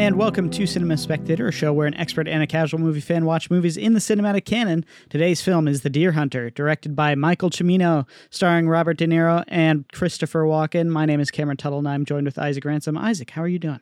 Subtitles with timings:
[0.00, 3.26] and welcome to Cinema Spectator, a show where an expert and a casual movie fan
[3.26, 4.82] watch movies in the cinematic canon.
[5.10, 9.86] Today's film is The Deer Hunter, directed by Michael Cimino, starring Robert De Niro and
[9.92, 10.88] Christopher Walken.
[10.88, 12.96] My name is Cameron Tuttle, and I'm joined with Isaac Ransom.
[12.96, 13.80] Isaac, how are you doing?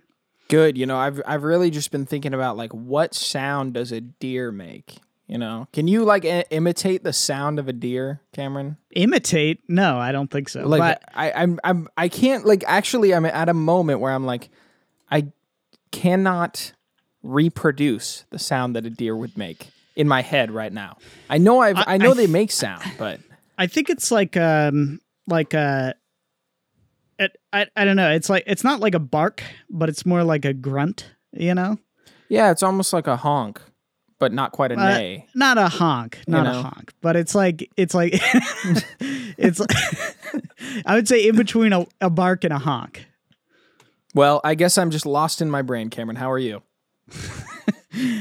[0.49, 0.77] Good.
[0.77, 4.51] You know, I've I've really just been thinking about like what sound does a deer
[4.51, 4.97] make?
[5.29, 8.77] You know, can you like I- imitate the sound of a deer, Cameron?
[8.91, 9.61] Imitate?
[9.69, 10.67] No, I don't think so.
[10.67, 14.27] Like but I, I'm I'm I can't like actually I'm at a moment where I'm
[14.27, 14.49] like
[15.11, 15.29] I
[15.91, 16.73] cannot
[17.23, 20.97] reproduce the sound that a deer would make in my head right now.
[21.29, 23.21] I know I've I, I- know I they make sound, but
[23.59, 25.95] I think it's like um like a
[27.19, 28.11] it, I I don't know.
[28.11, 31.11] It's like it's not like a bark, but it's more like a grunt.
[31.33, 31.79] You know,
[32.29, 33.61] yeah, it's almost like a honk,
[34.21, 35.27] but not quite a Uh, neigh.
[35.35, 36.63] not a honk, not a know?
[36.63, 38.13] honk, but it's like it's like
[39.37, 39.59] it's.
[39.61, 39.71] Like,
[40.87, 43.05] I would say in between a, a bark and a honk.
[44.15, 46.17] Well, I guess I'm just lost in my brain, Cameron.
[46.17, 46.63] How are you?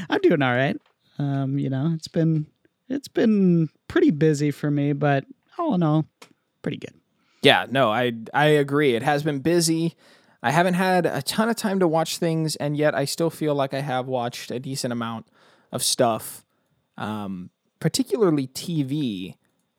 [0.10, 0.78] I'm doing all right.
[1.20, 2.48] Um, you know, it's been
[2.90, 5.26] it's been pretty busy for me, but
[5.58, 6.06] all in all,
[6.62, 6.94] pretty good.
[7.42, 8.96] Yeah, no, I I agree.
[8.96, 9.96] It has been busy.
[10.44, 13.56] I haven't had a ton of time to watch things, and yet I still feel
[13.56, 15.28] like I have watched a decent amount
[15.72, 16.46] of stuff,
[16.98, 17.50] um,
[17.80, 19.36] particularly TV.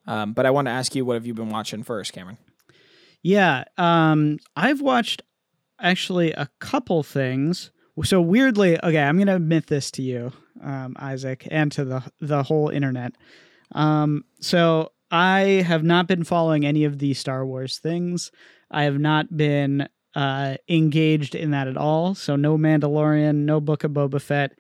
[0.07, 2.39] Um, but I want to ask you, what have you been watching first, Cameron?
[3.23, 5.23] Yeah, um, I've watched
[5.81, 7.71] actually a couple things.
[8.05, 12.43] So weirdly, okay, I'm gonna admit this to you, um, Isaac, and to the the
[12.45, 13.13] whole internet.
[13.73, 18.31] Um, so I have not been following any of the Star Wars things.
[18.71, 22.15] I have not been uh, engaged in that at all.
[22.15, 24.53] So no Mandalorian, no Book of Boba Fett,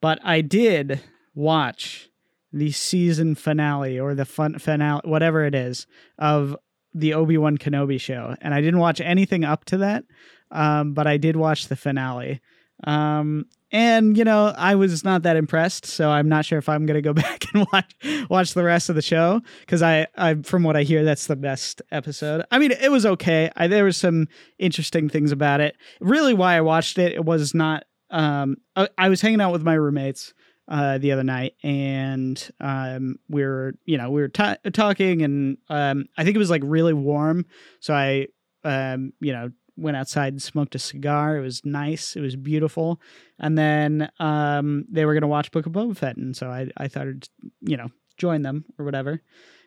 [0.00, 1.00] but I did
[1.34, 2.08] watch
[2.52, 5.86] the season finale or the fun finale, whatever it is,
[6.18, 6.56] of
[6.94, 10.04] the Obi Wan Kenobi show, and I didn't watch anything up to that,
[10.50, 12.40] um, but I did watch the finale.
[12.84, 16.86] Um, and you know, I was not that impressed, so I'm not sure if I'm
[16.86, 17.94] gonna go back and watch
[18.30, 21.36] watch the rest of the show because I, I, from what I hear, that's the
[21.36, 22.44] best episode.
[22.50, 23.50] I mean, it was okay.
[23.56, 25.76] I, there was some interesting things about it.
[26.00, 27.84] Really, why I watched it, it was not.
[28.10, 30.32] Um, I, I was hanging out with my roommates
[30.68, 35.58] uh, the other night, and um, we were, you know, we were ta talking, and
[35.68, 37.44] um, I think it was like really warm,
[37.80, 38.28] so I,
[38.64, 41.36] um, you know, went outside and smoked a cigar.
[41.38, 42.16] It was nice.
[42.16, 43.00] It was beautiful,
[43.38, 46.88] and then um, they were gonna watch Book of Boba Fett, and so I, I
[46.88, 47.28] thought, I'd,
[47.60, 49.22] you know, join them or whatever,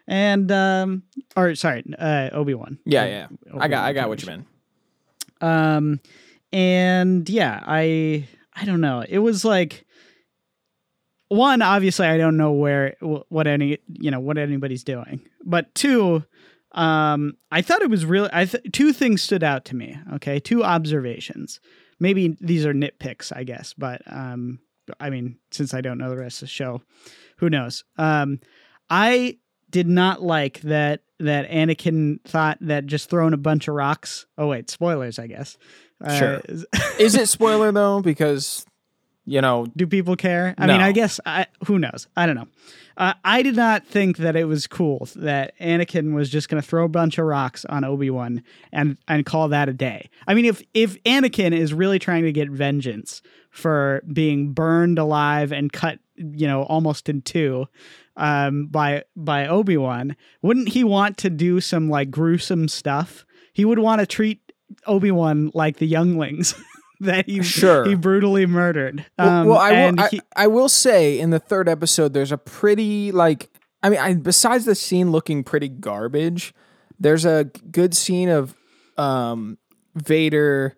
[0.07, 1.03] and um,
[1.35, 2.77] or sorry, uh, Obi Wan.
[2.85, 3.27] Yeah, yeah,
[3.57, 4.47] I got I got what you meant.
[5.41, 5.99] Um,
[6.51, 9.03] and yeah, I I don't know.
[9.07, 9.85] It was like
[11.31, 16.25] one, obviously, I don't know where what any you know what anybody's doing, but two,
[16.73, 18.29] um, I thought it was really.
[18.31, 19.97] I th- two things stood out to me.
[20.15, 21.59] Okay, two observations.
[21.99, 24.59] Maybe these are nitpicks, I guess, but um,
[24.99, 26.81] I mean, since I don't know the rest of the show,
[27.37, 27.83] who knows?
[27.97, 28.39] Um,
[28.89, 29.37] I
[29.69, 34.25] did not like that that Anakin thought that just throwing a bunch of rocks.
[34.37, 35.57] Oh wait, spoilers, I guess.
[36.03, 36.41] Uh, Sure.
[36.97, 38.01] Is it spoiler though?
[38.01, 38.65] Because
[39.31, 40.53] you know, do people care?
[40.57, 42.05] I mean, I guess I, who knows?
[42.17, 42.47] I don't know.
[42.97, 46.67] Uh, I did not think that it was cool that Anakin was just going to
[46.67, 48.43] throw a bunch of rocks on Obi Wan
[48.73, 50.09] and and call that a day.
[50.27, 53.21] I mean, if if Anakin is really trying to get vengeance
[53.51, 57.67] for being burned alive and cut, you know, almost in two
[58.17, 63.25] um, by by Obi Wan, wouldn't he want to do some like gruesome stuff?
[63.53, 64.51] He would want to treat
[64.87, 66.53] Obi Wan like the younglings.
[67.01, 67.85] That he Sure.
[67.87, 69.05] he brutally murdered.
[69.17, 70.05] Well, Um, well, I and will.
[70.05, 73.49] I, he- I will say in the third episode, there's a pretty like.
[73.83, 76.53] I mean, I, besides the scene looking pretty garbage,
[76.99, 78.55] there's a good scene of
[78.97, 79.57] um,
[79.95, 80.77] Vader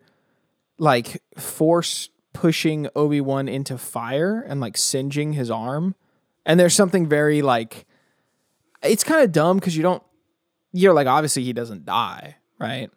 [0.78, 5.94] like force pushing Obi Wan into fire and like singeing his arm,
[6.46, 7.86] and there's something very like.
[8.82, 10.04] It's kind of dumb because you don't.
[10.72, 12.90] You're like obviously he doesn't die, right?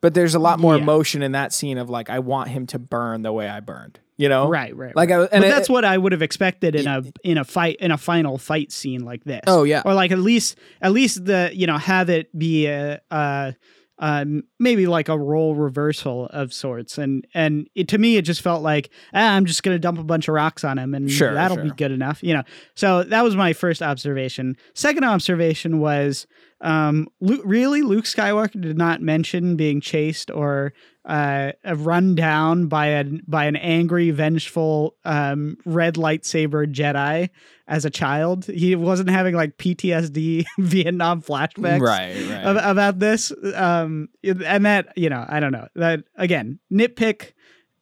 [0.00, 0.82] But there's a lot more Yeah.
[0.82, 3.98] emotion in that scene of like I want him to burn the way I burned,
[4.16, 4.48] you know?
[4.48, 4.94] right, right.
[4.94, 7.44] Like, I, but and it- that's what I would have expected in a in a
[7.44, 9.42] fight in a final fight scene like this.
[9.48, 9.82] Oh, yeah.
[9.84, 13.00] or like at least at least the you know have it be a.
[13.10, 13.52] uh
[14.00, 18.42] um, maybe like a role reversal of sorts, and and it, to me it just
[18.42, 21.34] felt like ah, I'm just gonna dump a bunch of rocks on him, and Sure,
[21.34, 22.44] that'll be good enough, you know.
[22.76, 24.56] So that was my first observation.
[24.72, 26.28] Second observation was
[26.60, 30.72] um, Luke, really Luke Skywalker did not mention being chased or
[31.04, 37.30] uh, run down by a by an angry, vengeful um, red lightsaber Jedi
[37.66, 38.44] as a child.
[38.46, 42.44] He wasn't having like PTSD Vietnam flashbacks right, right.
[42.44, 43.32] ab- about this.
[43.54, 47.32] Um, and that you know, I don't know that again nitpick.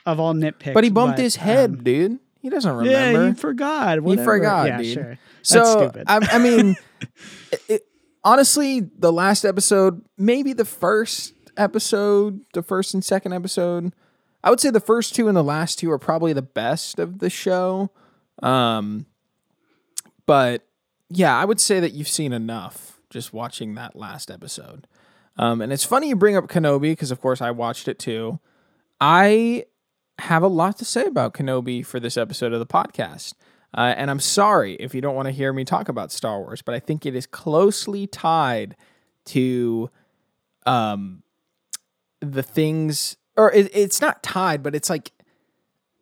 [0.04, 0.74] of all nitpicks.
[0.74, 2.18] But he bumped his head, um, dude.
[2.42, 3.22] He doesn't remember.
[3.22, 4.00] Yeah, he forgot.
[4.02, 4.24] Whatever.
[4.24, 4.94] forgot, yeah, dude.
[4.94, 5.18] Sure.
[5.48, 6.04] That's so stupid.
[6.06, 6.76] I, I mean,
[7.68, 7.85] it-
[8.26, 13.94] honestly, the last episode, maybe the first episode, the first and second episode,
[14.42, 17.20] I would say the first two and the last two are probably the best of
[17.20, 17.90] the show.
[18.42, 19.06] Um,
[20.26, 20.66] but
[21.08, 24.88] yeah, I would say that you've seen enough just watching that last episode.
[25.36, 28.40] Um, and it's funny you bring up Kenobi because, of course, I watched it too.
[29.00, 29.66] I
[30.18, 33.34] have a lot to say about Kenobi for this episode of the podcast.
[33.76, 36.62] Uh, and I'm sorry if you don't want to hear me talk about Star Wars,
[36.62, 38.74] but I think it is closely tied
[39.26, 39.90] to
[40.64, 41.22] um,
[42.20, 45.12] the things, or it, it's not tied, but it's like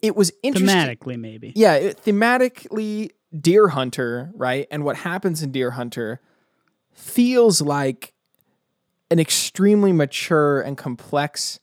[0.01, 0.69] it was interesting.
[0.69, 1.53] Thematically, maybe.
[1.57, 4.69] Yeah, it, thematically, Deer Hunter, right?
[4.71, 6.21] And what happens in Deer Hunter
[6.93, 8.13] feels like
[9.11, 11.59] an extremely mature and complex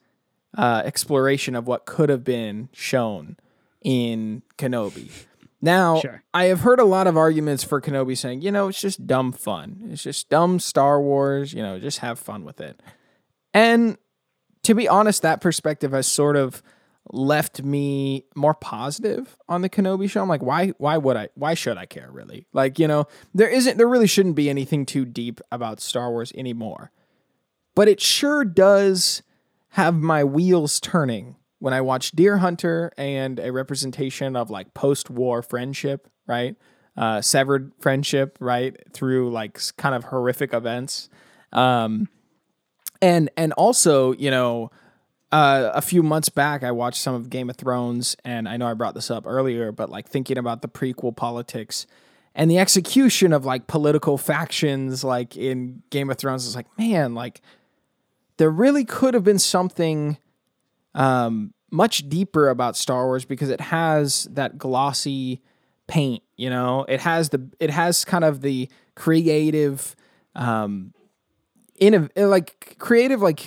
[0.57, 3.37] uh, exploration of what could have been shown
[3.81, 5.09] in Kenobi.
[5.61, 6.23] Now, Sure.
[6.33, 9.31] I have heard a lot of arguments for Kenobi saying, you know, it's just dumb
[9.31, 9.89] fun.
[9.91, 12.81] It's just dumb Star Wars, you know, just have fun with it.
[13.53, 13.97] And
[14.63, 16.63] to be honest, that perspective has sort of
[17.11, 20.21] left me more positive on the Kenobi show.
[20.21, 22.45] I'm like, why why would I why should I care really?
[22.53, 26.31] Like, you know, there isn't there really shouldn't be anything too deep about Star Wars
[26.35, 26.91] anymore.
[27.75, 29.23] But it sure does
[29.69, 35.43] have my wheels turning when I watch Deer Hunter and a representation of like post-war
[35.43, 36.55] friendship, right?
[36.97, 41.07] Uh, severed friendship, right, through like kind of horrific events.
[41.53, 42.09] Um,
[42.99, 44.71] and and also, you know,
[45.31, 48.65] uh, a few months back, I watched some of Game of Thrones, and I know
[48.65, 51.85] I brought this up earlier, but like thinking about the prequel politics
[52.33, 57.13] and the execution of like political factions, like in Game of Thrones, is like, man,
[57.13, 57.39] like
[58.37, 60.17] there really could have been something
[60.93, 65.41] um, much deeper about Star Wars because it has that glossy
[65.87, 66.23] paint.
[66.37, 69.95] You know, it has the it has kind of the creative,
[70.35, 70.93] um,
[71.81, 73.45] innov- like creative like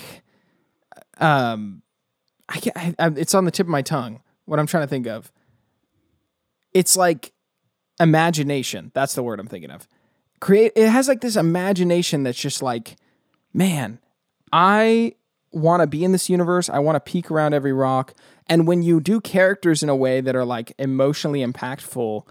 [1.19, 1.81] um
[2.49, 4.87] I can't I, I, it's on the tip of my tongue what I'm trying to
[4.87, 5.31] think of
[6.73, 7.31] it's like
[7.99, 9.87] imagination that's the word I'm thinking of
[10.41, 12.97] create it has like this imagination that's just like
[13.53, 13.99] man
[14.51, 15.13] I
[15.55, 18.13] want to be in this universe I want to peek around every rock
[18.47, 22.27] and when you do characters in a way that are like emotionally impactful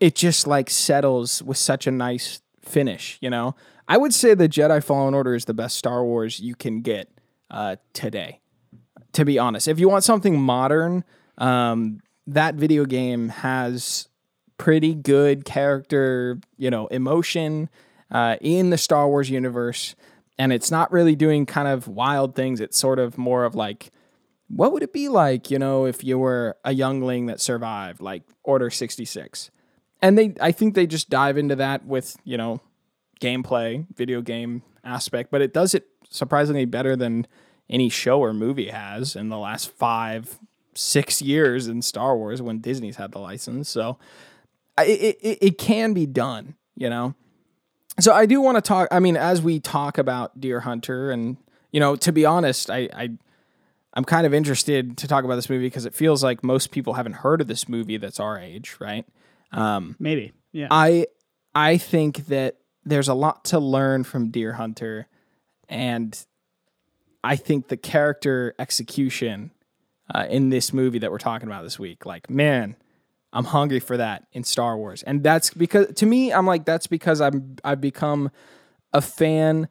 [0.00, 3.54] it just like settles with such a nice finish, you know?
[3.88, 7.10] I would say the Jedi Fallen Order is the best Star Wars you can get
[7.50, 8.40] uh, today,
[9.12, 9.66] to be honest.
[9.66, 11.04] If you want something modern,
[11.38, 14.08] um, that video game has
[14.58, 17.70] pretty good character, you know, emotion
[18.10, 19.94] uh, in the Star Wars universe.
[20.38, 22.60] And it's not really doing kind of wild things.
[22.60, 23.90] It's sort of more of like,
[24.48, 28.22] what would it be like, you know, if you were a youngling that survived, like
[28.44, 29.50] Order 66?
[30.00, 32.60] and they i think they just dive into that with you know
[33.20, 37.26] gameplay video game aspect but it does it surprisingly better than
[37.68, 40.38] any show or movie has in the last five
[40.74, 43.98] six years in star wars when disney's had the license so
[44.78, 47.14] it, it, it can be done you know
[48.00, 51.36] so i do want to talk i mean as we talk about deer hunter and
[51.72, 53.10] you know to be honest i i
[53.94, 56.94] i'm kind of interested to talk about this movie because it feels like most people
[56.94, 59.06] haven't heard of this movie that's our age right
[59.52, 60.32] um Maybe.
[60.52, 60.68] Yeah.
[60.70, 61.06] I
[61.54, 65.08] I think that there's a lot to learn from Deer Hunter,
[65.68, 66.18] and
[67.22, 69.50] I think the character execution
[70.14, 72.76] uh, in this movie that we're talking about this week, like man,
[73.32, 76.86] I'm hungry for that in Star Wars, and that's because to me, I'm like that's
[76.86, 78.30] because I'm I've become
[78.92, 79.68] a fan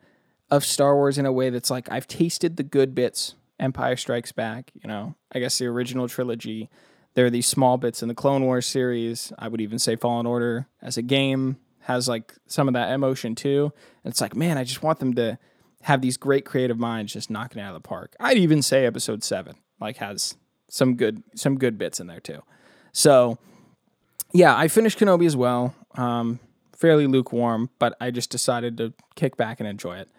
[0.49, 3.35] of Star Wars in a way that's like I've tasted the good bits.
[3.59, 6.69] Empire Strikes Back, you know, I guess the original trilogy.
[7.15, 9.33] There are these small bits in the Clone Wars series.
[9.39, 13.33] I would even say Fallen Order as a game has like some of that emotion
[13.33, 13.71] too.
[14.03, 15.39] And it's like, man, I just want them to
[15.81, 18.15] have these great creative minds just knocking it out of the park.
[18.19, 20.35] I'd even say episode seven like has
[20.69, 22.43] some good some good bits in there too.
[22.97, 23.37] So
[24.33, 25.75] yeah, I finished Kenobi as well.
[25.93, 26.39] Um,
[26.75, 30.09] fairly lukewarm, but I just decided to kick back and enjoy it.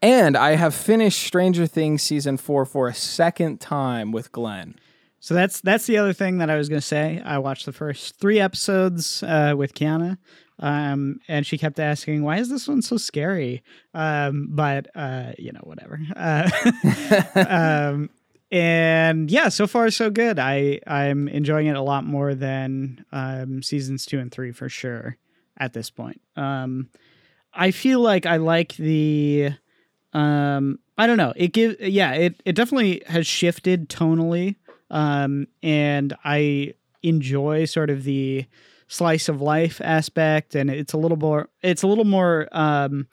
[0.00, 4.76] And I have finished Stranger Things season four for a second time with Glenn.
[5.18, 7.20] So that's that's the other thing that I was going to say.
[7.24, 10.18] I watched the first three episodes uh, with Kiana,
[10.60, 15.50] um, and she kept asking, "Why is this one so scary?" Um, but uh, you
[15.50, 15.98] know, whatever.
[16.14, 16.50] Uh,
[17.48, 18.10] um,
[18.50, 20.38] and yeah, so far so good.
[20.38, 25.16] I I'm enjoying it a lot more than um, seasons two and three for sure
[25.58, 26.20] at this point.
[26.36, 26.90] Um,
[27.52, 29.50] I feel like I like the
[30.12, 31.32] um I don't know.
[31.36, 34.56] It give yeah, it it definitely has shifted tonally
[34.90, 38.46] um, and I enjoy sort of the
[38.88, 43.08] slice of life aspect, and it's a little more it's a little more um,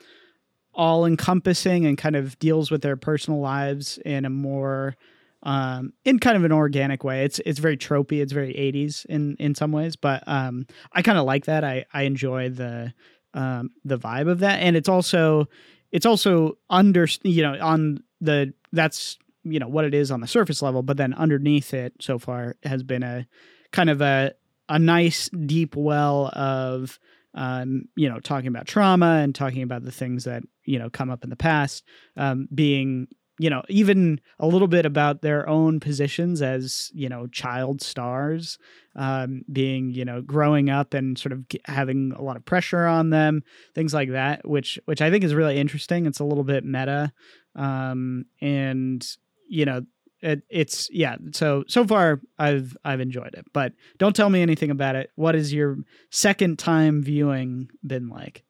[0.73, 4.95] all encompassing and kind of deals with their personal lives in a more
[5.43, 7.23] um, in kind of an organic way.
[7.25, 8.21] It's it's very tropey.
[8.21, 11.63] It's very 80s in in some ways, but um, I kind of like that.
[11.63, 12.93] I I enjoy the
[13.33, 15.47] um, the vibe of that, and it's also
[15.91, 20.27] it's also under you know on the that's you know what it is on the
[20.27, 23.27] surface level, but then underneath it so far has been a
[23.71, 24.33] kind of a
[24.69, 26.99] a nice deep well of
[27.33, 31.09] um, you know talking about trauma and talking about the things that you know come
[31.09, 31.83] up in the past
[32.15, 33.07] um, being
[33.39, 38.57] you know even a little bit about their own positions as you know child stars
[38.95, 43.09] um, being you know growing up and sort of having a lot of pressure on
[43.09, 46.05] them things like that which which i think is really interesting.
[46.05, 47.11] It's a little bit meta
[47.55, 49.05] um, and
[49.47, 49.85] you know
[50.21, 54.71] it, it's yeah so so far i've i've enjoyed it but don't tell me anything
[54.71, 55.11] about it.
[55.15, 55.77] What is your
[56.09, 58.43] second time viewing been like?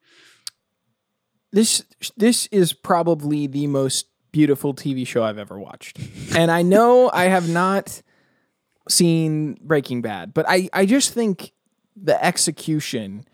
[1.52, 1.84] This
[2.16, 5.96] this is probably the most beautiful TV show I've ever watched.
[6.34, 8.02] and I know I have not
[8.88, 11.52] seen Breaking Bad, but I, I just think
[11.94, 13.26] the execution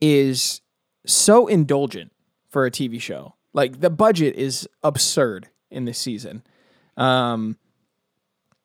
[0.00, 0.62] is
[1.04, 2.12] so indulgent
[2.48, 3.34] for a TV show.
[3.52, 6.42] Like the budget is absurd in this season.
[6.96, 7.58] Um,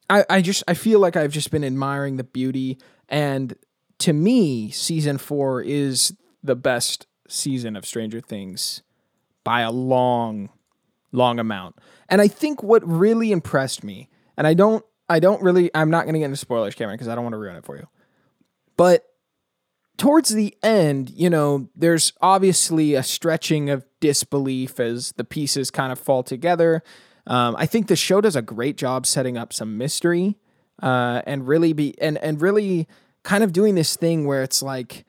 [0.10, 2.78] I, I just I feel like I've just been admiring the beauty
[3.10, 3.54] and
[4.00, 8.82] to me season 4 is the best season of Stranger Things
[9.44, 10.52] by a long
[11.16, 11.76] long amount.
[12.10, 16.04] And I think what really impressed me, and I don't, I don't really, I'm not
[16.04, 17.88] going to get into spoilers, Cameron, because I don't want to ruin it for you.
[18.78, 19.06] But
[19.98, 25.92] towards the end, you know, there's obviously a stretching of disbelief as the pieces kind
[25.92, 26.84] of fall together.
[27.28, 30.38] Um, I think the show does a great job setting up some mystery
[30.82, 32.88] uh, and really be and and really
[33.24, 35.06] kind of doing this thing where it's like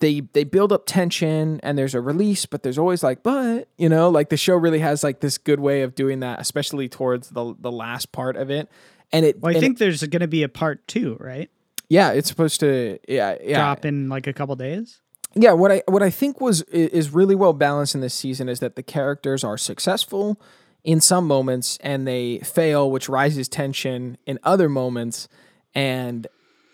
[0.00, 3.88] they they build up tension and there's a release but there's always like but you
[3.88, 7.30] know like the show really has like this good way of doing that especially towards
[7.30, 8.68] the the last part of it.
[9.12, 11.50] And it well i and think it, there's going to be a part two right?
[11.88, 13.58] Yeah it's supposed to yeah yeah.
[13.58, 15.00] Drop in like a couple days?
[15.34, 18.60] Yeah what i what i think was is really well balanced in this season is
[18.60, 20.40] that the characters are successful
[20.86, 25.28] in some moments and they fail which rises tension in other moments.
[25.74, 26.26] And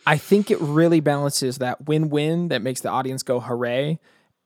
[0.06, 3.98] I think it really balances that win-win that makes the audience go hooray,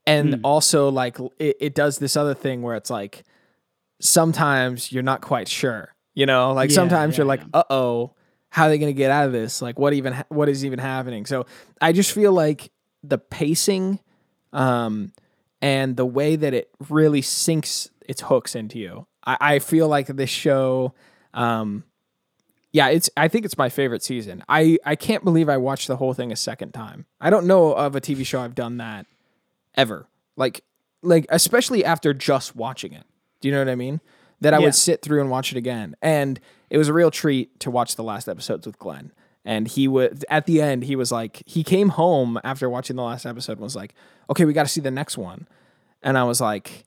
[0.06, 0.40] and mm.
[0.44, 3.24] also like it, it, does this other thing where it's like
[4.00, 8.14] sometimes you're not quite sure, you know, like yeah, sometimes yeah, you're like, uh oh,
[8.50, 9.60] how are they going to get out of this?
[9.62, 11.26] Like what even ha- what is even happening?
[11.26, 11.46] So
[11.80, 12.70] I just feel like
[13.02, 14.00] the pacing,
[14.52, 15.12] um,
[15.62, 19.06] and the way that it really sinks its hooks into you.
[19.24, 20.94] I, I feel like this show,
[21.34, 21.84] um,
[22.76, 24.44] yeah, it's I think it's my favorite season.
[24.50, 27.06] I I can't believe I watched the whole thing a second time.
[27.18, 29.06] I don't know of a TV show I've done that
[29.76, 30.06] ever.
[30.36, 30.62] Like
[31.02, 33.04] like especially after just watching it.
[33.40, 34.02] Do you know what I mean?
[34.42, 34.64] That I yeah.
[34.66, 35.96] would sit through and watch it again.
[36.02, 39.10] And it was a real treat to watch the last episodes with Glenn.
[39.42, 43.04] And he would at the end he was like he came home after watching the
[43.04, 43.94] last episode and was like,
[44.28, 45.48] "Okay, we got to see the next one."
[46.02, 46.84] And I was like,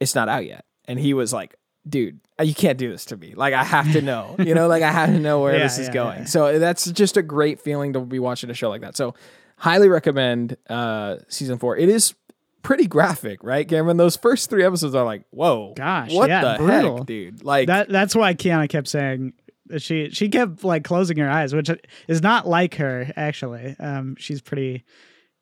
[0.00, 1.54] "It's not out yet." And he was like,
[1.88, 3.34] dude, you can't do this to me.
[3.34, 5.78] Like I have to know, you know, like I have to know where yeah, this
[5.78, 6.18] is yeah, going.
[6.20, 6.24] Yeah.
[6.26, 8.96] So that's just a great feeling to be watching a show like that.
[8.96, 9.14] So
[9.56, 11.76] highly recommend uh season four.
[11.76, 12.14] It is
[12.62, 13.96] pretty graphic, right, Cameron?
[13.96, 16.98] Those first three episodes are like, whoa, gosh, what the brutal.
[16.98, 17.44] heck, dude?
[17.44, 17.88] Like that.
[17.88, 19.34] That's why Kiana kept saying
[19.78, 21.70] she she kept like closing her eyes, which
[22.08, 23.76] is not like her actually.
[23.78, 24.84] Um, she's pretty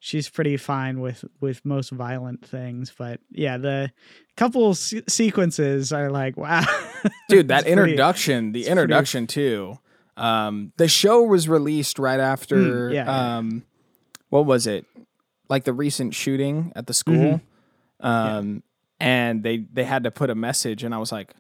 [0.00, 3.92] she's pretty fine with with most violent things but yeah the
[4.36, 6.64] couple se- sequences are like wow
[7.28, 9.50] dude that introduction pretty, the introduction pretty...
[9.50, 9.78] too
[10.16, 13.60] um the show was released right after mm, yeah, um yeah.
[14.30, 14.86] what was it
[15.48, 18.06] like the recent shooting at the school mm-hmm.
[18.06, 18.62] um
[19.00, 19.06] yeah.
[19.06, 21.34] and they they had to put a message and i was like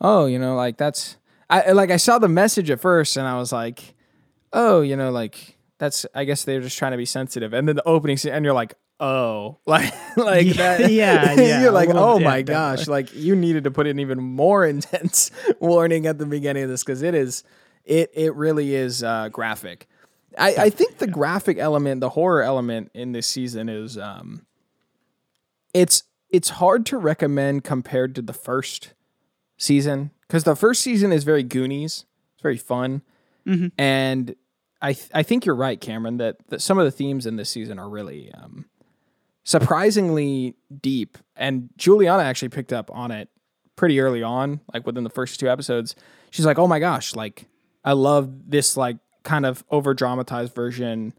[0.00, 1.18] oh you know like that's
[1.50, 3.94] i like i saw the message at first and i was like
[4.54, 7.52] oh you know like that's I guess they're just trying to be sensitive.
[7.52, 10.90] And then the opening scene, and you're like, oh, like like yeah, that.
[10.90, 11.60] Yeah, yeah.
[11.62, 15.30] you're like, oh my gosh, like you needed to put an even more intense
[15.60, 17.44] warning at the beginning of this because it is,
[17.84, 19.88] it it really is uh, graphic.
[20.38, 24.44] I, I think the graphic element, the horror element in this season is, um,
[25.72, 28.92] it's it's hard to recommend compared to the first
[29.56, 32.04] season because the first season is very Goonies.
[32.34, 33.02] It's very fun,
[33.46, 33.68] mm-hmm.
[33.78, 34.34] and
[34.80, 36.18] I th- I think you're right, Cameron.
[36.18, 38.66] That, that some of the themes in this season are really um,
[39.44, 43.28] surprisingly deep, and Juliana actually picked up on it
[43.76, 45.94] pretty early on, like within the first two episodes.
[46.30, 47.46] She's like, "Oh my gosh, like
[47.84, 51.12] I love this like kind of over dramatized version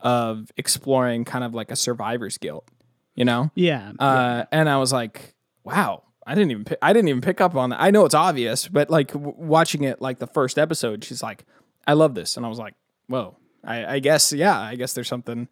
[0.00, 2.68] of exploring kind of like a survivor's guilt,
[3.14, 3.50] you know?
[3.54, 3.92] Yeah.
[3.98, 5.34] Uh, and I was like,
[5.64, 7.80] wow, I didn't even pick, I didn't even pick up on that.
[7.80, 11.44] I know it's obvious, but like w- watching it like the first episode, she's like,
[11.86, 12.74] I love this, and I was like,
[13.08, 15.48] whoa, I, I guess yeah, I guess there's something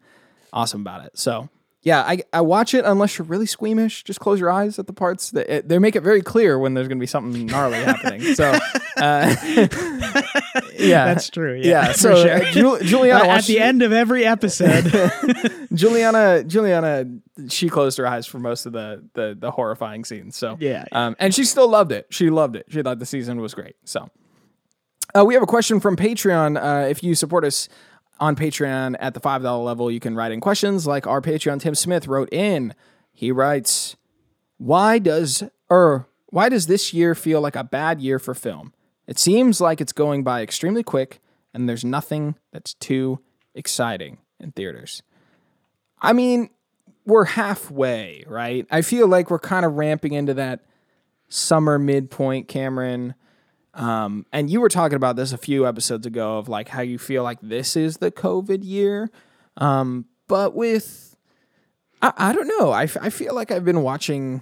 [0.53, 1.17] awesome about it.
[1.17, 1.49] So
[1.81, 4.03] yeah, I, I watch it unless you're really squeamish.
[4.03, 6.73] Just close your eyes at the parts that it, they make it very clear when
[6.73, 8.21] there's going to be something gnarly happening.
[8.35, 8.57] So,
[8.97, 9.35] uh,
[10.77, 11.53] yeah, That's true.
[11.55, 11.87] Yeah.
[11.87, 11.91] yeah.
[11.91, 12.31] So sure.
[12.43, 14.85] uh, Jul- Juliana at watched- the end of every episode.
[15.73, 17.05] Juliana, Juliana,
[17.49, 20.35] she closed her eyes for most of the the, the horrifying scenes.
[20.35, 20.85] So Yeah.
[20.91, 22.07] um, and she still loved it.
[22.09, 22.65] She loved it.
[22.69, 23.75] She thought the season was great.
[23.83, 24.09] So,
[25.15, 26.61] uh, we have a question from Patreon.
[26.61, 27.69] Uh, if you support us
[28.19, 31.59] on Patreon at the five dollar level, you can write in questions like our Patreon
[31.59, 32.73] Tim Smith wrote in.
[33.11, 33.95] He writes,
[34.57, 38.73] "Why does or why does this year feel like a bad year for film?
[39.07, 41.21] It seems like it's going by extremely quick,
[41.53, 43.19] and there's nothing that's too
[43.53, 45.01] exciting in theaters."
[46.01, 46.49] I mean,
[47.05, 48.67] we're halfway, right?
[48.69, 50.65] I feel like we're kind of ramping into that
[51.29, 53.15] summer midpoint, Cameron.
[53.75, 56.97] Um, and you were talking about this a few episodes ago of like how you
[56.97, 59.11] feel like this is the COVID year.
[59.57, 61.15] Um, but with,
[62.01, 62.71] I, I don't know.
[62.71, 64.41] I, f- I feel like I've been watching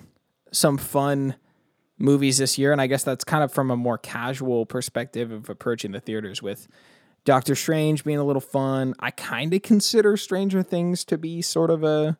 [0.52, 1.36] some fun
[1.98, 2.72] movies this year.
[2.72, 6.42] And I guess that's kind of from a more casual perspective of approaching the theaters
[6.42, 6.68] with
[7.26, 8.94] Doctor Strange being a little fun.
[9.00, 12.18] I kind of consider Stranger Things to be sort of a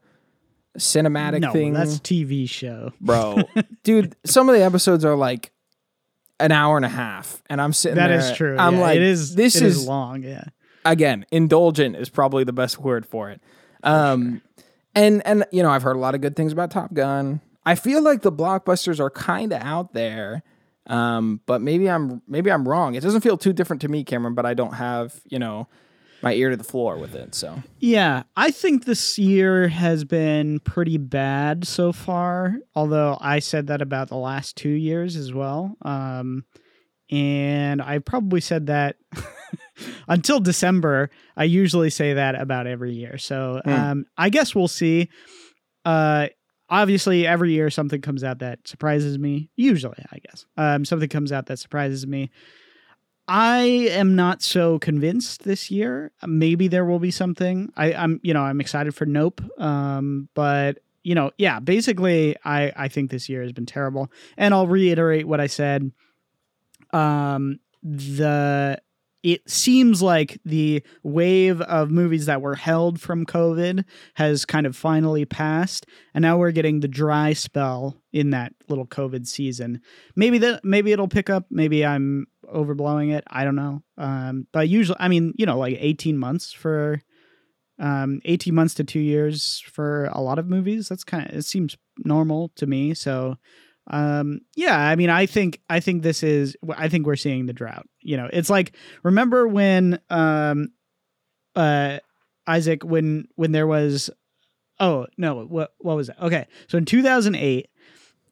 [0.78, 2.92] cinematic no, thing that's TV show.
[3.00, 3.44] bro.
[3.84, 5.53] Dude, some of the episodes are like
[6.44, 8.20] an hour and a half, and I'm sitting That there.
[8.20, 8.58] is true.
[8.58, 8.82] I'm yeah.
[8.82, 9.34] like, it is.
[9.36, 10.24] this it is, is long.
[10.24, 10.44] Yeah.
[10.86, 13.42] again indulgent is probably the best word for it.
[13.84, 14.42] Um,
[14.94, 17.42] and and you know I've heard a lot of good things about Top Gun.
[17.66, 20.44] I feel like the blockbusters are kind of out there.
[20.88, 22.96] Um, but maybe I'm maybe I'm wrong.
[22.96, 24.34] It doesn't feel too different to me, Cameron.
[24.36, 25.68] But I don't have you know
[26.24, 27.36] my ear to the floor with it.
[27.36, 32.56] So Yeah, I think this year has been pretty bad so far.
[32.76, 35.76] Although I said that about the last two years as well.
[35.84, 36.46] Um,
[37.12, 38.96] and I probably said that
[40.08, 41.10] until December.
[41.36, 43.18] I usually say that about every year.
[43.18, 43.70] So Hmm.
[43.72, 45.10] um, I guess we'll see.
[45.86, 46.28] Uh,
[46.70, 49.50] obviously, every year something comes out that surprises me.
[49.56, 52.32] Usually, I guess um, something comes out that surprises me.
[53.28, 53.60] I
[53.92, 56.12] am not so convinced this year.
[56.26, 57.72] Maybe there will be something.
[57.78, 59.42] I, I'm, you know, I'm excited for Nope.
[59.60, 64.12] Um, but you know, yeah, basically, I I think this year has been terrible.
[64.38, 65.92] And I'll reiterate what I said.
[66.92, 68.82] Um, the
[69.24, 74.76] it seems like the wave of movies that were held from COVID has kind of
[74.76, 79.82] finally passed, and now we're getting the dry spell in that little COVID season.
[80.16, 81.46] Maybe that maybe it'll pick up.
[81.50, 83.24] Maybe I'm overblowing it.
[83.28, 83.84] I don't know.
[83.98, 87.02] Um, but usually, I mean, you know, like 18 months for
[87.80, 90.90] um 18 months to two years for a lot of movies.
[90.90, 92.94] That's kind of it seems normal to me.
[92.94, 93.38] So
[93.88, 97.54] um yeah i mean i think i think this is i think we're seeing the
[97.54, 100.70] drought you know it's like remember when um
[101.56, 101.98] uh
[102.48, 104.10] isaac when when there was
[104.80, 106.22] oh no what what was that?
[106.22, 107.68] okay so in 2008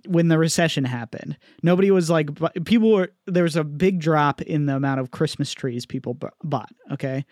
[0.08, 2.30] when the recession happened nobody was like
[2.66, 6.72] people were there was a big drop in the amount of christmas trees people bought
[6.92, 7.26] okay?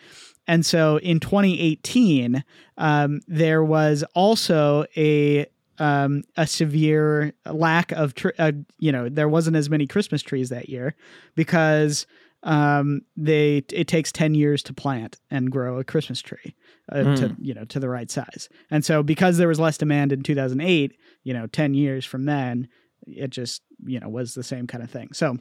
[0.47, 2.43] And so in 2018
[2.77, 5.47] um there was also a
[5.79, 10.49] um, a severe lack of, tr- uh, you know, there wasn't as many Christmas trees
[10.49, 10.93] that year
[11.35, 12.05] because
[12.43, 16.55] um, they it takes ten years to plant and grow a Christmas tree
[16.91, 18.49] uh, to you know to the right size.
[18.71, 22.67] And so because there was less demand in 2008, you know, ten years from then,
[23.05, 25.09] it just you know was the same kind of thing.
[25.13, 25.37] So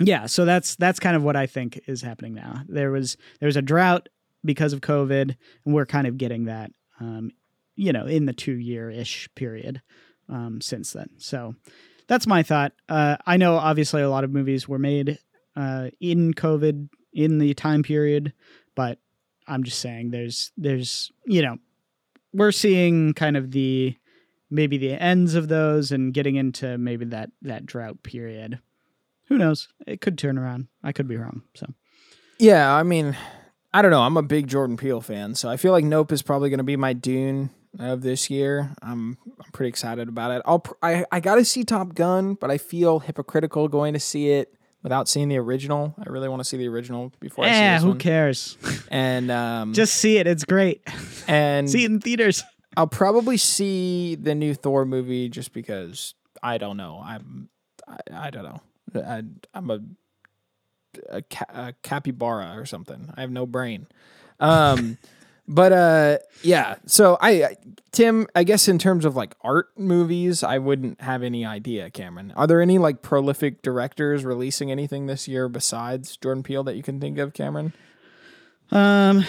[0.00, 2.62] yeah, so that's that's kind of what I think is happening now.
[2.68, 4.08] There was there was a drought
[4.44, 7.30] because of COVID, and we're kind of getting that um,
[7.76, 9.82] you know, in the two year ish period
[10.28, 11.10] um, since then.
[11.18, 11.54] So
[12.06, 12.72] that's my thought.
[12.88, 15.18] Uh, I know obviously a lot of movies were made
[15.56, 18.32] uh, in COVID in the time period,
[18.74, 18.98] but
[19.46, 21.58] I'm just saying there's there's you know
[22.32, 23.96] we're seeing kind of the
[24.50, 28.60] maybe the ends of those and getting into maybe that that drought period.
[29.28, 29.68] Who knows?
[29.86, 30.68] It could turn around.
[30.82, 31.42] I could be wrong.
[31.54, 31.66] So
[32.38, 33.16] yeah, I mean,
[33.72, 34.02] I don't know.
[34.02, 36.64] I'm a big Jordan Peele fan, so I feel like Nope is probably going to
[36.64, 38.74] be my Dune of this year.
[38.82, 40.42] I'm I'm pretty excited about it.
[40.44, 44.30] I'll I I got to see Top Gun, but I feel hypocritical going to see
[44.30, 45.92] it without seeing the original.
[45.98, 47.58] I really want to see the original before I see it.
[47.58, 47.98] yeah, who one.
[47.98, 48.56] cares?
[48.88, 50.28] And um, Just see it.
[50.28, 50.86] It's great.
[51.26, 52.44] and see it in theaters.
[52.76, 57.02] I'll probably see the new Thor movie just because I don't know.
[57.04, 57.48] I'm
[57.88, 58.60] I, I don't know.
[59.02, 59.80] I, I'm a
[61.08, 63.12] a, ca- a capybara or something.
[63.16, 63.86] I have no brain.
[64.40, 64.98] Um,
[65.46, 66.76] but uh, yeah.
[66.86, 67.56] So I, I,
[67.92, 71.90] Tim, I guess in terms of like art movies, I wouldn't have any idea.
[71.90, 76.76] Cameron, are there any like prolific directors releasing anything this year besides Jordan Peele that
[76.76, 77.72] you can think of, Cameron?
[78.70, 79.24] Um,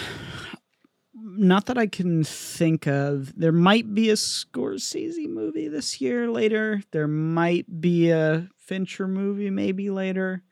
[1.14, 3.38] not that I can think of.
[3.38, 6.82] There might be a Scorsese movie this year later.
[6.92, 10.42] There might be a Fincher movie maybe later.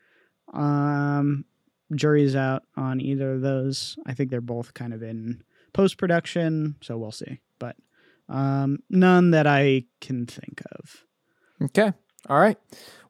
[0.52, 1.46] Um,
[1.94, 3.96] jury's out on either of those.
[4.06, 5.42] I think they're both kind of in
[5.74, 7.40] post production, so we'll see.
[7.58, 7.76] But
[8.28, 11.04] um, none that I can think of.
[11.62, 11.92] Okay.
[12.28, 12.56] All right.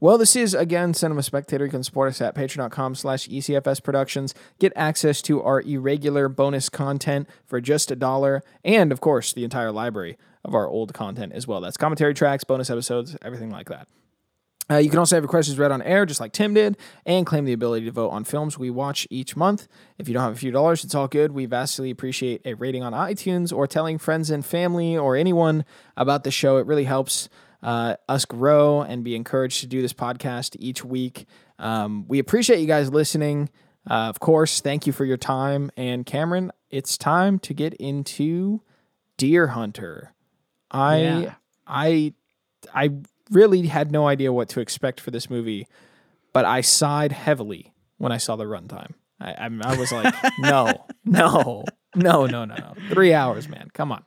[0.01, 1.65] Well, this is again Cinema Spectator.
[1.65, 4.35] You can support us at patreon.com slash ECFS Productions.
[4.59, 8.43] Get access to our irregular bonus content for just a dollar.
[8.65, 11.61] And of course, the entire library of our old content as well.
[11.61, 13.87] That's commentary tracks, bonus episodes, everything like that.
[14.71, 17.27] Uh, you can also have your questions read on air, just like Tim did, and
[17.27, 19.69] claim the ability to vote on films we watch each month.
[19.99, 21.33] If you don't have a few dollars, it's all good.
[21.33, 25.65] We vastly appreciate a rating on iTunes or telling friends and family or anyone
[25.97, 26.57] about the show.
[26.57, 27.29] It really helps
[27.63, 31.27] uh, us grow and be encouraged to do this podcast each week.
[31.59, 33.51] Um, we appreciate you guys listening.
[33.89, 35.71] Uh, of course, thank you for your time.
[35.77, 38.63] And Cameron, it's time to get into
[39.19, 40.15] Deer Hunter.
[40.71, 41.35] I, Yeah.
[41.67, 42.15] I,
[42.75, 42.91] I
[43.31, 45.67] really had no idea what to expect for this movie,
[46.33, 48.93] but I sighed heavily when I saw the runtime.
[49.21, 52.75] I, I, I was like, no, no, no, no, no, no.
[52.91, 53.69] Three hours, man.
[53.73, 54.05] Come on.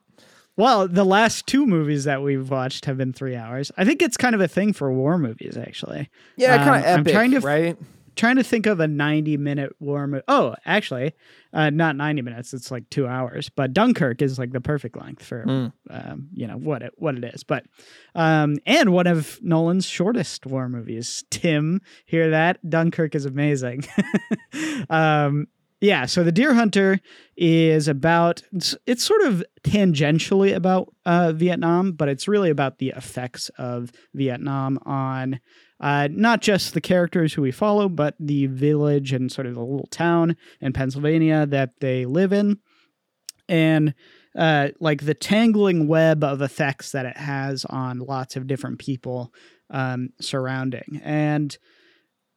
[0.55, 3.71] Well, the last two movies that we've watched have been three hours.
[3.77, 6.09] I think it's kind of a thing for war movies, actually.
[6.35, 7.77] Yeah, kind Um, of I'm epic, trying to right?
[8.17, 10.23] Trying to think of a 90 minute war movie.
[10.27, 11.13] Oh, actually,
[11.53, 12.53] uh, not 90 minutes.
[12.53, 13.49] It's like two hours.
[13.49, 15.71] But Dunkirk is like the perfect length for Mm.
[15.89, 17.43] um, you know what it what it is.
[17.43, 17.65] But
[18.15, 21.23] um, and one of Nolan's shortest war movies.
[21.29, 22.57] Tim, hear that?
[22.69, 23.85] Dunkirk is amazing.
[24.89, 25.47] um,
[25.79, 26.05] yeah.
[26.07, 26.99] So the Deer Hunter
[27.35, 28.41] is about.
[28.51, 33.91] It's, it's sort of tangentially about uh, Vietnam, but it's really about the effects of
[34.15, 35.39] Vietnam on
[35.79, 39.61] uh, not just the characters who we follow, but the village and sort of the
[39.61, 42.59] little town in Pennsylvania that they live in,
[43.47, 43.93] and
[44.37, 49.33] uh, like the tangling web of effects that it has on lots of different people
[49.69, 51.01] um, surrounding.
[51.03, 51.57] And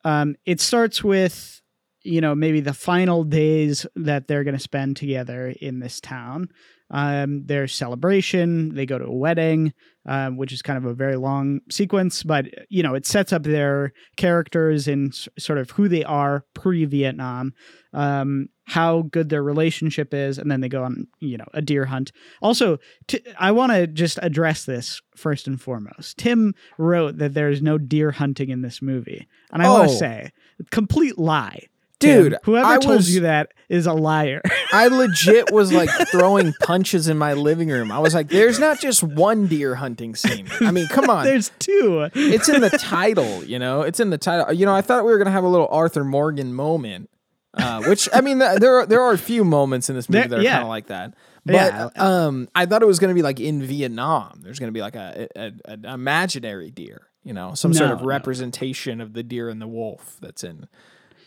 [0.04, 1.60] um, it starts with,
[2.02, 6.48] you know, maybe the final days that they're going to spend together in this town.
[6.90, 9.74] Um, their celebration, they go to a wedding,
[10.06, 13.42] um, which is kind of a very long sequence, but you know, it sets up
[13.42, 17.52] their characters and s- sort of who they are pre-Vietnam,
[17.92, 21.84] um, how good their relationship is, and then they go on, you know, a deer
[21.86, 22.12] hunt.
[22.40, 26.16] Also, t- I want to just address this first and foremost.
[26.18, 29.92] Tim wrote that there is no deer hunting in this movie, and I want Oh.
[29.92, 30.30] to say,
[30.70, 31.66] complete lie.
[32.00, 32.22] Tim.
[32.24, 34.42] Dude, whoever I told was- you that is a liar.
[34.72, 37.92] I legit was like throwing punches in my living room.
[37.92, 40.48] I was like, there's not just one deer hunting scene.
[40.60, 41.24] I mean, come on.
[41.30, 42.08] There's two.
[42.14, 43.82] It's in the title, you know?
[43.82, 44.52] It's in the title.
[44.52, 47.10] You know, I thought we were going to have a little Arthur Morgan moment.
[47.52, 50.20] Uh, which I mean, th- there are there are a few moments in this movie
[50.20, 50.52] There- that are yeah.
[50.52, 51.14] kind of like that.
[51.44, 51.88] But Yeah.
[51.96, 54.40] um, I thought it was going to be like in Vietnam.
[54.44, 57.94] There's going to be like a, a, an imaginary deer, you know, some sort No,
[57.96, 58.06] of no.
[58.06, 60.68] representation of the deer and the wolf that's in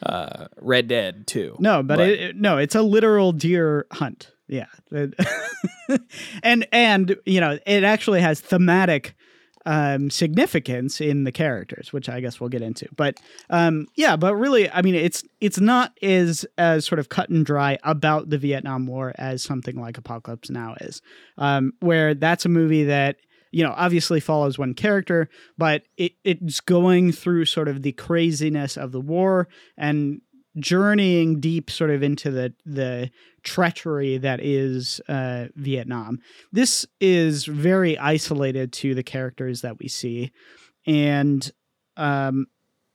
[0.01, 1.55] uh, Red Dead too.
[1.59, 4.31] No, but, it, it- no, it's a literal deer hunt.
[4.47, 4.65] Yeah,
[6.43, 9.15] and and you know it actually has thematic
[9.65, 12.87] um, significance in the characters, which I guess we'll get into.
[12.95, 17.29] But um, yeah, but really, I mean, it's it's not as as sort of cut
[17.29, 21.01] and dry about the Vietnam War as something like Apocalypse Now is,
[21.37, 23.17] um, where that's a movie that
[23.53, 28.75] you know obviously follows one character, but it, it's going through sort of the craziness
[28.75, 30.21] of the war and
[30.57, 33.09] journeying deep sort of into the the
[33.43, 36.19] treachery that is uh, Vietnam.
[36.51, 40.31] This is very isolated to the characters that we see,
[40.87, 41.49] and
[41.95, 42.47] um,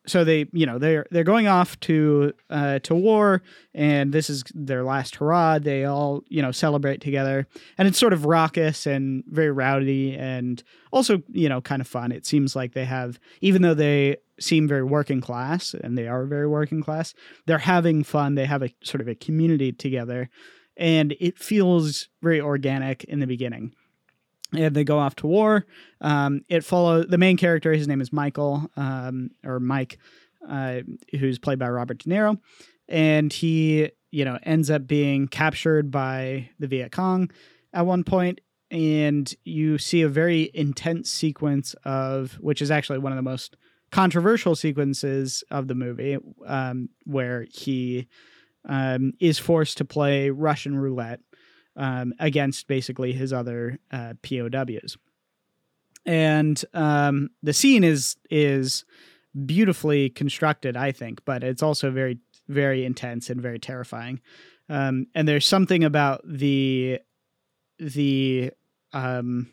[0.08, 3.42] so they you know they're they're going off to uh, to war,
[3.74, 5.58] and this is their last hurrah.
[5.58, 10.62] They all you know celebrate together, and it's sort of raucous and very rowdy, and
[10.90, 12.10] also you know kind of fun.
[12.12, 16.24] It seems like they have even though they seem very working class and they are
[16.24, 17.12] very working class
[17.46, 20.30] they're having fun they have a sort of a community together
[20.76, 23.74] and it feels very organic in the beginning
[24.52, 25.66] and they go off to war.
[26.00, 29.98] Um, it follows the main character his name is michael um, or mike
[30.48, 30.80] uh,
[31.18, 32.38] who's played by robert de niro.
[32.88, 37.30] And he you know ends up being captured by the viet cong
[37.72, 38.40] at one point.
[38.70, 43.56] And you see a very intense sequence of which is actually one of the most
[43.90, 48.06] controversial sequences of the movie um, where he
[48.68, 51.20] um, is forced to play Russian roulette
[51.78, 54.98] um, against basically his other uh, POWs.
[56.04, 58.84] And um, the scene is is
[59.46, 64.20] beautifully constructed, I think, but it's also very very intense and very terrifying.
[64.68, 67.00] Um, and there's something about the
[67.78, 68.52] the
[68.92, 69.50] um,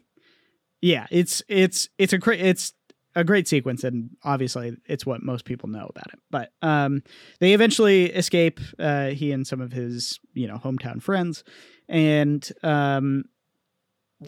[0.81, 2.73] yeah, it's it's it's a great it's
[3.15, 6.19] a great sequence, and obviously it's what most people know about it.
[6.31, 7.03] But um,
[7.39, 8.59] they eventually escape.
[8.77, 11.43] Uh, he and some of his you know hometown friends,
[11.87, 13.25] and um,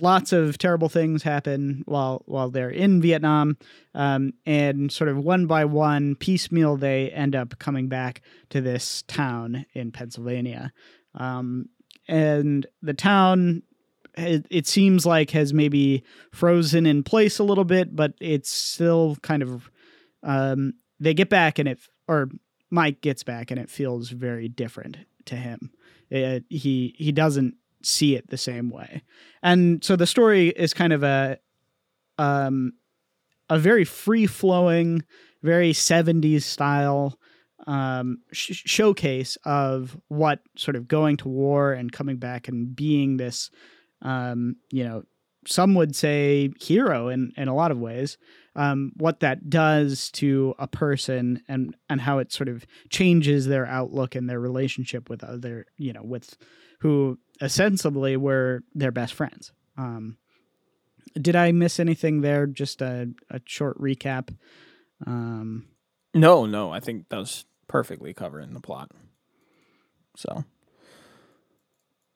[0.01, 3.57] lots of terrible things happen while while they're in Vietnam,
[3.93, 9.03] um, and sort of one by one, piecemeal, they end up coming back to this
[9.03, 10.71] town in Pennsylvania,
[11.15, 11.69] um,
[12.07, 13.63] and the town.
[14.19, 19.15] It, it seems like has maybe frozen in place a little bit, but it's still
[19.21, 19.69] kind of.
[20.23, 22.29] Um, they get back and it, or
[22.71, 25.71] Mike gets back and it feels very different to him.
[26.09, 29.03] It, he he doesn't see it the same way.
[29.43, 31.39] And so the story is kind of a
[32.17, 32.73] um
[33.49, 35.03] a very free flowing,
[35.41, 37.17] very 70s style
[37.65, 43.17] um, sh- showcase of what sort of going to war and coming back and being
[43.17, 43.49] this,
[44.01, 45.03] um, you know,
[45.45, 48.17] some would say hero in, in a lot of ways,
[48.57, 53.67] um, what that does to a person and, and how it sort of changes their
[53.67, 56.35] outlook and their relationship with other, you know, with
[56.79, 59.51] who ostensibly were their best friends.
[59.77, 60.17] Um,
[61.13, 62.47] did I miss anything there?
[62.47, 64.35] Just a, a short recap.
[65.05, 65.67] Um,
[66.15, 68.89] no, no, I think that was perfectly covering the plot.
[70.15, 70.45] So,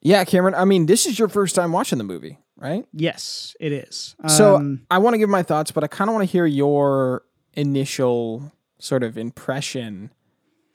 [0.01, 0.55] yeah, Cameron.
[0.55, 2.85] I mean, this is your first time watching the movie, right?
[2.93, 4.15] Yes, it is.
[4.27, 6.45] So Um, I want to give my thoughts, but I kind of want to hear
[6.45, 10.11] your initial sort of impression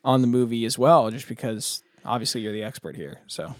[0.04, 3.18] on the movie as well, just because obviously you're the expert here.
[3.26, 3.54] So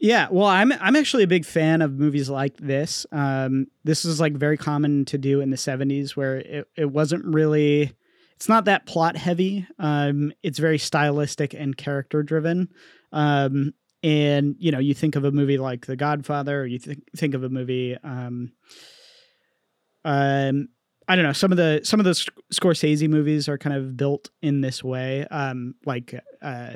[0.00, 3.06] Yeah, well, I'm I'm actually a big fan of movies like this.
[3.12, 7.24] Um, this is like very common to do in the '70s, where it, it wasn't
[7.24, 7.92] really,
[8.34, 9.66] it's not that plot heavy.
[9.78, 12.68] Um, it's very stylistic and character driven.
[13.12, 13.72] Um,
[14.04, 17.34] and you know, you think of a movie like The Godfather, or you think think
[17.34, 17.96] of a movie.
[18.04, 18.52] Um,
[20.04, 20.68] um,
[21.08, 21.32] I don't know.
[21.32, 24.84] Some of the some of the Sc- Scorsese movies are kind of built in this
[24.84, 25.26] way.
[25.30, 26.74] Um, like uh,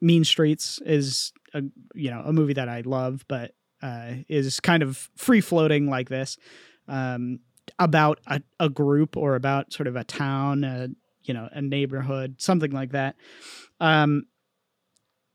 [0.00, 1.62] Mean Streets is a
[1.94, 6.08] you know a movie that I love, but uh, is kind of free floating like
[6.08, 6.38] this
[6.86, 7.40] um,
[7.80, 10.88] about a, a group or about sort of a town, a,
[11.24, 13.16] you know, a neighborhood, something like that.
[13.80, 14.26] Um,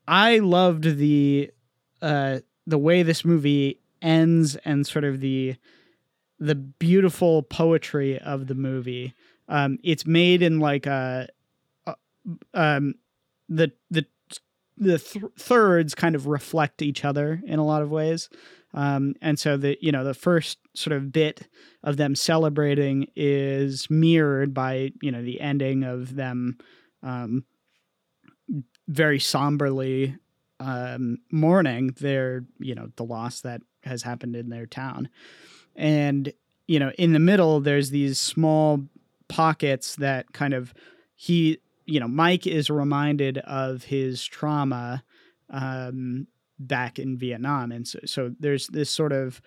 [0.06, 1.50] I loved the
[2.02, 5.56] uh, the way this movie ends and sort of the
[6.38, 9.14] the beautiful poetry of the movie.
[9.48, 11.28] Um, it's made in like a,
[11.86, 11.94] a
[12.52, 12.94] um,
[13.48, 14.06] the the
[14.76, 18.28] the th- thirds kind of reflect each other in a lot of ways.
[18.72, 21.48] Um, and so the you know the first sort of bit
[21.82, 26.58] of them celebrating is mirrored by you know the ending of them
[27.02, 27.44] um,
[28.88, 30.16] very somberly
[30.60, 35.08] um, mourning their you know the loss that has happened in their town,
[35.74, 36.32] and
[36.66, 38.84] you know in the middle there's these small
[39.28, 40.74] pockets that kind of
[41.16, 45.02] he you know Mike is reminded of his trauma
[45.50, 46.26] um,
[46.58, 49.40] back in Vietnam, and so so there's this sort of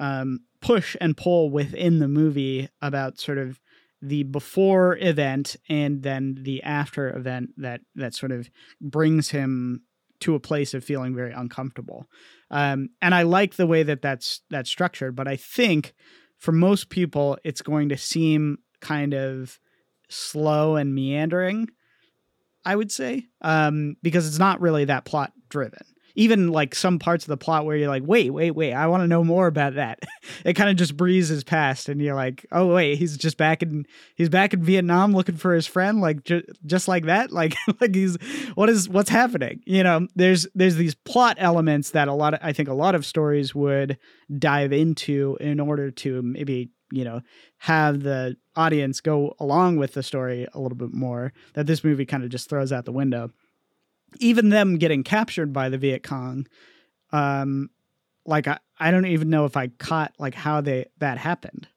[0.00, 3.60] um, push and pull within the movie about sort of
[4.02, 9.82] the before event and then the after event that that sort of brings him
[10.20, 12.06] to a place of feeling very uncomfortable.
[12.50, 15.94] Um, and I like the way that that's that's structured, but I think
[16.38, 19.58] for most people it's going to seem kind of
[20.08, 21.68] slow and meandering.
[22.64, 25.84] I would say um, because it's not really that plot driven.
[26.16, 29.02] Even like some parts of the plot where you're like, wait, wait, wait, I want
[29.02, 30.00] to know more about that.
[30.44, 33.86] it kind of just breezes past, and you're like, oh wait, he's just back in
[34.14, 37.94] he's back in Vietnam looking for his friend, like ju- just like that, like like
[37.94, 38.16] he's
[38.54, 39.62] what is what's happening?
[39.66, 42.94] You know, there's there's these plot elements that a lot of I think a lot
[42.94, 43.98] of stories would
[44.38, 47.20] dive into in order to maybe you know
[47.58, 52.06] have the audience go along with the story a little bit more that this movie
[52.06, 53.30] kind of just throws out the window
[54.20, 56.46] even them getting captured by the viet cong
[57.12, 57.70] um
[58.24, 61.68] like i, I don't even know if i caught like how they that happened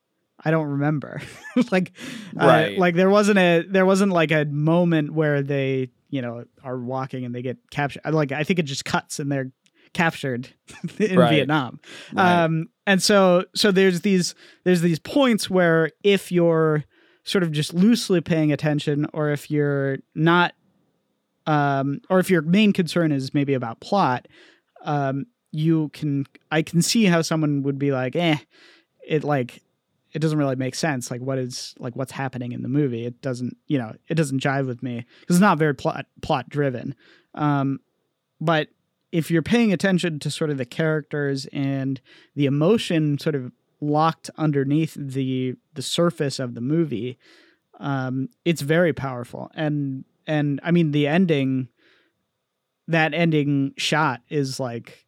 [0.43, 1.21] i don't remember
[1.71, 1.91] like
[2.33, 2.75] Right.
[2.75, 6.77] uh, like there wasn't a there wasn't like a moment where they you know are
[6.79, 9.51] walking and they get captured like i think it just cuts and they're
[9.93, 10.49] captured
[10.99, 11.29] in Right.
[11.29, 11.79] vietnam
[12.13, 12.43] Right.
[12.43, 16.83] um and so so there's these there's these points where if you're
[17.23, 20.53] sort of just loosely paying attention or if you're not
[21.49, 24.27] um or if your main concern is maybe about plot
[24.83, 28.37] um you can i can see how someone would be like eh
[29.07, 29.61] it like
[30.11, 31.11] it doesn't really make sense.
[31.11, 33.05] Like what is like what's happening in the movie?
[33.05, 35.05] It doesn't you know it doesn't jive with me.
[35.19, 36.95] Because it's not very plot plot driven
[37.35, 37.79] um
[38.41, 38.69] but
[39.11, 41.99] if you're paying attention to sort of the characters and
[42.35, 47.17] the emotion sort of locked underneath the the surface of the movie
[47.79, 49.51] um it's very powerful.
[49.53, 51.67] And and i mean the ending
[52.87, 55.05] that ending shot is like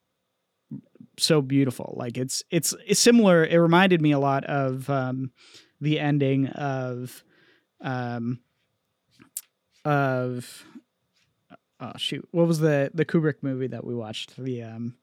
[1.17, 1.93] so beautiful.
[1.97, 3.45] Like it's it's it's similar.
[3.45, 5.31] It reminded me a lot of um
[5.79, 7.23] the ending of
[7.81, 8.39] um
[9.85, 10.65] of
[11.79, 12.27] oh shoot.
[12.31, 14.35] What was the the kubrick movie that we watched?
[14.37, 14.95] The um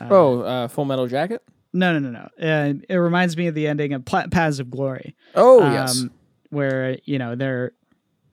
[0.00, 1.42] uh, oh, uh, Full Metal Jacket.
[1.72, 2.46] no no no no.
[2.46, 5.16] Uh, it reminds me of the ending of Pla- paths of glory.
[5.34, 6.00] Oh yes.
[6.00, 6.10] um,
[6.50, 7.72] where you know there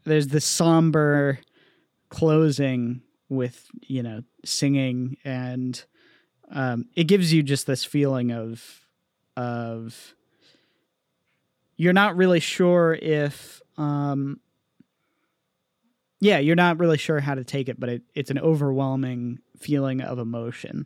[0.08, 1.40] there's this somber
[2.10, 5.84] closing with you know singing and
[6.52, 8.64] um, it gives you just this feeling of
[9.36, 10.14] of
[11.76, 14.40] you're not really sure if um,
[16.20, 20.02] yeah you're not really sure how to take it but it, it's an overwhelming feeling
[20.02, 20.86] of emotion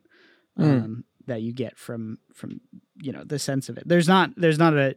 [0.60, 0.84] Mm.
[0.84, 2.60] um, that you get from from
[3.01, 4.95] you know the sense of it there's not there's not a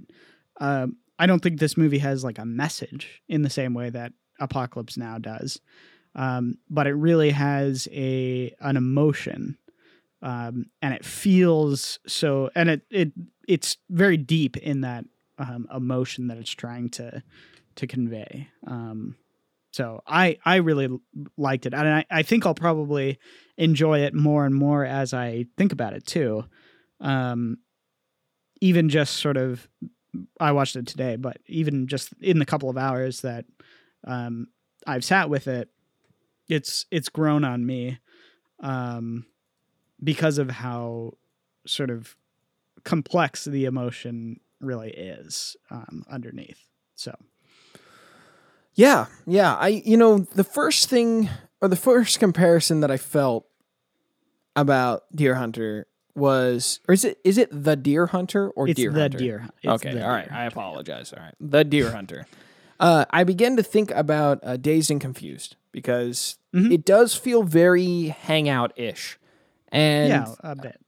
[0.60, 4.12] um, I don't think this movie has like a message in the same way that
[4.40, 5.61] Apocalypse Now does,
[6.14, 9.59] um, but it really has a an emotion,
[10.22, 13.12] um, and it feels so, and it it
[13.46, 15.05] it's very deep in that
[15.38, 17.22] um, emotion that it's trying to
[17.77, 18.48] to convey.
[18.66, 19.16] Um,
[19.72, 20.88] so I I really
[21.37, 23.18] liked it, and I, I think I'll probably
[23.57, 26.44] enjoy it more and more as I think about it too.
[27.00, 27.59] Um,
[28.61, 29.68] even just sort of
[30.40, 33.44] I watched it today, but even just in the couple of hours that
[34.07, 34.48] um,
[34.87, 35.68] I've sat with it,
[36.48, 37.98] it's it's grown on me
[38.61, 39.27] um,
[40.03, 41.12] because of how
[41.66, 42.16] sort of
[42.85, 46.66] complex the emotion really is um, underneath.
[46.96, 47.14] So
[48.74, 49.55] Yeah, yeah.
[49.55, 51.29] I you know the first thing
[51.61, 53.46] or the first comparison that I felt
[54.57, 58.90] about Deer Hunter was, or is it is it the Deer Hunter or it's Deer
[58.92, 59.18] the Hunter?
[59.18, 59.48] deer.
[59.62, 60.29] It's okay, the all right.
[60.29, 60.37] deer.
[60.37, 61.12] I apologize.
[61.12, 62.27] All right, the Deer Hunter.
[62.81, 66.72] Uh, I began to think about uh, Dazed and Confused because Mhm.
[66.72, 69.18] it does feel very hangout ish,
[69.68, 70.81] and yeah, a bit.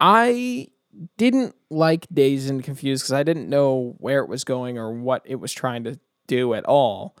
[0.00, 0.68] I
[1.16, 5.22] didn't like Dazed and Confused because I didn't know where it was going or what
[5.24, 7.16] it was trying to do at all.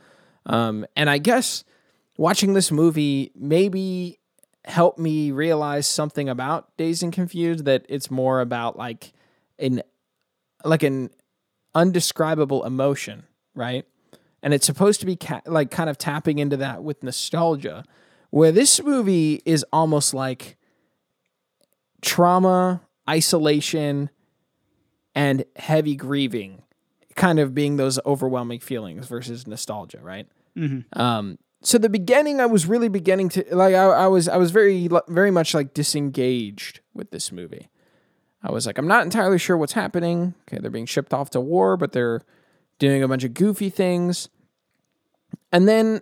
[0.46, 1.64] Um, and I guess
[2.18, 4.18] watching this movie maybe
[4.64, 9.12] helped me realize something about Dazed and Confused that it's more about like
[9.58, 9.82] an
[10.64, 11.10] like an
[11.74, 13.84] undescribable emotion, right?
[14.42, 17.84] And it's supposed to be ca- like kind of tapping into that with nostalgia,
[18.30, 20.56] where this movie is almost like
[22.00, 24.10] trauma, isolation,
[25.14, 26.62] and heavy grieving,
[27.14, 30.26] kind of being those overwhelming feelings versus nostalgia, right?
[30.56, 30.84] Mhm.
[30.98, 33.74] Um, so the beginning, I was really beginning to like.
[33.74, 37.68] I, I was I was very very much like disengaged with this movie.
[38.42, 40.34] I was like, I'm not entirely sure what's happening.
[40.42, 42.22] Okay, they're being shipped off to war, but they're
[42.80, 44.28] doing a bunch of goofy things.
[45.52, 46.00] And then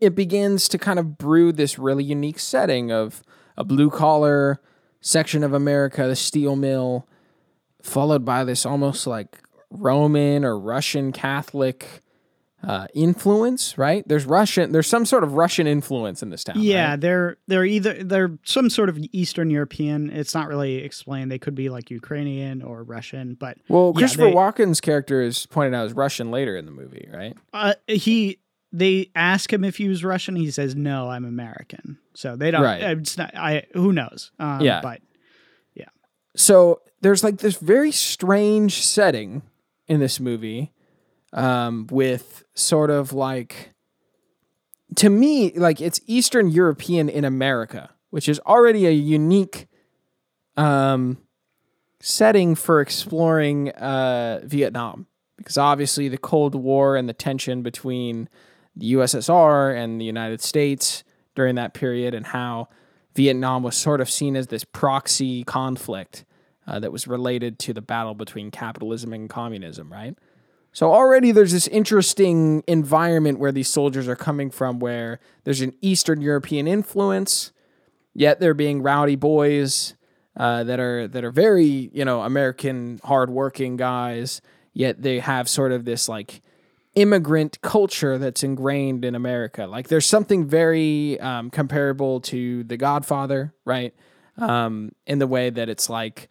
[0.00, 3.22] it begins to kind of brew this really unique setting of
[3.56, 4.60] a blue collar
[5.00, 7.08] section of America, the steel mill,
[7.82, 12.02] followed by this almost like Roman or Russian Catholic
[12.62, 14.06] uh, influence, right?
[14.06, 16.56] There's Russian, there's some sort of Russian influence in this town.
[16.60, 17.00] Yeah, right?
[17.00, 20.10] they're they're either they're some sort of Eastern European.
[20.10, 21.30] It's not really explained.
[21.32, 25.46] They could be like Ukrainian or Russian, but Well, Yeah, Christopher they- Walken's character is
[25.46, 27.34] pointed out as Russian later in the movie, right?
[27.54, 28.38] uh, he
[28.72, 30.36] they ask him if he was Russian.
[30.36, 31.98] He says no, I'm American.
[32.14, 32.62] So they don't.
[32.62, 32.82] Right.
[32.98, 33.34] It's not.
[33.34, 34.30] I who knows.
[34.38, 34.80] Um, Yeah.
[34.82, 35.00] but
[35.74, 35.86] yeah.
[36.36, 39.42] so there's like this very strange setting
[39.88, 40.72] in this movie
[41.32, 43.72] um, with sort of like
[44.96, 49.68] to me like it's eastern european in america which is already a unique
[50.56, 51.16] um,
[52.00, 55.06] setting for exploring uh, vietnam
[55.36, 58.28] because obviously the cold war and the tension between
[58.74, 61.04] the ussr and the united states
[61.34, 62.68] during that period and how
[63.14, 66.24] Vietnam was sort of seen as this proxy conflict
[66.66, 70.16] uh, that was related to the battle between capitalism and communism, right?
[70.72, 75.74] So already there's this interesting environment where these soldiers are coming from, where there's an
[75.80, 77.52] Eastern European influence,
[78.14, 79.94] yet they're being rowdy boys
[80.36, 84.40] uh, that are that are very you know American hardworking guys.
[84.72, 86.40] Yet they have sort of this like
[86.94, 89.66] immigrant culture that's ingrained in America.
[89.66, 93.94] Like there's something very um, comparable to The Godfather, right?
[94.38, 96.30] Um, in the way that it's like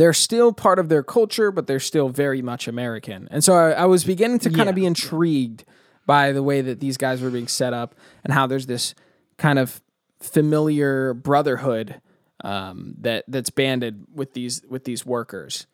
[0.00, 3.28] they're still part of their culture, but they're still very much American.
[3.30, 4.68] And so I, I was beginning to kind Yeah.
[4.70, 5.64] of be intrigued
[6.06, 8.94] by the way that these guys were being set up and how there's this
[9.38, 9.80] kind of
[10.20, 12.00] familiar brotherhood
[12.42, 15.66] um, that that's banded with these with these workers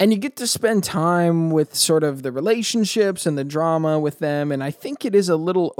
[0.00, 4.18] and you get to spend time with sort of the relationships and the drama with
[4.18, 5.74] them and i think it is a little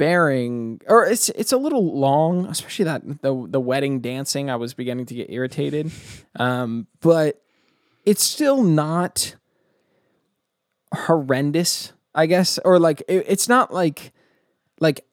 [0.00, 4.74] overbearing or it's it's a little long especially that the the wedding dancing i was
[4.74, 5.90] beginning to get irritated.
[6.36, 7.42] Um, but
[8.06, 9.36] it's still not
[10.94, 14.12] horrendous i guess or like it, it's not like
[14.80, 15.04] like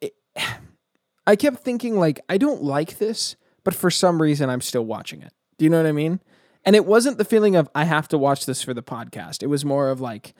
[0.00, 0.14] it,
[1.26, 5.22] i kept thinking like i don't like this but for some reason i'm still watching
[5.22, 5.32] it.
[5.58, 6.20] Do you know what i mean?
[6.64, 9.42] And it wasn't the feeling of I have to watch this for the podcast.
[9.42, 10.34] It was more of like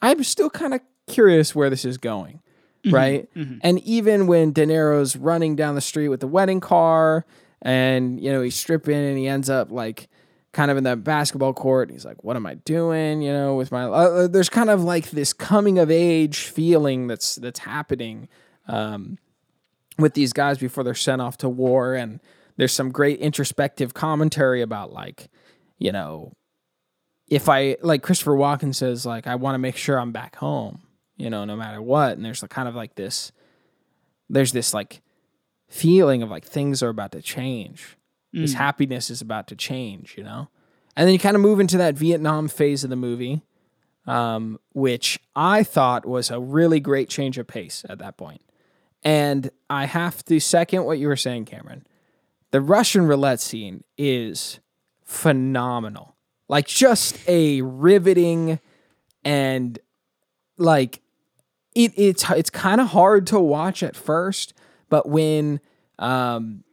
[0.00, 2.40] I'm still kind of curious where this is going,
[2.92, 3.28] right?
[3.62, 7.24] And even when De Niro's running down the street with the wedding car,
[7.62, 10.08] and you know he's stripping and he ends up like
[10.52, 11.90] kind of in that basketball court.
[11.90, 15.10] He's like, "What am I doing?" You know, with my uh, there's kind of like
[15.10, 18.28] this coming of age feeling that's that's happening
[18.68, 19.18] um,
[19.98, 22.20] with these guys before they're sent off to war and
[22.56, 25.28] there's some great introspective commentary about like
[25.78, 26.32] you know
[27.28, 30.82] if i like christopher walken says like i want to make sure i'm back home
[31.16, 32.16] you know no matter what.
[32.16, 33.32] And there's like kind of like this
[34.28, 35.02] there's this like
[35.68, 37.96] feeling of like things are about to change.
[38.32, 40.48] This happiness is about to change you know?
[40.96, 43.42] And then you kind of move into that vietnam phase of the movie
[44.06, 48.40] um, which i thought was a really great change of pace at that point.
[48.40, 48.50] point.
[49.04, 51.86] And i have to second what you were saying cameron.
[52.54, 54.60] The Russian roulette scene is
[55.02, 56.14] phenomenal.
[56.48, 58.60] Like just a riveting
[59.24, 59.76] and
[60.56, 61.00] like
[61.74, 64.54] it it's it's kind of hard to watch at first,
[64.88, 65.60] but when
[65.98, 66.64] um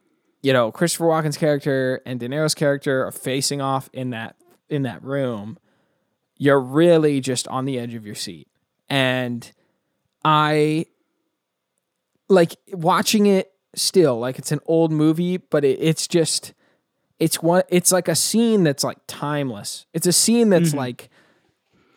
[0.44, 4.36] you know, Christopher Walken's character and De Niro's character are facing off in that
[4.70, 5.60] in that room,
[6.38, 8.48] you're really just on the edge of your seat.
[8.90, 9.50] And
[10.26, 10.86] I
[12.32, 16.54] like watching it still like it's an old movie but it, it's just
[17.20, 21.10] it's one it's like a scene that's like timeless it's a scene that's like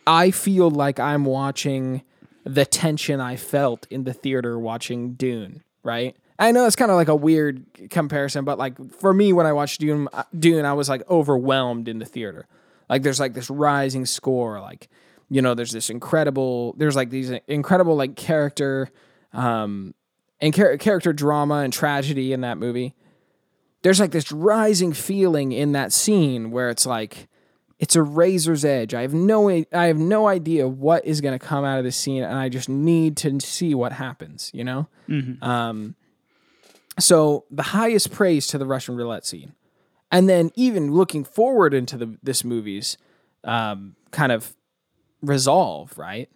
[0.07, 2.02] i feel like i'm watching
[2.45, 6.97] the tension i felt in the theater watching dune right i know it's kind of
[6.97, 10.72] like a weird comparison but like for me when i watched dune uh, dune i
[10.72, 12.47] was like overwhelmed in the theater
[12.88, 14.88] like there's like this rising score like
[15.30, 18.90] you know there's this incredible there's like these incredible like character
[19.32, 19.95] um
[20.45, 22.95] and char- character drama and tragedy in that movie.
[23.82, 27.28] There's like this rising feeling in that scene where it's like
[27.78, 28.94] it's a razor's edge.
[28.94, 31.96] I have no I have no idea what is going to come out of this
[31.96, 34.50] scene, and I just need to see what happens.
[34.54, 34.88] You know.
[35.42, 35.96] Um.
[36.98, 39.54] So the highest praise to the Russian roulette scene,
[40.12, 42.96] and then even looking forward into the this movie's
[43.42, 44.54] um, kind of
[45.20, 46.30] resolve, right?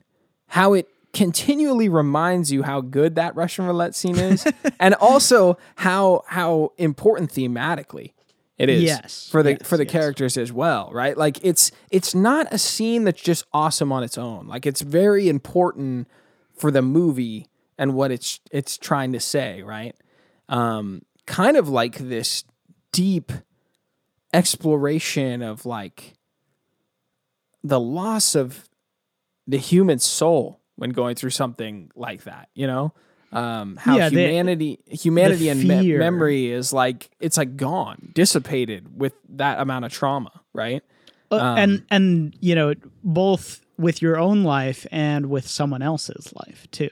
[0.48, 4.46] How it continually reminds you how good that Russian roulette scene is,
[4.80, 8.12] and also how how important thematically
[8.58, 9.92] it is Yes, for the yes, for the yes.
[9.92, 11.16] characters as well, right?
[11.16, 14.46] Like it's it's not a scene that's just awesome on its own.
[14.48, 16.08] Like it's very important
[16.56, 17.46] for the movie
[17.78, 19.94] and what it's it's trying to say, right?
[20.48, 22.44] Um, kind of like this
[22.90, 23.30] deep
[24.32, 26.14] exploration of like
[27.62, 28.68] the loss of
[29.46, 32.92] the human soul when going through something like that, you know?
[33.32, 38.98] Um, how Yeah, the- humanity, humanity and me- memory is like it's like gone, dissipated
[38.98, 40.82] with that amount of trauma, right?
[41.30, 42.72] Uh, Um, and and you know
[43.04, 46.88] both with your own life and with someone else's life too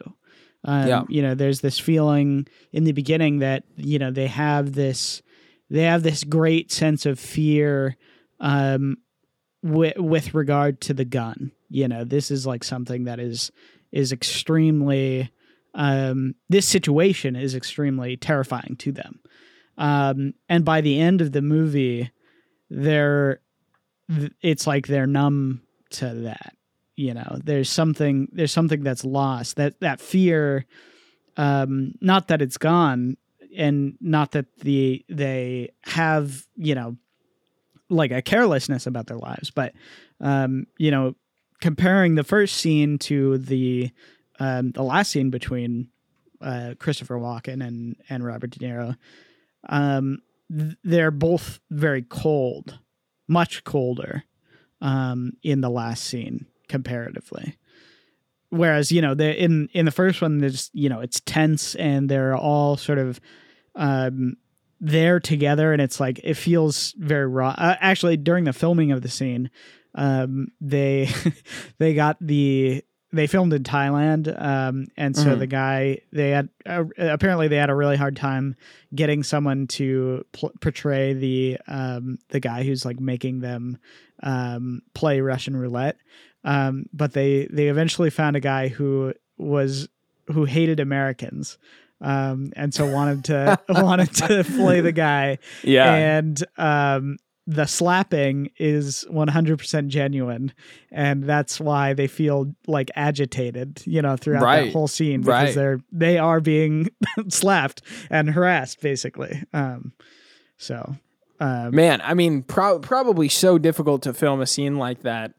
[0.64, 1.02] um, Yeah.
[1.08, 5.22] you know there's this feeling in the beginning that you know they have this
[5.70, 7.96] they have this great sense of fear
[8.38, 8.98] um
[9.62, 13.50] with, with regard to the gun you know this is like something that is
[13.90, 15.30] is extremely
[15.76, 19.20] um this situation is extremely terrifying to them.
[19.78, 22.10] Um and by the end of the movie
[22.68, 23.40] they're
[24.42, 26.56] it's like they're numb to that
[26.96, 27.38] you know?
[27.44, 30.64] There's something there's something that's lost that that fear
[31.36, 33.16] um not that it's gone
[33.56, 36.96] and not that the they have you know
[37.88, 39.72] like a carelessness about their lives but
[40.20, 41.14] um you know
[41.60, 43.90] comparing the first scene to the
[44.38, 45.88] um the last scene between
[46.40, 48.96] uh Christopher Walken and and Robert De Niro
[49.68, 50.18] um
[50.50, 52.78] th- they're both very cold
[53.28, 54.24] much colder
[54.80, 56.46] um, in the last scene.
[56.68, 57.56] comparatively.
[58.50, 62.08] Whereas you know the in in the first one, there's you know it's tense and
[62.08, 63.20] they're all sort of
[63.74, 64.36] um,
[64.80, 67.54] there together, and it's like it feels very raw.
[67.58, 69.50] Uh, actually, during the filming of the scene,
[69.96, 71.08] um, they
[71.78, 72.84] they got the
[73.16, 75.38] they filmed in Thailand, um, and so Mhm.
[75.38, 78.54] the guy they had uh, apparently they had a really hard time
[78.94, 83.78] getting someone to pl- portray the um, the guy who's like making them
[84.22, 85.96] um, play Russian roulette.
[86.44, 89.88] Um, but they they eventually found a guy who was
[90.28, 91.58] who hated Americans.
[92.00, 95.92] Um, and so wanted to wanted to play the guy, Yeah.
[95.94, 100.52] and um, the slapping is 100% genuine
[100.90, 104.64] and that's why they feel like agitated you know throughout Right.
[104.64, 105.54] that whole scene because Right.
[105.54, 106.88] they're they are being
[107.28, 109.92] slapped and harassed basically um
[110.58, 110.96] so
[111.38, 115.34] um Man, I mean, pro- probably so difficult to film a scene like that.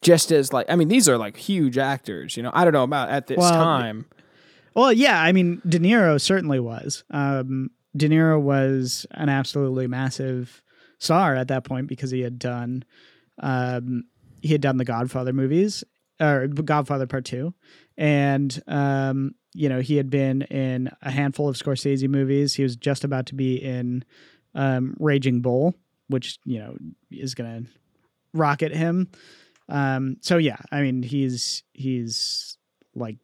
[0.00, 2.36] Just as like, I mean, these are like huge actors.
[2.36, 4.06] You know, I don't know about at this Well, time.
[4.74, 10.62] well yeah i mean de niro certainly was um de niro was an absolutely massive
[10.98, 12.84] star at that point because he had done
[13.38, 14.04] um
[14.42, 15.84] he had done the godfather movies
[16.20, 17.52] or godfather part 2
[17.96, 22.54] and um you know he had been in a handful of scorsese movies.
[22.54, 24.04] He was just about to be in
[24.54, 25.74] um raging bull
[26.08, 26.76] which you know
[27.10, 27.62] is gonna
[28.34, 29.08] rocket him.
[29.68, 32.56] Um so yeah i mean he's he's
[32.94, 33.18] like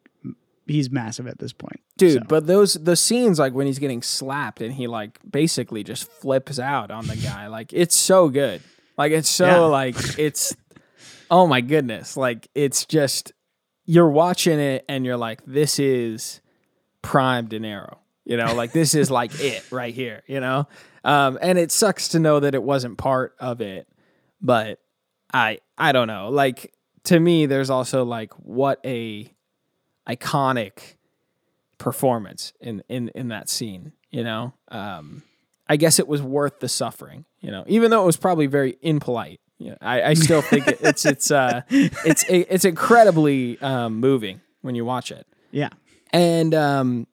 [0.67, 4.01] he's massive at this point Dude, So, but those the scenes like when he's getting
[4.01, 8.61] slapped and he like basically just flips out on the guy, like it's so good.
[8.97, 9.59] Like it's so Yeah.
[9.59, 10.55] like it's
[11.31, 12.17] oh my goodness.
[12.17, 13.31] Like it's just
[13.85, 16.41] you're watching it and you're like, this is
[17.01, 17.97] prime De Niro.
[18.25, 20.67] You know, like this is like it right here, you know?
[21.03, 23.87] Um, and it sucks to know that it wasn't part of it,
[24.41, 24.79] but
[25.31, 26.29] I I don't know.
[26.29, 29.31] Like to me, there's also like what a
[30.07, 30.95] iconic
[31.77, 34.53] performance in in in that scene you know?
[34.69, 35.23] Um
[35.67, 37.63] i guess it was worth the suffering you know?
[37.67, 41.05] Even though it was probably very impolite you know, i i still think it, it's
[41.05, 45.27] it's uh it's it's incredibly um moving when you watch it.
[45.51, 45.69] Yeah.
[46.11, 47.07] And um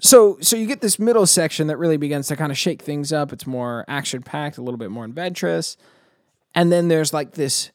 [0.00, 3.12] so so you get this middle section that really begins to kind of shake things
[3.12, 3.32] up.
[3.32, 5.76] It's more action packed a little bit more adventurous.
[6.54, 7.70] And then there's like this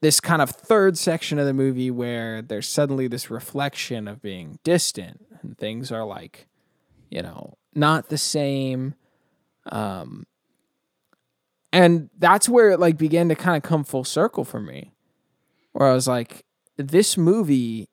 [0.00, 4.58] this kind of third section of the movie where there's suddenly this reflection of being
[4.64, 6.48] distant and things are like
[7.10, 8.94] you know not the same
[9.66, 10.26] um
[11.72, 14.92] and that's where it like began to kind of come full circle for me
[15.72, 16.44] where i was like
[16.76, 17.88] this movie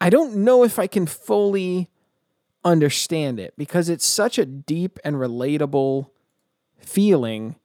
[0.00, 1.88] i don't know if i can fully
[2.64, 6.08] understand it because it's such a deep and relatable
[6.78, 7.56] feeling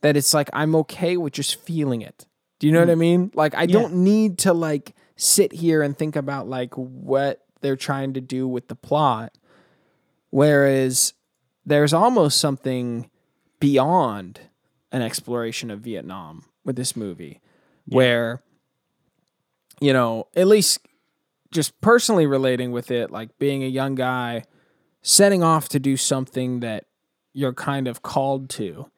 [0.00, 2.26] that it's like I'm okay with just feeling it.
[2.58, 2.98] Do you know what I mm.
[2.98, 3.30] mean?
[3.34, 8.14] Like I don't need to like sit here and think about like what they're trying
[8.14, 9.36] to do with the plot.
[10.30, 11.14] Whereas
[11.64, 13.10] there's almost something
[13.60, 14.40] beyond
[14.92, 17.40] an exploration of Vietnam with this movie
[17.86, 18.42] where
[19.80, 20.80] you know, at least
[21.50, 24.44] just personally relating with it, like being a young guy
[25.02, 26.84] setting off to do something that
[27.32, 28.90] you're kind of called to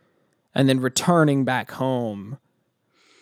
[0.54, 2.38] and then returning back home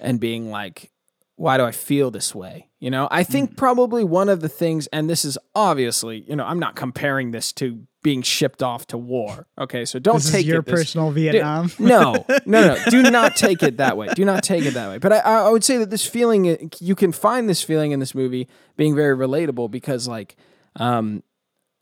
[0.01, 0.91] and being like
[1.37, 4.87] why do i feel this way you know i think probably one of the things
[4.89, 8.97] and this is obviously you know i'm not comparing this to being shipped off to
[8.97, 12.79] war okay so don't this take is your this, personal vietnam no, no, no.
[12.89, 14.09] Do not take it that way.
[14.15, 14.99] Do not take it that way.
[14.99, 18.15] But I, I would say that this feeling, you can find this feeling in this
[18.15, 20.37] movie being very relatable because, like,
[20.77, 21.23] um,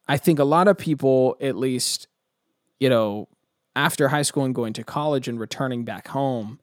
[0.08, 2.08] I think a lot of people, at least,
[2.80, 3.28] you know,
[3.76, 6.58] after high school and going to college and returning back home,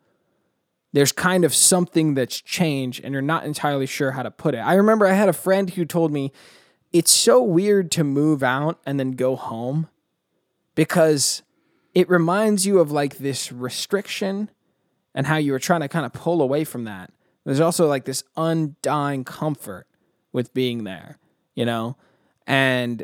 [0.92, 4.60] there's kind of something that's changed and you're not entirely sure how to put it.
[4.60, 6.32] I remember I had a friend who told me
[6.92, 9.88] it's so weird to move out and then go home
[10.76, 11.42] because
[11.96, 14.50] it reminds you of like this restriction
[15.16, 17.12] and how you were trying to kind of pull away from that.
[17.46, 19.88] There's also like this undying comfort
[20.32, 21.18] with being there,
[21.56, 21.98] you know?
[22.48, 23.04] And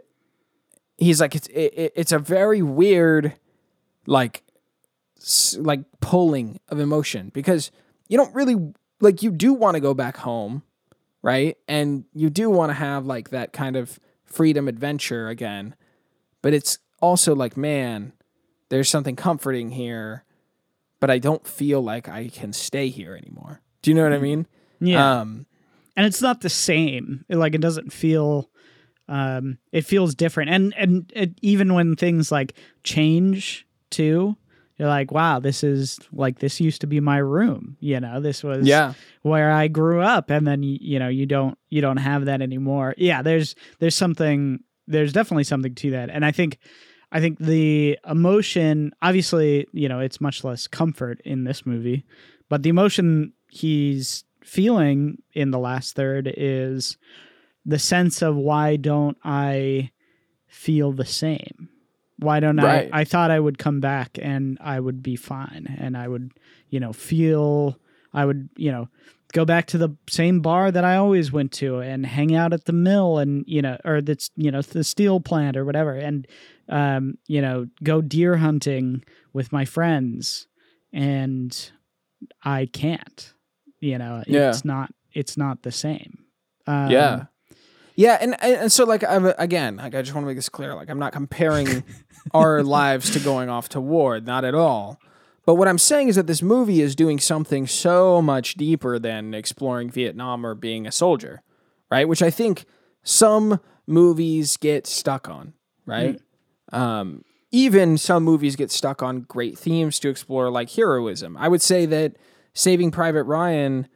[0.98, 3.34] he's like, it's, it, it's a very weird,
[4.10, 4.44] like,
[5.58, 7.72] like pulling of emotion because
[8.08, 10.64] you don't really, like, you do want to go back home,
[11.22, 11.58] right?
[11.68, 15.76] And you do want to have like that kind of freedom adventure again.
[16.42, 18.14] But it's also like, man,
[18.70, 20.24] there's something comforting here,
[21.00, 23.62] but I don't feel like I can stay here anymore.
[23.82, 24.48] Do you know what I mean?
[24.80, 25.46] yeah Um,
[25.96, 28.50] and it's not the same It, like it doesn't feel
[29.08, 32.54] um it feels different and and it, even when things like
[32.84, 34.36] change too
[34.78, 37.76] you're like, wow, this is like this used to be my room.
[37.82, 38.94] You know, this was Yeah.
[39.24, 42.42] where I grew up, and then you, you know you don't you don't have that
[42.42, 42.96] anymore.
[42.98, 46.60] Yeah, there's there's something there's definitely something to that, and I think
[47.12, 52.06] I think the emotion obviously you know it's much less comfort in this movie,
[52.48, 56.96] but the emotion he's feeling in the last third is
[57.66, 59.92] the sense of why don't I
[60.48, 61.68] feel the same
[62.20, 62.90] why don't Right.
[62.94, 63.02] I?
[63.02, 66.32] I thought I would come back and I would be fine and I would,
[66.70, 67.78] you know, feel,
[68.14, 68.90] I would, you know,
[69.32, 72.66] go back to the same bar that I always went to and hang out at
[72.66, 75.94] the mill and, you know, or that's, you know, the steel plant or whatever.
[75.94, 76.28] And,
[76.68, 79.04] um, you know, go deer hunting
[79.34, 80.48] with my friends
[80.92, 81.72] and
[82.44, 83.34] I can't,
[83.80, 84.50] you know, Yeah.
[84.50, 86.26] it's not, it's not the same.
[86.68, 87.26] Um, Yeah.
[88.00, 90.74] Yeah, and and so like I'm again, like I just want to make this clear.
[90.74, 91.84] Like I'm not comparing
[92.34, 95.02] our lives to going off to war, not at all.
[95.46, 99.34] But what I'm saying is that this movie is doing something so much deeper than
[99.34, 101.42] exploring Vietnam or being a soldier,
[101.92, 102.08] right?
[102.08, 102.64] Which I think
[103.04, 105.52] some movies get stuck on,
[105.86, 106.22] right?
[106.72, 111.36] Um, even some movies get stuck on great themes to explore, like heroism.
[111.36, 112.16] I would say that
[112.54, 113.90] Saving Private Ryan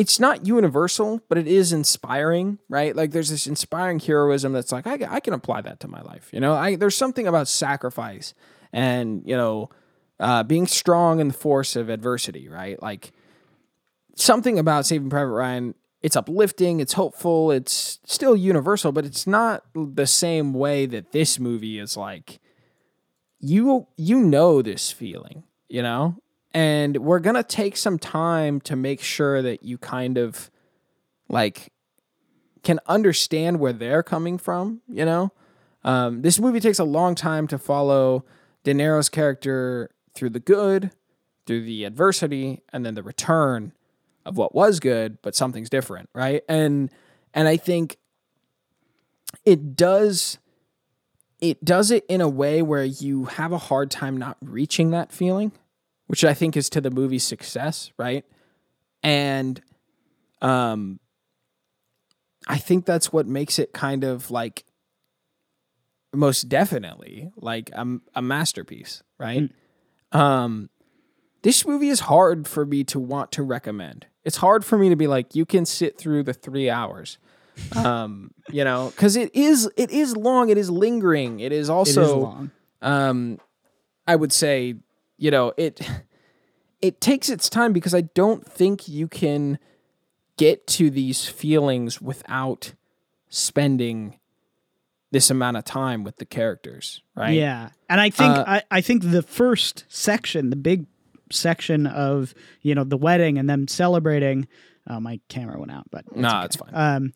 [0.00, 2.96] it's not universal, but it is inspiring, right?
[2.96, 6.30] Like there's this inspiring heroism that's like I, I can apply that to my life.
[6.32, 8.32] You know, I there's something about sacrifice
[8.72, 9.68] and you know
[10.18, 12.80] uh, being strong in the force of adversity, right?
[12.82, 13.12] Like
[14.16, 15.74] something about Saving Private Ryan.
[16.00, 21.38] It's uplifting, it's hopeful, it's still universal, but it's not the same way that this
[21.38, 22.40] movie is like
[23.38, 26.16] you you know this feeling, you know?
[26.52, 30.50] And we're going to take some time to make sure that you kind of
[31.28, 31.72] like
[32.62, 35.32] can understand where they're coming from, you know?
[35.84, 38.24] Um, this movie takes a long time to follow
[38.64, 40.90] De Niro's character through the good,
[41.46, 43.72] through the adversity, and then the return
[44.26, 46.42] of what was good, but something's different, right?
[46.48, 46.90] And
[47.32, 47.96] and I think
[49.44, 50.38] it does
[51.40, 55.10] it does it in a way where you have a hard time not reaching that
[55.10, 55.52] feeling,
[56.10, 58.24] which I think is to the movie's success, right?
[59.04, 59.62] And
[60.42, 60.98] um
[62.48, 64.64] I think that's what makes it kind of like
[66.12, 67.86] most definitely like a,
[68.16, 69.50] a masterpiece, right?
[70.10, 70.68] Um
[71.42, 74.06] this movie is hard for me to want to recommend.
[74.24, 77.18] It's hard for me to be like you can sit through the 3 hours.
[77.76, 81.38] Um, you know, cuz it is it is long, it is lingering.
[81.40, 82.50] It is also is long.
[82.82, 83.38] um
[84.06, 84.74] i would say
[85.20, 85.80] you know it
[86.82, 89.58] it takes its time because i don't think you can
[90.36, 92.72] get to these feelings without
[93.28, 94.18] spending
[95.12, 98.80] this amount of time with the characters right Yeah, and I think Uh, I, I
[98.80, 100.86] think the first section, the big
[101.30, 104.46] section of you know the wedding and them celebrating.
[104.88, 106.44] Oh, my camera went out, but it's Nah, okay.
[106.46, 106.70] it's fine.
[106.72, 107.12] Um,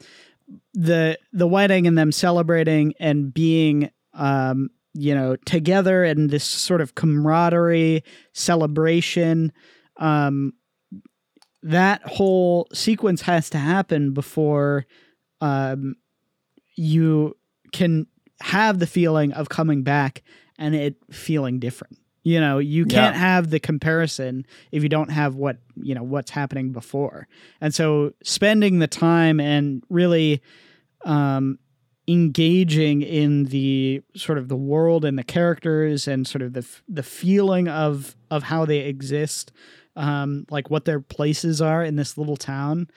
[0.74, 6.80] the the wedding and them celebrating and being um you know together and this sort
[6.80, 9.52] of camaraderie celebration
[9.98, 10.52] um
[11.62, 14.86] that whole sequence has to happen before
[15.40, 15.96] um
[16.76, 17.36] you
[17.72, 18.06] can
[18.40, 20.22] have the feeling of coming back
[20.58, 21.98] and it feeling different.
[22.22, 26.30] You know, you can't have the comparison if you don't have what, you know, what's
[26.30, 27.28] happening before.
[27.60, 30.40] And so spending the time and really
[31.04, 31.58] um
[32.06, 37.02] engaging in the sort of the world and the characters and sort of the the
[37.02, 39.52] feeling of of how they exist
[39.96, 42.88] um like what their places are in this little town.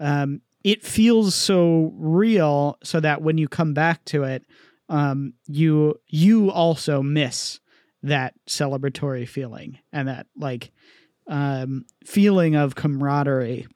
[0.00, 4.44] Um it feels so real so that when you come back to it
[4.88, 7.60] um you you also miss
[8.02, 10.72] that celebratory feeling and that like
[11.26, 13.66] um feeling of camaraderie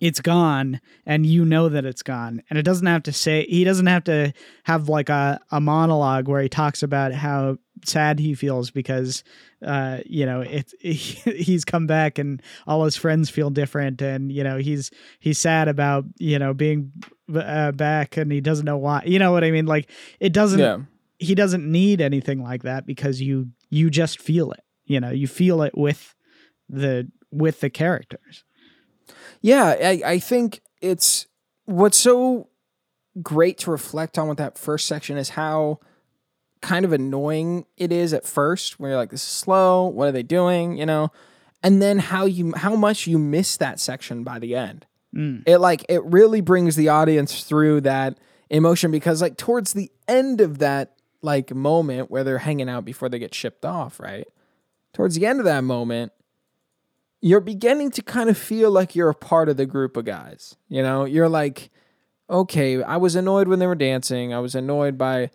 [0.00, 2.42] it's gone and you know that it's gone.
[2.50, 4.32] And it doesn't have to say he doesn't have to
[4.64, 9.24] have like a, a monologue where he talks about how sad he feels because
[9.66, 14.42] uh you know it's he's come back and all his friends feel different and you
[14.42, 16.92] know he's he's sad about you know being
[17.34, 19.66] uh, back and he doesn't know why you know what i mean?
[19.66, 19.90] Like
[20.20, 20.78] it doesn't yeah.
[21.18, 25.26] he doesn't need anything like that because you you just feel it you know you
[25.26, 26.14] feel it with
[26.68, 28.44] the with the characters
[29.44, 31.26] Yeah, I, I think it's
[31.66, 32.48] what's so
[33.22, 35.80] great to reflect on with that first section is how
[36.62, 40.12] kind of annoying it is at first where you're like, this is slow, what are
[40.12, 40.76] they doing?
[40.78, 41.12] You know?
[41.62, 44.86] And then how you how much you miss that section by the end.
[45.14, 45.44] Mm.
[45.46, 48.18] It like it really brings the audience through that
[48.50, 53.08] emotion because like towards the end of that like moment where they're hanging out before
[53.08, 54.26] they get shipped off, right?
[54.94, 56.12] towards the end of that moment,
[57.24, 60.56] you're beginning to kind of feel like you're a part of the group of guys.
[60.68, 61.70] You know, you're like,
[62.28, 64.34] okay, I was annoyed when they were dancing.
[64.34, 65.30] I was annoyed by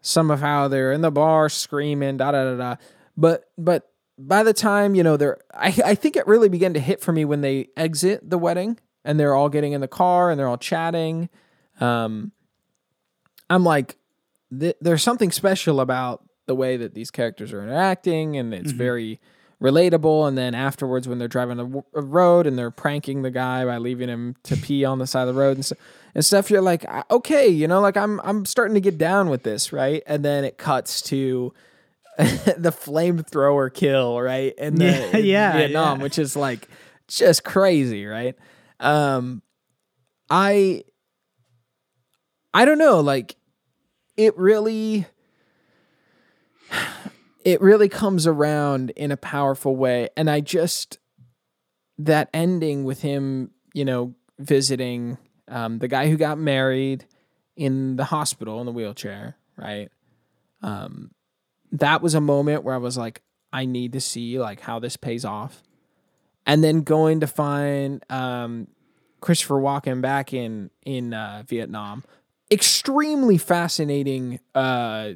[0.00, 2.76] some of how they're in the bar screaming, da da da da.
[3.14, 6.80] But but by the time you know they're, I I think it really began to
[6.80, 10.30] hit for me when they exit the wedding and they're all getting in the car
[10.30, 11.28] and they're all chatting.
[11.78, 12.32] Um,
[13.50, 13.98] I'm like,
[14.58, 19.20] th- there's something special about the way that these characters are interacting, and it's very
[19.64, 20.28] relatable.
[20.28, 23.64] And then afterwards, when they're driving a, w- a road and they're pranking the guy
[23.64, 25.74] by leaving him to pee on the side of the road and, so,
[26.14, 29.42] and stuff, you're like, okay, you know, like I'm I'm starting to get down with
[29.42, 30.02] this, right?
[30.06, 31.52] And then it cuts to
[32.18, 34.54] the flamethrower kill, right?
[34.58, 36.02] And the, Yeah, in yeah, Vietnam, yeah.
[36.04, 36.68] which is like
[37.08, 38.36] just crazy, right?
[38.80, 39.42] Um,
[40.30, 40.84] I
[42.52, 43.34] I don't know, like
[44.16, 45.06] it really
[47.44, 50.08] it really comes around in a powerful way.
[50.16, 50.98] And I just
[51.98, 55.18] that ending with him, you know, visiting
[55.48, 57.06] um, the guy who got married
[57.56, 59.90] in the hospital in the wheelchair, right?
[60.62, 61.12] Um,
[61.72, 63.20] that was a moment where I was like,
[63.52, 65.62] I need to see like how this pays off,
[66.46, 68.66] and then going to find um,
[69.20, 72.02] Christopher Walken back in in uh, Vietnam,
[72.50, 75.10] extremely fascinating, uh,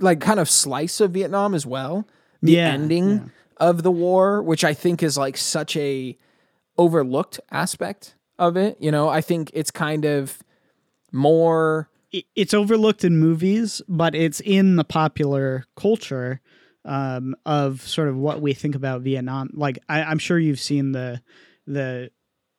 [0.00, 2.06] like kind of slice of Vietnam as well.
[2.42, 3.20] The Yeah, ending yeah.
[3.58, 6.16] of the war, which I think is like such a
[6.78, 8.76] overlooked aspect of it.
[8.80, 10.38] You know, I think it's kind of
[11.12, 11.88] more.
[12.36, 16.40] it's overlooked in movies, but it's in the popular culture
[16.84, 19.48] um, of sort of what we think about Vietnam.
[19.54, 21.22] Like I, I'm sure you've seen the
[21.66, 22.10] the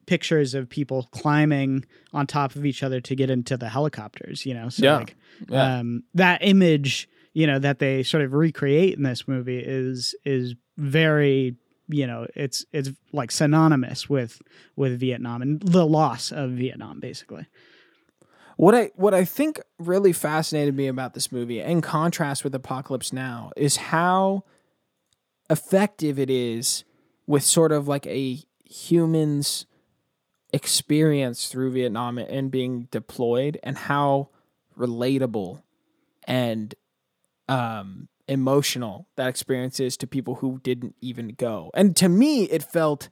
[0.06, 4.46] pictures of people climbing on top of each other to get into the helicopters.
[4.46, 4.98] You know, so Yeah.
[4.98, 5.16] like
[5.50, 5.80] Yeah.
[5.80, 10.56] um, that image, you know, that they sort of recreate in this movie is is
[10.78, 11.56] very
[11.90, 14.42] you know it's it's like synonymous with
[14.76, 17.46] with Vietnam and the loss of Vietnam basically.
[18.56, 23.12] What I what I think really fascinated me about this movie, in contrast with Apocalypse
[23.12, 24.44] Now, is how
[25.50, 26.84] effective it is
[27.28, 29.66] with sort of like a human's
[30.54, 34.30] experience through Vietnam and being deployed, and how
[34.78, 35.62] relatable
[36.26, 36.74] and
[37.50, 41.72] um, emotional that experience is to people who didn't even go.
[41.74, 43.10] And to me, it felt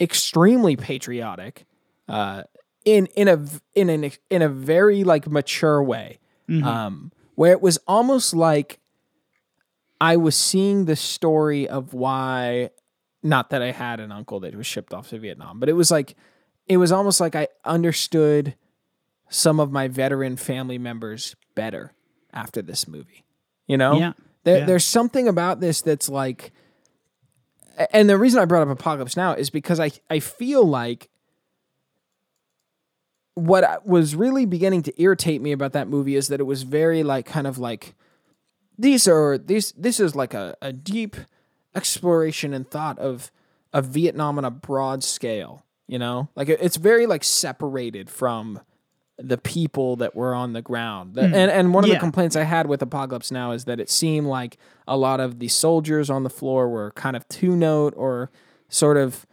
[0.00, 1.66] extremely patriotic.
[2.08, 2.42] Uh,
[2.84, 3.42] in in a
[3.74, 6.18] in an in a very like mature way
[6.62, 8.78] um where it was almost like
[10.00, 12.68] i was seeing the story of why
[13.22, 15.90] not that i had an uncle that was shipped off to vietnam but it was
[15.90, 16.14] like
[16.66, 18.54] it was almost like i understood
[19.28, 21.92] some of my veteran family members better
[22.32, 23.24] after this movie
[23.66, 24.12] you know Yeah.
[24.44, 24.64] there, Yeah.
[24.66, 26.52] there's something about this that's like
[27.92, 31.08] and the reason i brought up apocalypse now is because i i feel like
[33.34, 37.02] what was really beginning to irritate me about that movie is that it was very
[37.02, 37.94] like kind of like
[38.78, 41.16] these are these this is like a, a deep
[41.74, 43.32] exploration and thought of
[43.72, 46.28] of Vietnam on a broad scale, you know?
[46.34, 48.60] Like it's very like separated from
[49.18, 51.14] the people that were on the ground.
[51.14, 51.94] The- And and one of Yeah.
[51.94, 54.56] the complaints I had with Apocalypse Now is that it seemed like
[54.88, 58.30] a lot of the soldiers on the floor were kind of two note or
[58.68, 59.26] sort of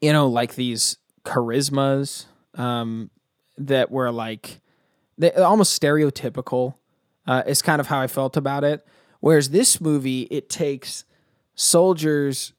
[0.00, 3.10] you know, like these charismas um,
[3.56, 4.60] that were like
[5.16, 6.74] they almost stereotypical.
[7.24, 8.84] Uh, is kind of how I felt about it.
[9.20, 11.04] Whereas this movie, it takes
[11.54, 12.52] soldiers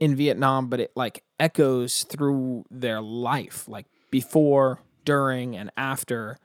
[0.00, 6.38] in Vietnam, but it like echoes through their life, like before, during, and after.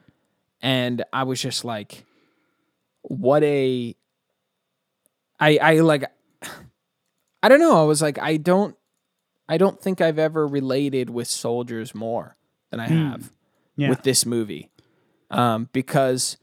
[0.61, 2.05] And I was just like,
[3.01, 3.95] what a.
[5.39, 6.05] I I like.
[7.43, 7.81] I don't know.
[7.81, 8.75] I was like, I don't.
[9.49, 12.37] I don't think I've ever related with soldiers more
[12.71, 13.29] than I have
[13.75, 13.89] Yeah.
[13.89, 14.71] with this movie,
[15.29, 16.37] um, because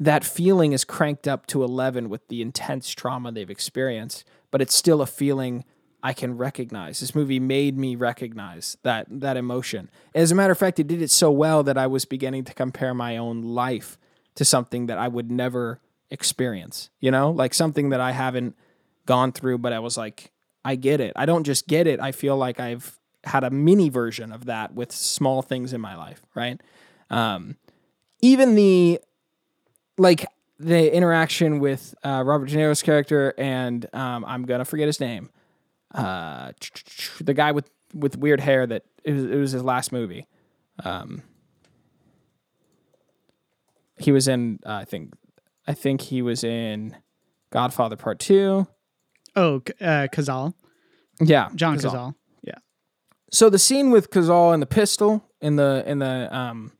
[0.00, 4.24] that feeling is cranked up to eleven with the intense trauma they've experienced.
[4.50, 5.64] But it's still a feeling
[6.04, 7.00] I can recognize.
[7.00, 9.90] This movie made me recognize that that emotion.
[10.14, 12.54] As a matter of fact, it did it so well that I was beginning to
[12.54, 13.98] compare my own life
[14.34, 15.80] to something that I would never
[16.10, 16.90] experience.
[17.00, 18.54] You know, like something that I haven't
[19.06, 20.30] gone through, but I was like,
[20.62, 21.14] I get it.
[21.16, 21.98] I don't just get it.
[22.00, 25.96] I feel like I've had a mini version of that with small things in my
[25.96, 26.60] life, right?
[27.08, 27.56] Um,
[28.20, 29.00] even the
[29.96, 30.26] like
[30.58, 35.30] the interaction with uh, Robert De Niro's character and um, I'm gonna forget his name,
[35.94, 36.52] uh,
[37.20, 40.26] the guy with with weird hair that it was, it was his last movie.
[40.84, 41.22] Um,
[43.96, 45.14] he was in, uh, I think,
[45.68, 46.96] I think he was in
[47.50, 48.66] Godfather Part Two.
[49.36, 50.54] Oh, uh, Cazale,
[51.20, 51.92] Yeah, John Cazale.
[51.92, 52.14] Cazale.
[52.42, 52.54] Yeah.
[53.30, 56.72] So the scene with Cazale and the pistol in the in the um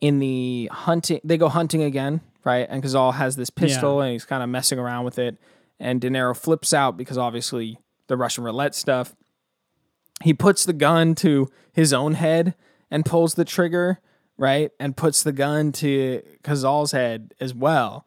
[0.00, 2.66] in the hunting they go hunting again, right?
[2.68, 5.38] And Cazale has this pistol and he's kind of messing around with it.
[5.80, 9.14] And De Niro flips out because obviously the Russian roulette stuff.
[10.22, 12.54] He puts the gun to his own head
[12.90, 14.00] and pulls the trigger,
[14.36, 14.70] right?
[14.80, 18.04] And puts the gun to Cazale's head as well.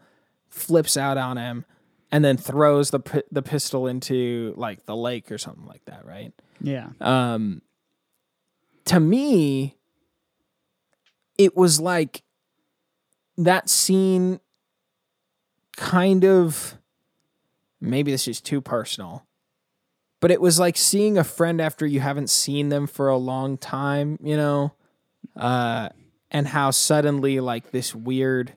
[0.49, 1.65] Flips out on him
[2.11, 6.33] and then throws the the pistol into like the lake or something like that, right?
[6.59, 6.89] Yeah.
[6.99, 7.61] um
[8.85, 9.77] to me
[11.37, 12.23] it was like
[13.37, 14.39] that scene
[15.77, 16.77] kind of
[17.79, 19.25] maybe this is too personal
[20.21, 23.57] but it was like seeing a friend after you haven't seen them for a long
[23.57, 24.71] time you know
[25.35, 25.89] uh
[26.31, 28.53] and how suddenly like this weird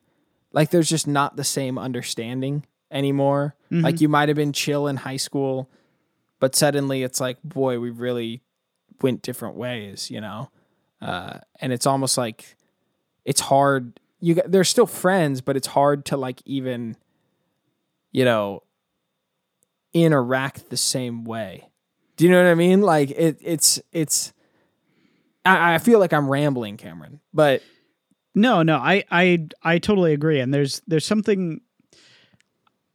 [0.52, 3.56] like there's just not the same understanding anymore.
[3.82, 5.68] Like you might have been chill in high school
[6.38, 8.42] but suddenly it's like boy we really
[9.02, 10.50] went different ways you know?
[11.02, 12.56] Uh, and it's almost like
[13.24, 13.98] it's hard.
[14.20, 16.96] You got, they're still friends but it's hard to like even
[18.12, 18.62] you know
[19.94, 21.68] interact the same way
[22.16, 24.32] do you know what i mean like it it's it's
[25.46, 27.62] i, I feel like i'm rambling cameron but
[28.36, 30.40] No, no, I, I, I totally agree.
[30.40, 31.60] And there's, there's something.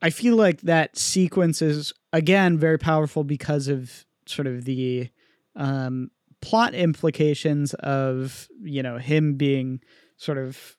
[0.01, 5.09] I feel like that sequence is again very powerful because of sort of the
[5.55, 9.79] um, plot implications of you know him being
[10.17, 10.75] sort of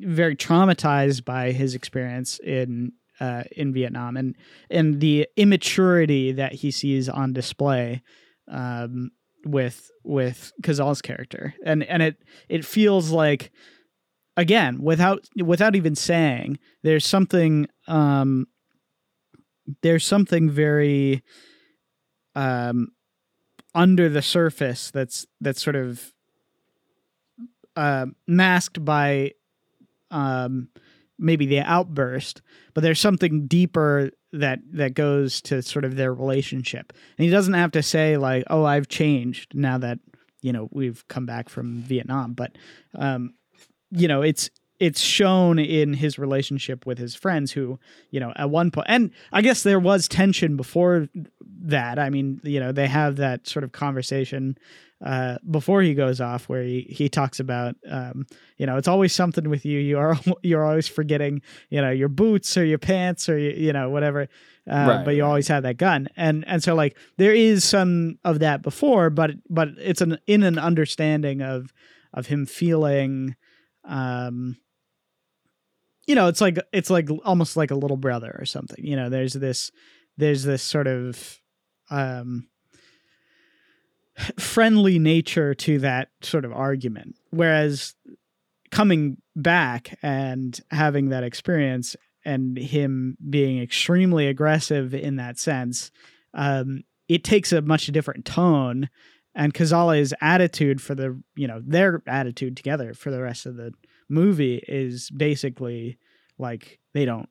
[0.00, 4.16] very traumatized by his experience in uh, in Vietnam.
[4.16, 4.36] And
[4.70, 8.02] and the immaturity that he sees on display
[8.48, 9.10] um,
[9.44, 11.54] with with Cazale's character.
[11.64, 13.50] And and it it feels like
[14.36, 18.46] again without without even saying there's something um
[19.82, 21.22] there's something very
[22.34, 22.88] um
[23.74, 26.12] under the surface that's that's sort of
[27.76, 29.32] uh, masked by
[30.10, 30.68] um
[31.18, 32.42] maybe the outburst
[32.74, 36.92] but there's something deeper that that goes to sort of their relationship.
[37.16, 39.98] And he doesn't have to say like oh i've changed now that
[40.42, 42.52] you know we've come back from vietnam but
[42.94, 43.34] um
[43.90, 44.50] you know it's
[44.80, 47.78] it's shown in his relationship with his friends who
[48.10, 51.08] you know at one point and i guess there was tension before
[51.60, 51.98] that.
[51.98, 54.56] I mean you know they have that sort of conversation
[55.04, 58.26] uh, before he goes off where he, he talks about um,
[58.56, 59.78] you know it's always something with you.
[59.78, 63.72] You are you're always forgetting you know your boots or your pants or you, you
[63.72, 64.28] know whatever
[64.70, 66.08] uh, Right, but you always have that gun.
[66.16, 70.42] And and so like there is some of that before but but it's an in
[70.42, 71.72] an understanding of
[72.12, 73.36] of him feeling
[73.84, 74.56] um
[76.08, 79.08] you know it's like it's like almost like a little brother or something you know
[79.08, 79.70] there's this
[80.16, 81.38] there's this sort of
[81.90, 82.48] um
[84.38, 87.16] friendly nature to that sort of argument.
[87.30, 87.94] Whereas
[88.70, 95.90] coming back and having that experience and him being extremely aggressive in that sense
[96.34, 98.90] um it takes a much different tone.
[99.34, 103.72] And Cazale's attitude for the you know their attitude together for the rest of the
[104.08, 105.98] movie is basically
[106.38, 107.28] like they don't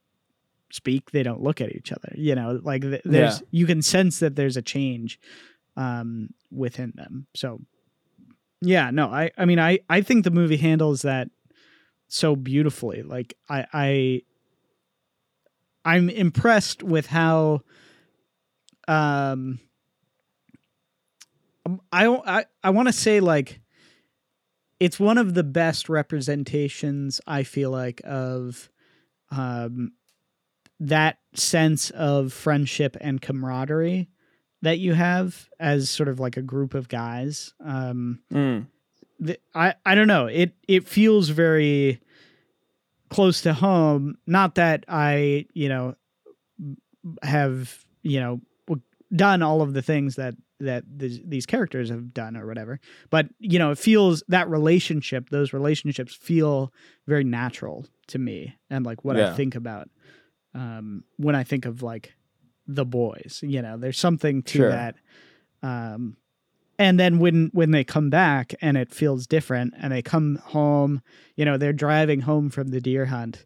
[0.71, 4.19] speak they don't look at each other you know like th- there's you can sense
[4.19, 5.19] that there's a change
[5.77, 7.27] um within them.
[7.35, 7.61] So
[8.61, 11.29] yeah no i i mean i i think the movie handles that
[12.07, 13.01] so beautifully.
[13.03, 14.21] Like i i
[15.85, 17.61] i'm impressed with how
[18.87, 19.59] um
[21.65, 23.59] um, I don't- I I want to say like
[24.79, 28.69] it's one of the best representations I feel like of
[29.31, 29.93] um
[30.79, 34.09] that sense of friendship and camaraderie
[34.61, 37.53] that you have as sort of like a group of guys.
[37.63, 38.67] Um mm,
[39.19, 40.27] the, I I don't know.
[40.27, 41.99] It it feels very
[43.09, 44.17] close to home.
[44.27, 45.95] Not that I you know
[47.23, 48.41] have you know
[49.15, 52.79] done all of the things that that these, these characters have done or whatever,
[53.09, 55.29] but you know it feels that relationship.
[55.29, 56.73] Those relationships feel
[57.05, 59.89] very natural to me, and like what I think about
[60.53, 62.13] um, when I think of like
[62.67, 63.39] the boys.
[63.43, 64.69] You know, there's something to Sure.
[64.71, 64.95] that.
[65.63, 66.17] Um,
[66.79, 71.01] and then when when they come back and it feels different and they come home
[71.35, 73.45] you know they're driving home from the deer hunt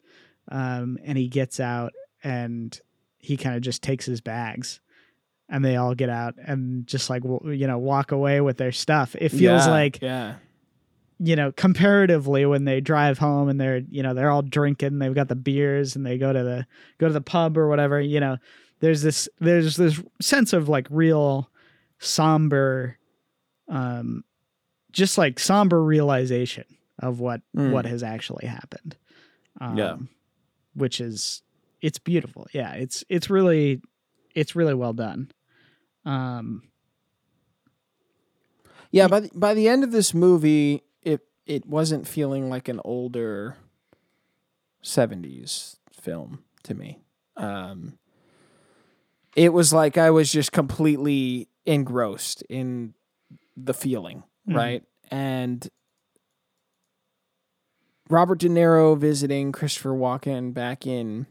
[0.50, 1.94] um, and he gets out
[2.24, 2.82] and
[3.20, 4.82] he kind of just takes his bags
[5.52, 8.72] and they all get out and just like w- you know walk away with their
[8.72, 10.36] stuff it feels yeah, like yeah
[11.24, 15.14] you know, comparatively when they drive home and they're, you know, they're all drinking, they've
[15.14, 16.66] got the beers and they go to the
[16.98, 18.38] go to the pub or whatever, you know,
[18.80, 21.48] there's this there's this sense of like real
[22.00, 22.98] somber
[23.70, 24.24] um
[24.92, 26.66] just like somber realization
[27.00, 27.72] of what Mm.
[27.72, 28.98] what has actually happened.
[29.60, 29.98] Um, Yeah.
[30.74, 31.44] which is
[31.82, 32.48] it's beautiful.
[32.52, 33.80] Yeah, it's it's really
[34.34, 35.30] it's really well done.
[36.06, 36.64] Um
[38.92, 42.82] Yeah, by the, by the end of this movie, it it wasn't feeling like an
[42.84, 43.58] older
[44.84, 47.00] '70s film to me.
[47.38, 47.98] Um,
[49.36, 52.94] it was like I was just completely engrossed in
[53.56, 54.56] the feeling, Mhm.
[54.56, 54.84] right?
[55.10, 55.70] And
[58.10, 61.28] Robert De Niro visiting Christopher Walken back in,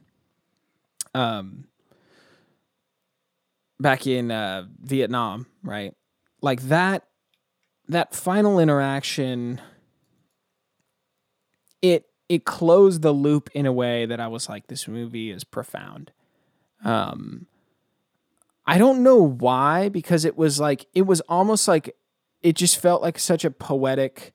[1.14, 1.64] um,
[3.80, 5.94] back in uh, Vietnam, right?
[6.42, 7.04] Like that
[7.88, 9.60] that final interaction
[11.82, 15.44] it it closed the loop in a way that I was like this movie is
[15.44, 16.12] profound.
[16.84, 17.46] Um
[18.66, 21.96] I don't know why because it was like it was almost like
[22.42, 24.32] it just felt like such a poetic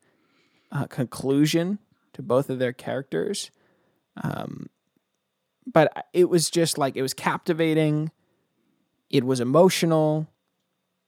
[0.72, 1.80] uh, conclusion
[2.14, 3.52] to both of their characters.
[4.22, 4.70] Um
[5.66, 8.12] but it was just like it was captivating.
[9.10, 10.28] It was emotional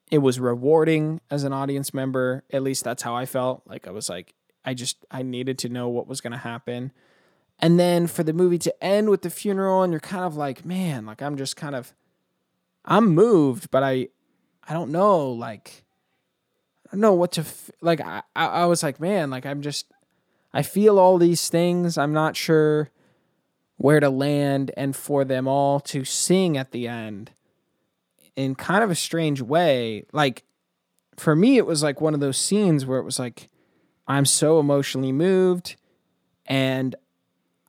[0.09, 2.43] it was rewarding as an audience member.
[2.51, 3.63] At least that's how I felt.
[3.65, 4.33] Like I was like,
[4.63, 6.91] I just I needed to know what was gonna happen.
[7.59, 10.63] And then for the movie to end with the funeral, and you're kind of like,
[10.63, 11.93] man, like I'm just kind of
[12.85, 14.09] I'm moved, but I
[14.67, 15.83] I don't know, like
[16.85, 19.91] I don't know what to f- like I I was like, man, like I'm just
[20.53, 21.97] I feel all these things.
[21.97, 22.91] I'm not sure
[23.75, 27.31] where to land and for them all to sing at the end
[28.37, 30.05] in kind of a strange way.
[30.13, 30.45] Like
[31.17, 33.49] for me, it was like one of those scenes where it was like,
[34.07, 35.75] I'm so emotionally moved
[36.45, 36.95] and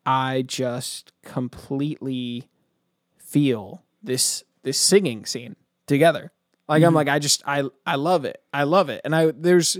[0.06, 2.48] I just completely
[3.18, 5.56] feel this this singing scene
[5.86, 6.30] together.
[6.68, 8.40] Like I'm like I just I I love it.
[8.52, 9.00] I love it.
[9.04, 9.78] And I there's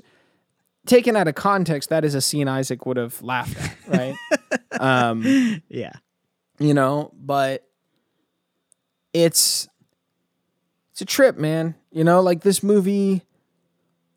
[0.87, 4.15] taken out of context that is a scene Isaac would have laughed at, right?
[4.81, 5.23] um
[5.69, 5.93] yeah.
[6.59, 7.69] you know, but
[9.13, 9.69] it's
[10.99, 11.77] it's a trip, man.
[11.93, 13.23] You know, like this movie.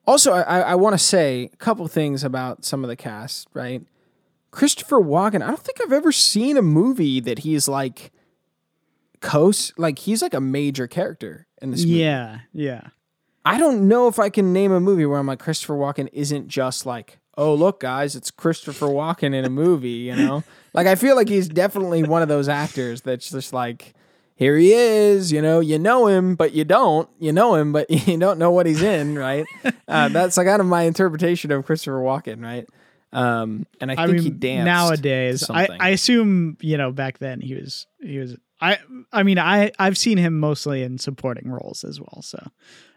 [0.07, 3.83] Also, I, I want to say a couple things about some of the cast, right?
[4.49, 5.43] Christopher Walken.
[5.43, 8.11] I don't think I've ever seen a movie that he's like
[9.19, 11.99] coast like he's like a major character in this movie.
[11.99, 12.39] Yeah.
[12.51, 12.87] Yeah.
[13.45, 16.47] I don't know if I can name a movie where I'm like Christopher Walken isn't
[16.47, 20.43] just like, oh look guys, it's Christopher Walken in a movie, you know?
[20.73, 23.93] like I feel like he's definitely one of those actors that's just like
[24.41, 27.07] here he is, you know, you know him, but you don't.
[27.19, 29.45] You know him, but you don't know what he's in, right?
[29.87, 32.67] uh, that's like kind of my interpretation of Christopher Walken, right?
[33.13, 35.47] Um, and I I think mean, he danced nowadays.
[35.47, 35.67] I.
[35.79, 38.79] I assume you know back then he was he was I
[39.13, 42.23] I mean I I've seen him mostly in supporting roles as well.
[42.23, 42.43] So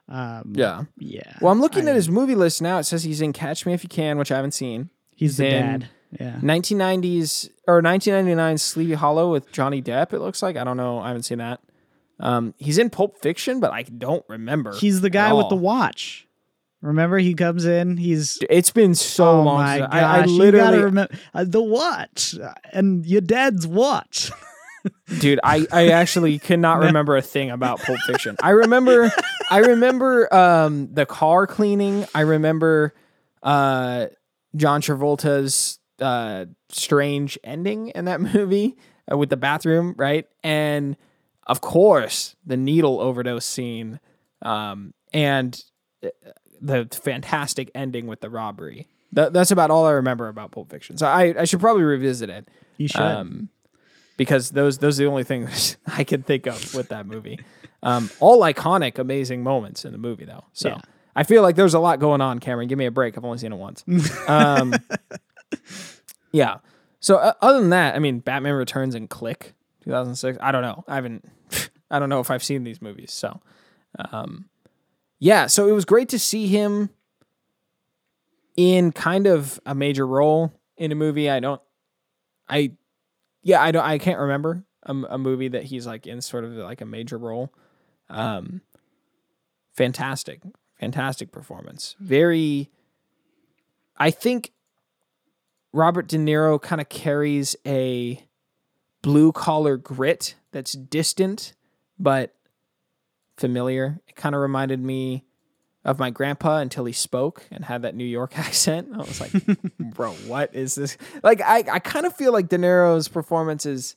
[0.09, 0.85] um, yeah.
[0.97, 1.37] yeah.
[1.43, 2.79] Well, I'm looking I at his movie list now.
[2.79, 4.89] It says he's in Catch Me If You Can, which I haven't seen.
[5.15, 5.89] He's the in- dad.
[6.19, 6.39] Yeah.
[6.43, 10.13] 1990s or 1999 Sleepy Hollow with Johnny Depp.
[10.13, 10.99] It looks like I don't know.
[10.99, 11.61] I haven't seen that.
[12.21, 14.75] Um, he's in Pulp Fiction, but I don't remember.
[14.75, 16.29] He's the guy with the watch.
[16.81, 17.97] Remember, he comes in.
[17.97, 19.57] He's It's been so oh long.
[19.57, 19.89] my gosh!
[19.91, 22.37] I, I literally, remember uh, the watch
[22.73, 24.31] and your dad's watch.
[25.19, 25.41] dude.
[25.43, 28.37] I, I actually cannot remember a thing about Pulp Fiction.
[28.43, 29.11] I remember,
[29.51, 32.07] I remember um, the car cleaning.
[32.15, 32.95] I remember
[33.43, 34.07] uh,
[34.55, 38.77] John Travolta's uh, strange ending in that movie
[39.11, 40.27] uh, with the bathroom, right?
[40.43, 40.97] And
[41.47, 44.01] of course, the needle overdose scene,
[44.43, 45.63] um, and
[46.05, 46.09] uh,
[46.61, 48.89] the fantastic ending with the robbery.
[49.13, 50.97] That, that's about all I remember about Pulp Fiction.
[50.97, 53.01] So I, I should probably revisit it You should.
[53.01, 53.49] um,
[54.17, 57.39] because those those are the only things I can think of with that movie.
[57.83, 60.45] Um, all iconic, amazing moments in the movie, though.
[60.55, 60.81] So Yeah.
[61.15, 62.39] I feel like there's a lot going on.
[62.41, 63.17] Cameron, give me a break.
[63.17, 63.85] I've only seen it once.
[64.29, 64.75] um,
[66.33, 66.59] yeah.
[67.01, 70.39] So uh, other than that, I mean, Batman Returns and Click, 2006.
[70.41, 70.85] I don't know.
[70.89, 71.25] I haven't.
[71.91, 73.13] I don't know if I've seen these movies.
[73.13, 73.41] So,
[74.11, 74.47] um,
[75.19, 75.47] yeah.
[75.47, 76.91] So it was great to see him
[78.57, 81.31] in kind of a major role in a movie.
[81.31, 81.61] I don't.
[82.49, 82.73] I
[83.43, 83.85] yeah, I don't.
[83.85, 87.19] I can't remember a, a movie that he's like in sort of like a major
[87.19, 87.53] role.
[88.09, 88.63] Um,
[89.75, 90.41] fantastic,
[90.81, 91.97] fantastic performance.
[92.01, 92.71] Very.
[93.97, 94.53] I think
[95.75, 98.25] Robert De Niro kind of carries a
[99.03, 101.53] blue collar grit that's distant
[101.99, 102.33] but
[103.37, 104.01] familiar.
[104.07, 105.25] It kind of reminded me
[105.85, 108.89] of my grandpa until he spoke and had that New York accent.
[108.95, 109.33] I was like,
[109.81, 110.97] bro, what is this?
[111.25, 113.97] Like, I, I kind of feel like De Niro's performance is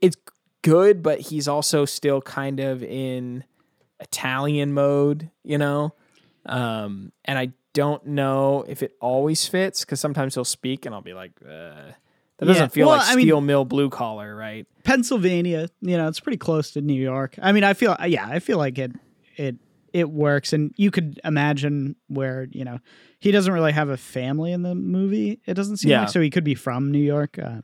[0.00, 0.16] it's
[0.62, 3.44] good, but he's also still kind of in
[4.00, 5.94] Italian mode, you know?
[6.46, 11.02] Um, and I don't know if it always fits because sometimes he'll speak and I'll
[11.02, 11.92] be like, uh,
[12.38, 12.66] that doesn't Yeah.
[12.68, 14.66] feel Well, like I mean- steel mill blue collar, right?
[14.84, 17.36] Pennsylvania, you know, it's pretty close to New York.
[17.42, 18.92] I mean, I feel yeah, I feel like it
[19.36, 19.56] it
[19.92, 22.78] it works and you could imagine where, you know,
[23.20, 25.40] he doesn't really have a family in the movie.
[25.46, 26.00] It doesn't seem Yeah.
[26.00, 27.38] like so he could be from New York.
[27.38, 27.60] Uh,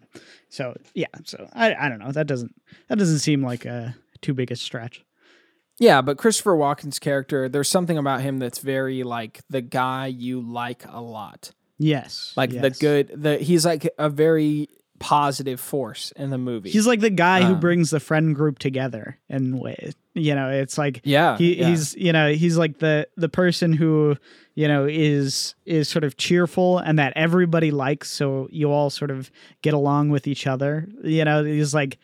[0.49, 2.13] so, yeah, so I I don't know.
[2.13, 2.55] That doesn't
[2.89, 5.05] that doesn't seem like a too big a stretch.
[5.81, 10.41] Yeah, but Christopher Walken's character, there's something about him that's very like the guy you
[10.41, 11.53] like a lot.
[11.79, 12.35] Yes.
[12.37, 14.69] Like the good the he's like a very
[14.99, 16.69] positive force in the movie.
[16.71, 19.93] He's like the guy who Um, brings the friend group together in way.
[20.13, 21.69] You know, it's like yeah, he, yeah.
[21.69, 24.17] he's you know he's like the the person who
[24.55, 29.11] you know is is sort of cheerful and that everybody likes so you all sort
[29.11, 29.31] of
[29.63, 31.97] get along with each other you know he's like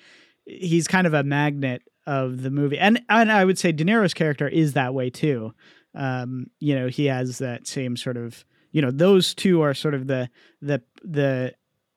[0.47, 2.79] he's kind of a magnet of the movie.
[2.79, 5.53] And and i would say de niro's character is that way too.
[5.95, 9.95] Um you know he has that same sort of you know those two are sort
[9.95, 10.29] of the
[10.61, 11.55] the the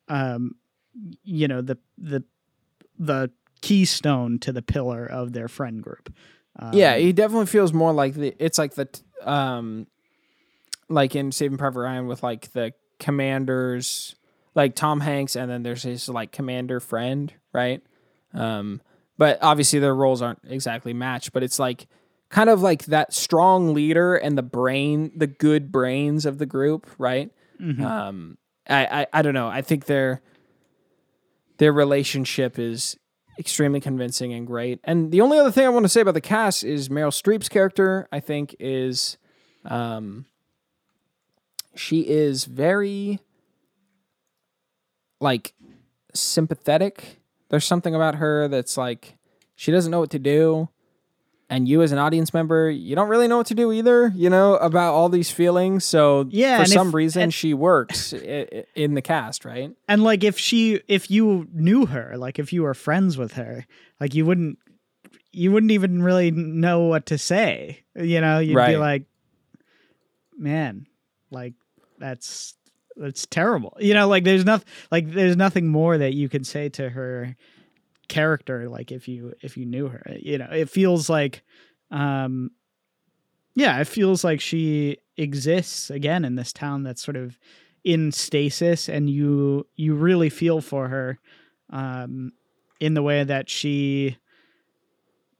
[0.08, 0.56] um
[1.24, 2.24] you know the the
[2.98, 3.32] the
[3.62, 6.14] keystone to the pillar of their friend group.
[6.58, 8.88] Um, yeah, he definitely feels more like the it's like the
[9.24, 9.88] um
[10.90, 14.16] like in Saving Private Ryan with like the commanders
[14.56, 17.82] like Tom Hanks and then there's his like commander friend, right?
[18.34, 18.82] Um
[19.20, 21.86] but obviously their roles aren't exactly matched, but it's like
[22.30, 26.88] kind of like that strong leader and the brain, the good brains of the group,
[26.98, 27.30] right?
[27.62, 27.84] mhm.
[27.84, 29.50] Um, I, I I don't know.
[29.50, 30.22] I think their
[31.58, 32.98] their relationship is
[33.38, 34.80] extremely convincing and great.
[34.84, 37.50] And the only other thing I want to say about the cast is Meryl Streep's
[37.50, 38.08] character.
[38.12, 39.18] I think is,
[39.66, 40.26] um,
[41.76, 43.20] she is very
[45.20, 45.54] like
[46.14, 47.19] sympathetic.
[47.50, 49.18] There's something about her that's like
[49.56, 50.70] she doesn't know what to do.
[51.52, 54.30] And you, as an audience member, you don't really know what to do either, you
[54.30, 55.84] know, about all these feelings.
[55.84, 59.72] So, Yeah, for and if- some reason, and- she works in the cast, right?
[59.88, 63.66] and like if she if you knew her like if you were friends with her
[64.00, 64.60] like you wouldn't
[65.32, 69.04] you wouldn't even really know what to say you know you'd be like
[70.38, 70.86] man
[71.32, 71.54] like
[71.98, 72.56] that's
[73.00, 73.76] that's terrible.
[73.80, 77.36] You know like there's nothing like there's nothing more that you can say to her
[78.08, 80.04] character like if you if you knew her.
[80.20, 81.44] You know it feels like
[81.92, 82.52] um
[83.56, 87.38] yeah it feels like she exists again in this town that's sort of
[87.84, 91.18] in stasis and you you really feel for her
[91.70, 92.32] um
[92.80, 94.18] in the way that she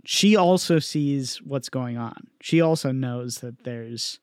[0.06, 2.28] she also sees what's going on.
[2.42, 4.20] She also knows that there's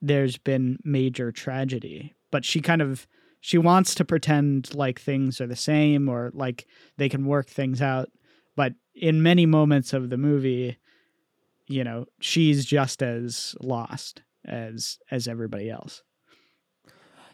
[0.00, 3.06] there's been major tragedy but she kind of
[3.40, 6.66] she wants to pretend like things are the same or like
[6.96, 8.08] they can work things out
[8.56, 10.76] but in many moments of the movie
[11.68, 16.02] you know she's just as lost as as everybody else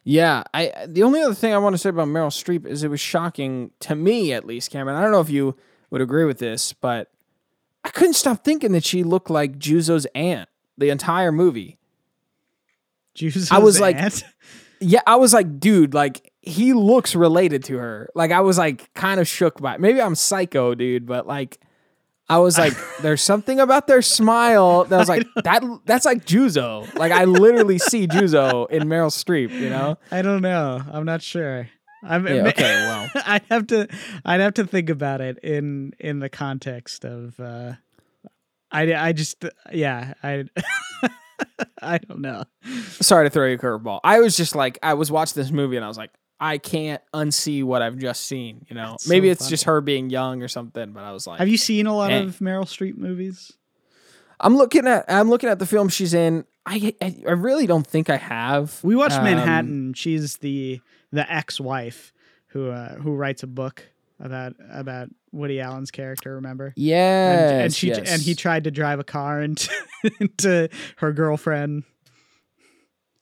[0.07, 2.91] Yeah, I the only other thing I want to say about Meryl Streep is it
[2.91, 4.97] was shocking to me at least, Cameron.
[4.99, 5.57] I don't know if you
[5.91, 7.11] would agree with this, but
[7.85, 11.79] I couldn't stop thinking that she looked like Juzo's aunt the entire movie.
[13.15, 14.25] Juice's I was like- aunt.
[14.85, 18.11] Yeah, I was like, dude, like he looks related to her.
[18.15, 19.81] Like I was like kind of shook by it.
[19.81, 21.59] Maybe I'm psycho, dude, but like
[22.29, 25.63] I was like, there's something about their smile that was like that.
[25.87, 26.93] That's like Juzo.
[26.95, 29.51] Like I literally see Juzo in Meryl Streep.
[29.51, 29.99] You know?
[30.11, 30.83] I don't know.
[30.93, 31.69] I'm not sure.
[32.03, 33.11] I'm Yeah, okay, well.
[33.27, 33.89] I'd have to
[34.25, 37.73] I'd have to think about it in in the context of uh
[38.71, 40.45] I I just yeah, I
[41.83, 42.45] I don't know.
[43.01, 44.01] sorry to throw you a curveball.
[44.05, 46.11] I was just like, I was watching this movie and I was like,
[46.41, 48.67] I can't unsee what I've just seen.
[48.69, 50.93] You know, That's maybe so it's just her being young or something.
[50.93, 52.19] But I was like, Have you seen a lot Eh.
[52.19, 53.53] of Meryl Streep movies?
[54.41, 56.45] I'm looking at, I'm looking at the film she's in.
[56.67, 58.81] I, I, I really don't think I have.
[58.83, 59.95] We watched Um, Manhattan.
[59.95, 60.81] She's the
[61.13, 62.13] the ex-wife
[62.49, 63.85] who uh who writes a book
[64.21, 66.73] about about Woody Allen's character, remember?
[66.77, 68.11] Yes, and, and she yes.
[68.11, 69.71] and he tried to drive a car into
[70.21, 70.69] into
[70.99, 71.85] her girlfriend.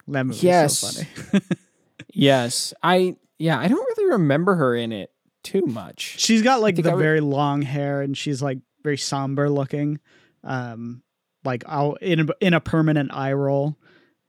[0.09, 0.79] That movie's Yes.
[0.79, 1.45] so funny.
[2.13, 5.11] yes, I, yeah, I don't really remember her in it
[5.45, 6.17] too much.
[6.19, 10.01] she's got like the would- very long hair, and she's like very somber looking,
[10.45, 11.03] um,
[11.45, 13.77] like I'll, in a, in a permanent eye roll.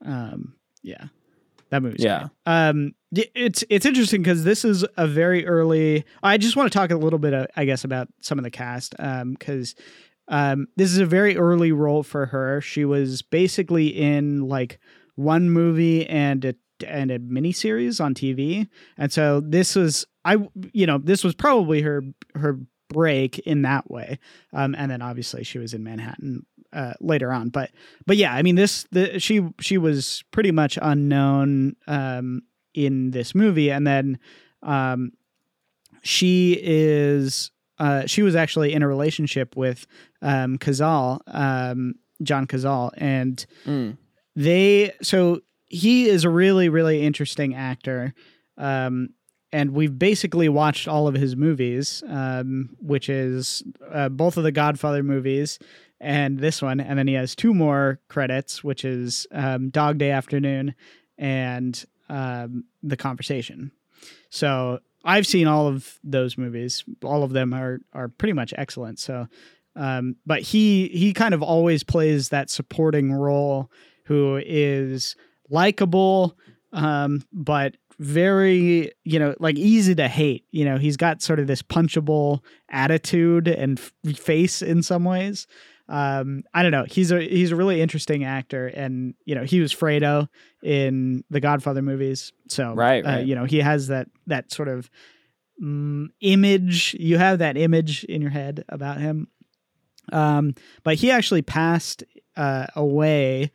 [0.04, 1.06] Um, yeah,
[1.70, 2.20] that movie's Yeah.
[2.20, 2.30] great.
[2.46, 2.94] Um,
[3.34, 6.04] it's it's interesting because this is a very early.
[6.22, 8.50] I just want to talk a little bit, uh, I guess, about some of the
[8.50, 9.74] cast, um, because
[10.28, 12.60] um, this is a very early role for her.
[12.60, 14.78] She was basically in like
[15.16, 16.54] one movie and a
[16.86, 20.36] and a miniseries on TV, and so this was I
[20.72, 22.02] you know this was probably her
[22.34, 22.58] her
[22.88, 24.18] break in that way.
[24.52, 27.70] Um, and then obviously she was in Manhattan uh, later on, but
[28.06, 32.42] but yeah, I mean this the she she was pretty much unknown um,
[32.74, 34.18] in this movie, and then
[34.62, 35.12] um,
[36.02, 39.86] she is uh, she was actually in a relationship with
[40.22, 43.96] um, Cazale, um, John Cazale, and Mm.
[44.36, 48.14] they so he is a really really interesting actor.
[48.56, 49.10] Um,
[49.52, 54.50] and we've basically watched all of his movies, um, which is uh, both of the
[54.50, 55.60] Godfather movies
[56.00, 60.10] and this one, and then he has two more credits, which is um, Dog Day
[60.10, 60.74] Afternoon
[61.18, 63.72] and um, The Conversation.
[64.30, 66.84] So I've seen all of those movies.
[67.02, 68.98] All of them are are pretty much excellent.
[68.98, 69.26] So,
[69.76, 73.70] um, but he he kind of always plays that supporting role
[74.06, 75.16] who is
[75.50, 76.36] likable,
[76.72, 80.44] um, but very you know like easy to hate.
[80.50, 82.40] You know he's got sort of this punchable
[82.70, 85.46] attitude and f- face in some ways.
[85.88, 86.84] Um, I don't know.
[86.88, 90.28] He's a he's a really interesting actor, and you know he was Fredo
[90.62, 92.32] in the Godfather movies.
[92.48, 94.88] So Right, uh, you know he has that that sort of
[95.62, 96.94] mm, image.
[96.98, 99.28] You have that image in your head about him.
[100.12, 102.04] Um, but he actually passed
[102.36, 103.50] uh, away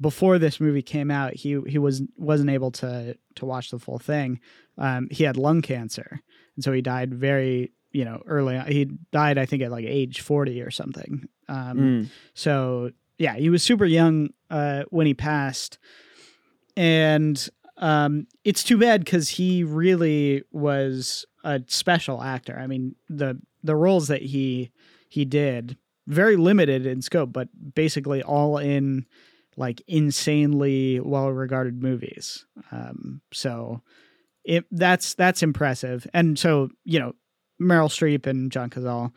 [0.00, 1.34] before this movie came out.
[1.34, 4.40] He he was wasn't able to to watch the full thing.
[4.78, 6.20] Um, he had lung cancer,
[6.56, 8.58] and so he died very you know early.
[8.72, 11.28] He died, I think, at like age forty or something.
[11.48, 12.08] Um, Mm.
[12.34, 15.78] so yeah, he was super young uh, when he passed,
[16.76, 22.58] and um, it's too bad because he really was a special actor.
[22.58, 24.70] I mean the the roles that he
[25.08, 25.76] he did
[26.06, 29.06] very limited in scope, but basically all in
[29.56, 32.44] like insanely well regarded movies.
[32.72, 33.80] Um, so
[34.44, 37.12] it that's that's impressive, and so you know
[37.60, 39.12] Meryl Streep and John Cazale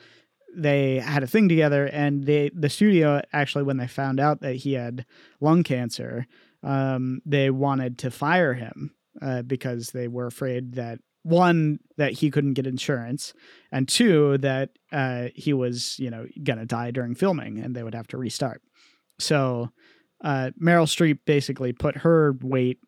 [0.58, 4.56] they had a thing together and they the studio actually when they found out that
[4.56, 5.06] he had
[5.40, 6.26] lung cancer
[6.64, 12.32] um, they wanted to fire him uh, because they were afraid that one that he
[12.32, 13.34] couldn't get insurance
[13.72, 17.96] and two that uh, he was you know gonna die during filming and they would
[17.96, 18.62] have to restart.
[19.20, 19.70] So
[20.24, 22.80] uh, meryl streep basically put her weight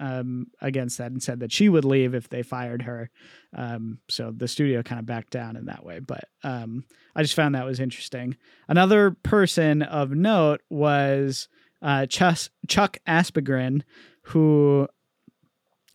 [0.00, 3.10] um, against that and said that she would leave if they fired her
[3.56, 6.84] um, so the studio kind of backed down in that way but um,
[7.16, 8.36] i just found that was interesting
[8.68, 11.48] another person of note was
[11.82, 13.82] uh, Chus- chuck aspegren
[14.22, 14.86] who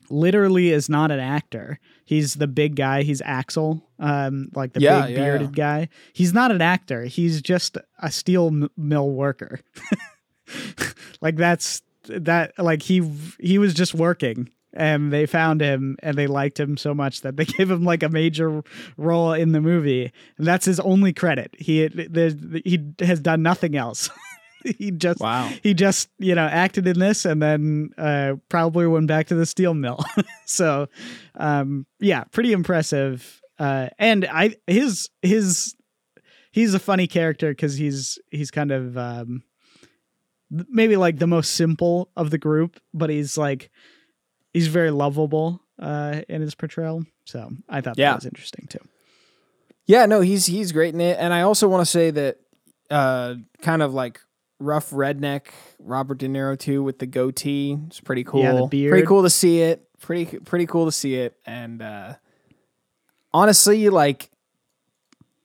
[0.10, 1.80] literally is not an actor.
[2.06, 3.04] He's the big guy.
[3.04, 5.90] He's Axel, um, like the Yeah, big yeah, bearded guy.
[6.14, 7.06] He's not an actor.
[7.06, 9.60] He's just a steel m- mill worker.
[11.22, 12.54] like that's that.
[12.58, 13.02] Like he
[13.40, 17.38] he was just working, and they found him, and they liked him so much that
[17.38, 18.64] they gave him like a major
[18.98, 21.56] role in the movie, and that's his only credit.
[21.58, 21.88] He
[22.66, 24.10] he has done nothing else.
[24.78, 25.50] he just Wow.
[25.62, 29.46] he just you know acted in this and then uh, probably went back to the
[29.46, 30.04] steel mill.
[30.46, 30.88] so
[31.36, 33.42] um, yeah, pretty impressive.
[33.60, 35.76] Uh, and I his his
[36.52, 39.44] he's a funny character because he's he's kind of um,
[40.70, 43.70] maybe like the most simple of the group, but he's like
[44.54, 47.04] he's very lovable uh, in his portrayal.
[47.26, 48.12] So I thought Yeah.
[48.12, 48.80] that was interesting too.
[49.86, 52.38] Yeah, no, he's he's great in it, and I also want to say that
[52.90, 54.22] uh, kind of like
[54.60, 55.48] rough redneck
[55.80, 57.78] Robert De Niro too with the goatee.
[57.88, 58.42] It's pretty cool.
[58.42, 58.92] Yeah, the beard.
[58.92, 59.86] Pretty cool to see it.
[60.00, 62.14] Pretty pretty cool to see it, and uh,
[63.34, 64.30] honestly, like,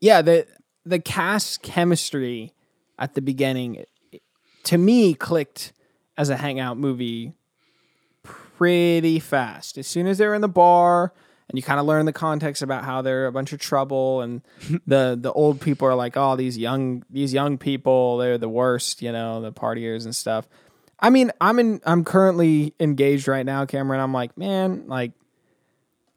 [0.00, 0.46] yeah, the
[0.84, 2.52] the cast chemistry
[2.98, 3.84] at the beginning
[4.64, 5.72] to me clicked
[6.16, 7.32] as a hangout movie
[8.22, 9.78] pretty fast.
[9.78, 11.12] As soon as they're in the bar
[11.48, 14.42] and you kind of learn the context about how they're a bunch of trouble and
[14.86, 19.00] the the old people are like, "Oh, these young these young people, they're the worst,
[19.02, 20.48] you know, the partiers and stuff."
[21.00, 24.00] I mean, I'm in I'm currently engaged right now, Cameron.
[24.00, 25.12] I'm like, "Man, like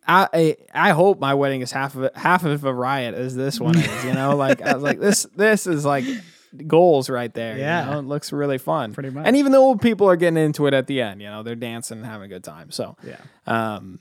[0.07, 3.35] I, I I hope my wedding is half of it, half of a riot as
[3.35, 4.35] this one is, you know?
[4.35, 6.05] like I was like this this is like
[6.67, 7.55] goals right there.
[7.55, 7.85] you Yeah.
[7.91, 7.99] know?
[7.99, 8.93] it looks really fun.
[8.93, 9.25] Pretty much.
[9.25, 11.21] And even the old people are getting into it at the end.
[11.21, 12.71] You know, they're dancing and having a good time.
[12.71, 13.17] So Yeah.
[13.47, 13.99] um,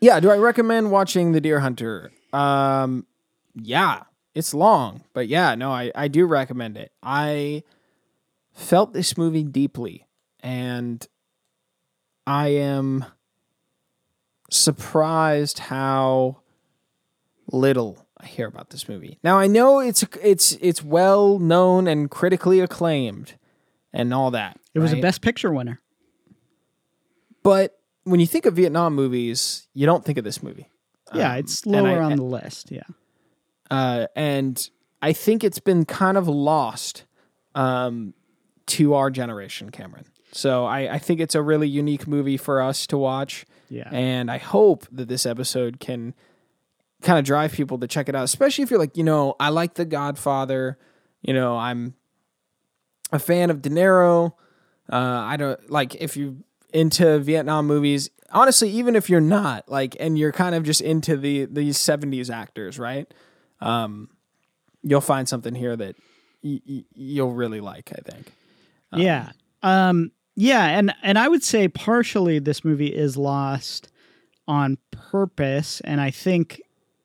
[0.00, 0.20] yeah.
[0.20, 2.10] Do I recommend watching The Deer Hunter?
[2.32, 3.06] Um,
[3.54, 4.02] yeah,
[4.34, 6.92] it's long, but yeah, no, I I do recommend it.
[7.02, 7.64] I
[8.52, 10.06] felt this movie deeply,
[10.40, 11.04] and
[12.26, 13.04] I am
[14.50, 16.38] surprised how
[17.52, 19.18] little I hear about this movie.
[19.22, 23.34] Now I know it's it's it's well known and critically acclaimed
[23.92, 24.58] and all that.
[24.74, 25.00] It was a?
[25.00, 25.80] Best Picture winner.
[27.42, 30.68] But when you think of Vietnam movies, you don't think of this movie.
[31.14, 32.70] Yeah, Um, it's lower I- on the list.
[32.70, 32.82] Yeah.
[33.70, 34.68] uh, and
[35.02, 37.04] I think it's been kind of lost
[37.54, 38.14] um,
[38.66, 40.04] to our generation, Cameron.
[40.32, 43.88] So I, I think it's a really unique movie for us to watch, Yeah.
[43.90, 46.14] and I hope that this episode can
[47.02, 49.48] kind of drive people to check it out, especially if you're like, you know, I
[49.50, 50.78] like The Godfather,
[51.22, 51.94] you know, I'm
[53.12, 54.32] a fan of De Niro.
[54.90, 58.10] Uh, I don't like if you into Vietnam movies.
[58.32, 62.30] Honestly, even if you're not like, and you're kind of just into the these '70s
[62.32, 63.12] actors, right?
[63.60, 64.08] Um,
[64.82, 65.96] you'll find something here that
[66.42, 67.92] y- y- you'll really like.
[67.96, 68.32] I think.
[68.94, 69.30] yeah.
[69.62, 73.90] Um yeah, and and I would say partially this movie is lost
[74.48, 76.62] on purpose and I think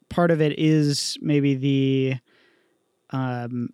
[0.10, 2.16] part of it is maybe the
[3.12, 3.70] um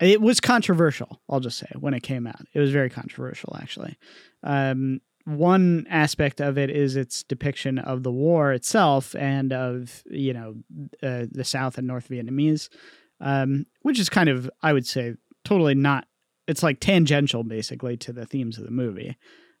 [0.00, 2.40] it was controversial, I'll just say, when it came out.
[2.54, 3.96] It was very controversial actually.
[4.42, 10.32] Um one aspect of it is its depiction of the war itself and of you
[10.32, 10.54] know
[11.02, 12.68] uh, the South and North Vietnamese,
[13.20, 15.14] um, which is kind of I would say
[15.44, 16.06] totally not.
[16.48, 19.16] It's like tangential basically to the themes of the movie.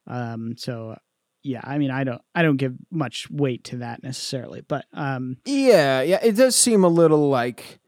[0.08, 0.96] Um, so
[1.42, 5.38] yeah, I mean I don't I don't give much weight to that necessarily, but um,
[5.44, 7.80] Yeah, yeah, it does seem a little like,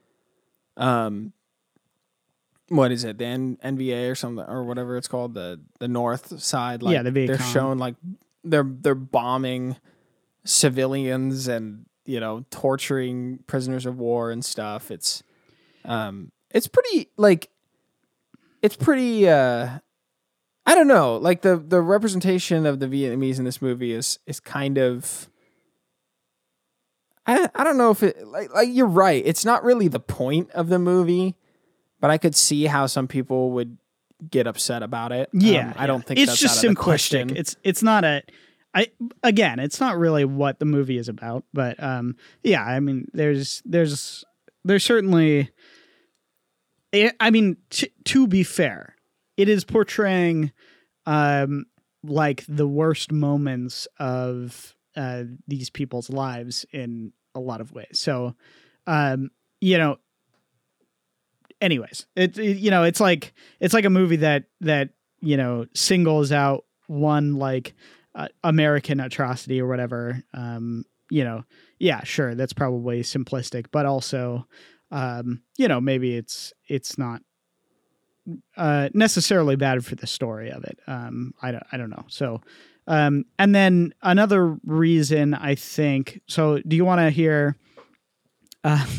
[0.77, 1.33] um,
[2.69, 6.41] what is it, the N- NVA or something or whatever it's called, the the North
[6.43, 6.83] side.
[6.83, 7.53] Like Yeah, the Viet they're Cong.
[7.53, 7.95] shown like
[8.43, 9.77] they're they're bombing
[10.45, 14.91] civilians and you know torturing prisoners of war and stuff.
[14.91, 15.23] It's,
[15.85, 17.51] um, it's pretty like,
[18.63, 19.29] it's pretty.
[19.29, 19.79] uh
[20.67, 24.41] I don't know, like the the representation of the Vietnamese in this movie is is
[24.41, 25.29] kind of.
[27.27, 29.23] I, I don't know if it like like you're right.
[29.25, 31.37] It's not really the point of the movie,
[32.01, 33.79] but I could see how some people would
[34.31, 35.31] get upset about it.
[35.35, 36.07] Um, yeah, I don't yeah.
[36.07, 36.77] think it's that's just simplistic.
[36.77, 37.37] question.
[37.37, 38.23] It's it's not a.
[38.75, 38.89] I
[39.23, 43.63] again, it's not really what the movie is about, but um, yeah, I mean, there's
[43.65, 44.25] there's
[44.65, 45.51] there's certainly.
[46.93, 48.94] I I mean, t- to be fair,
[49.37, 50.53] it is portraying,
[51.07, 51.67] um,
[52.03, 57.89] like the worst moments of uh these people's lives in a lot of ways.
[57.99, 58.35] So,
[58.87, 59.31] um,
[59.61, 59.97] you know,
[61.61, 64.91] anyways it, it- you know it's like it's like a movie that that
[65.21, 67.75] you know singles out one like
[68.15, 71.45] uh, american atrocity or whatever um you know
[71.79, 74.47] yeah sure that's probably simplistic but also
[74.91, 77.23] um you know maybe it's it's not
[78.57, 80.79] uh necessarily bad for the story of it.
[80.87, 82.05] Um i don't i don't know.
[82.09, 82.41] So
[82.87, 87.57] um and then another reason i think so do you want to hear
[88.63, 88.87] uh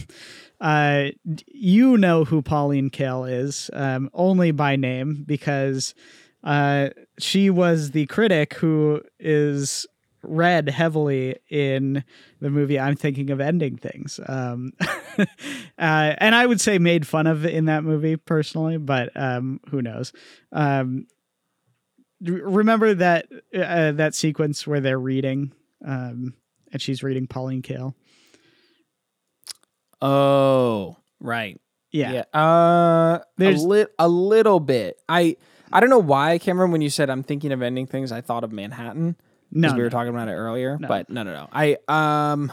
[0.62, 1.06] uh,
[1.48, 5.94] you know who Pauline Kael is, um, only by name because
[6.44, 6.90] uh,
[7.20, 9.86] she was the critic who is
[10.28, 12.04] read heavily in
[12.40, 14.20] the movie I'm thinking of ending things.
[14.28, 14.74] Um,
[15.18, 15.26] uh,
[15.78, 20.12] and I would say made fun of in that movie personally, but um, who knows?
[20.52, 21.08] Um,
[22.22, 25.52] remember that uh, that sequence where they're reading
[25.86, 26.34] um,
[26.72, 27.94] and she's reading Pauline Kael?
[30.02, 31.60] oh, right.
[31.92, 32.24] Yeah.
[32.34, 32.40] Yeah.
[32.40, 35.00] Uh, There's- a, li- a little bit.
[35.08, 35.38] I
[35.72, 36.72] I don't know why, Cameron.
[36.72, 39.16] When you said I'm thinking of ending things, I thought of Manhattan
[39.52, 39.84] No, we no.
[39.84, 40.78] were talking about it earlier.
[40.80, 40.88] No.
[40.88, 41.50] But no, no, no.
[41.52, 42.52] I um.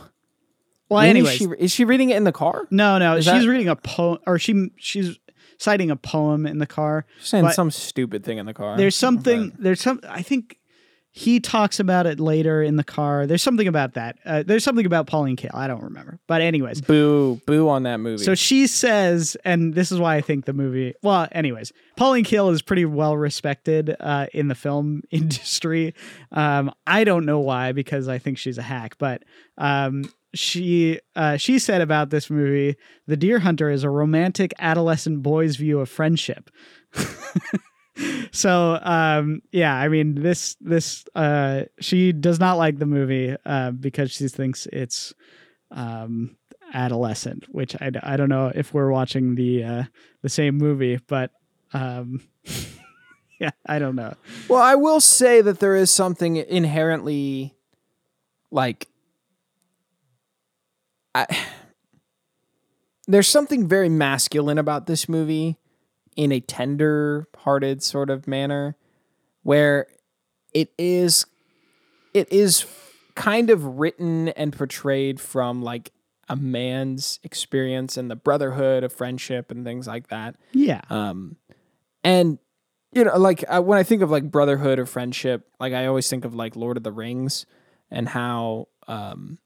[0.88, 2.66] well, when is is she reading it in the car?
[2.70, 5.18] No, no, Is she's that- reading a poem, or she she's
[5.58, 7.06] citing a poem in the car.
[7.20, 8.76] She's saying some stupid thing in the car.
[8.76, 9.52] There's something.
[9.58, 10.00] There's some.
[10.08, 10.58] I think
[11.14, 13.26] he talks about it later in the car.
[13.26, 14.16] There's something about that.
[14.24, 15.50] Uh, there's something about Pauline Kael.
[15.54, 16.18] I don't remember.
[16.26, 18.24] But anyways, Boo, boo on that movie.
[18.24, 20.94] so she says, and this is why I think the movie.
[21.02, 25.94] Well, anyways, Pauline Kael is pretty well respected uh, in the film industry.
[26.32, 29.22] Um, I don't know why because I think she's a hack, but
[29.58, 32.76] um, she uh, she said about this movie,
[33.06, 36.48] "The Deer Hunter is a romantic adolescent boy's view of friendship."
[38.30, 43.70] so um yeah i mean this this uh she does not like the movie uh
[43.70, 45.12] because she thinks it's
[45.70, 46.36] um
[46.72, 49.82] adolescent which i, I don't know if we're watching the uh
[50.22, 51.30] the same movie but
[51.74, 52.22] um
[53.38, 54.14] yeah i don't know.
[54.48, 57.54] Well, I will say that there is something inherently
[58.50, 58.88] like
[61.14, 61.26] I,
[63.06, 65.58] there's something very masculine about this movie
[66.16, 68.76] in a tender-hearted sort of manner
[69.42, 69.86] where
[70.52, 71.26] it is
[72.14, 72.66] it is
[73.14, 75.92] kind of written and portrayed from like
[76.28, 80.36] a man's experience and the brotherhood of friendship and things like that.
[80.52, 80.82] Yeah.
[80.88, 81.36] Um,
[82.04, 82.38] and
[82.92, 86.08] you know, like uh, when I think of like brotherhood or friendship, like I always
[86.08, 87.46] think of like Lord of the Rings
[87.90, 89.38] and how, um,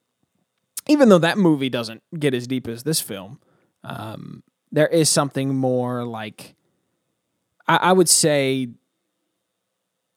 [0.88, 3.40] even though that movie doesn't get as deep as this film,
[3.84, 6.54] um, there is something more like
[7.68, 8.68] I, I would say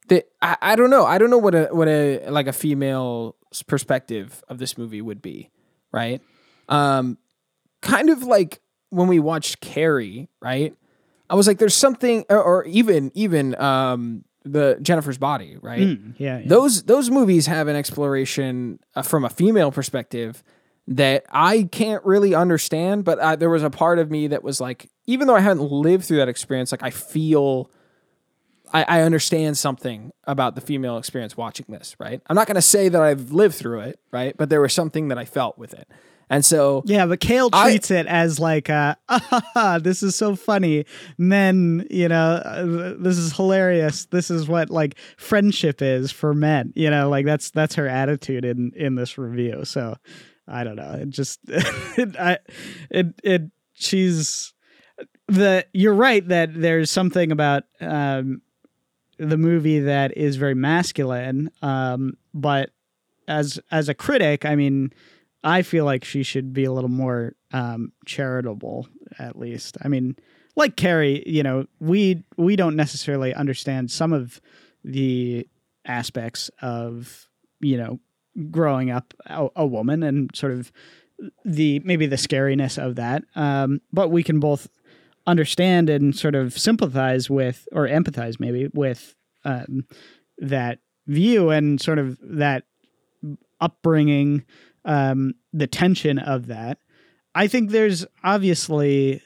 [0.09, 3.63] that I, I don't know I don't know what a what a like a female's
[3.67, 5.49] perspective of this movie would be,
[5.91, 6.21] right?
[6.67, 7.17] Um,
[7.81, 10.75] kind of like when we watched Carrie, right?
[11.29, 15.81] I was like, there's something, or, or even even um, the Jennifer's Body, right?
[15.81, 16.47] Mm, yeah, yeah.
[16.47, 20.43] Those those movies have an exploration uh, from a female perspective
[20.89, 23.05] that I can't really understand.
[23.05, 25.63] But uh, there was a part of me that was like, even though I hadn't
[25.71, 27.69] lived through that experience, like I feel.
[28.71, 32.21] I, I understand something about the female experience watching this, right?
[32.27, 34.37] I'm not going to say that I've lived through it, right?
[34.37, 35.87] But there was something that I felt with it.
[36.29, 40.35] And so Yeah, but Kael I- treats it as like, uh, ah, this is so
[40.35, 40.85] funny.
[41.17, 44.05] Men, you know, uh, this is hilarious.
[44.05, 46.71] This is what like friendship is for men.
[46.75, 49.65] You know, like that's that's her attitude in in this review.
[49.65, 49.95] So
[50.49, 50.93] I don't know.
[50.93, 52.39] It just it, I
[52.89, 53.43] it it
[53.73, 54.53] she's
[55.27, 58.41] the you're right that there's something about um
[59.17, 62.71] the movie that is very masculine um but
[63.27, 64.91] as as a critic i mean
[65.43, 68.87] i feel like she should be a little more um charitable
[69.19, 70.15] at least i mean
[70.55, 74.41] like carrie you know we we don't necessarily understand some of
[74.83, 75.47] the
[75.85, 77.27] aspects of
[77.59, 77.99] you know
[78.51, 80.71] growing up a, a woman and sort of
[81.43, 83.23] the maybe the scariness of that.
[83.35, 84.67] Um but we can both
[85.29, 89.85] understand and sort of sympathize with or empathize maybe with um,
[90.39, 92.63] that view and sort of that
[93.61, 94.43] upbringing
[94.85, 96.79] um, the tension of that.
[97.35, 99.21] I think there's obviously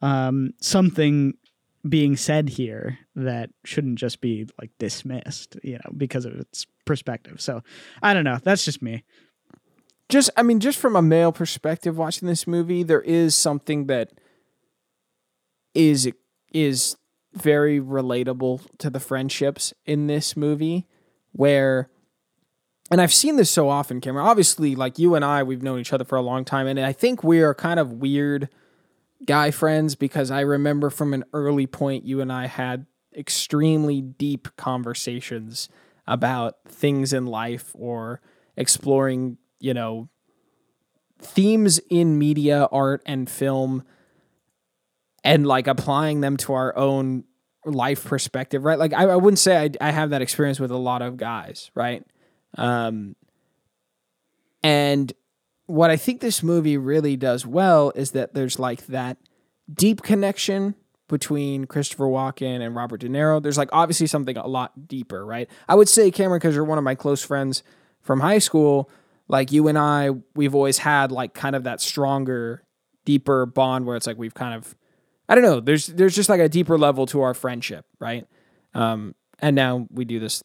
[0.00, 1.34] um, something
[1.88, 7.40] being said here that shouldn't just be like dismissed you know because of its perspective.
[7.40, 7.62] So
[8.02, 8.38] i don't know.
[8.42, 9.04] That's just me.
[10.08, 14.12] Just I mean, just from a male perspective, watching this movie, there is something that
[15.74, 16.10] is
[16.52, 16.96] is
[17.32, 20.86] very relatable to the friendships in this movie,
[21.32, 21.88] where,
[22.90, 24.26] and I've seen this so often, Cameron.
[24.26, 26.92] Obviously, like you and I, we've known each other for a long time, and I
[26.92, 28.50] think we are kind of weird
[29.24, 32.86] guy friends because I remember from an early point, you and I had
[33.16, 35.68] extremely deep conversations
[36.12, 38.20] about things in life or
[38.56, 40.10] exploring you know,
[41.20, 43.84] themes in media, art, and film,
[45.24, 47.24] and like applying them to our own
[47.64, 48.78] life perspective, right?
[48.78, 51.70] Like, I, I wouldn't say I, I have that experience with a lot of guys,
[51.76, 52.04] right?
[52.58, 53.14] Um,
[54.64, 55.12] and
[55.66, 59.16] what I think this movie really does well is that there's like that
[59.72, 60.74] deep connection
[61.08, 63.42] between Christopher Walken and Robert De Niro.
[63.42, 65.48] There's like obviously something a lot deeper, right?
[65.68, 67.62] I would say, Cameron, because you're one of my close friends
[68.00, 68.90] from high school,
[69.28, 72.62] like you and I, we've always had like kind of that stronger,
[73.04, 74.74] deeper bond where it's like we've kind of,
[75.28, 78.26] I don't know, there's there's just like a deeper level to our friendship, right?
[78.74, 80.42] Um, and now we do this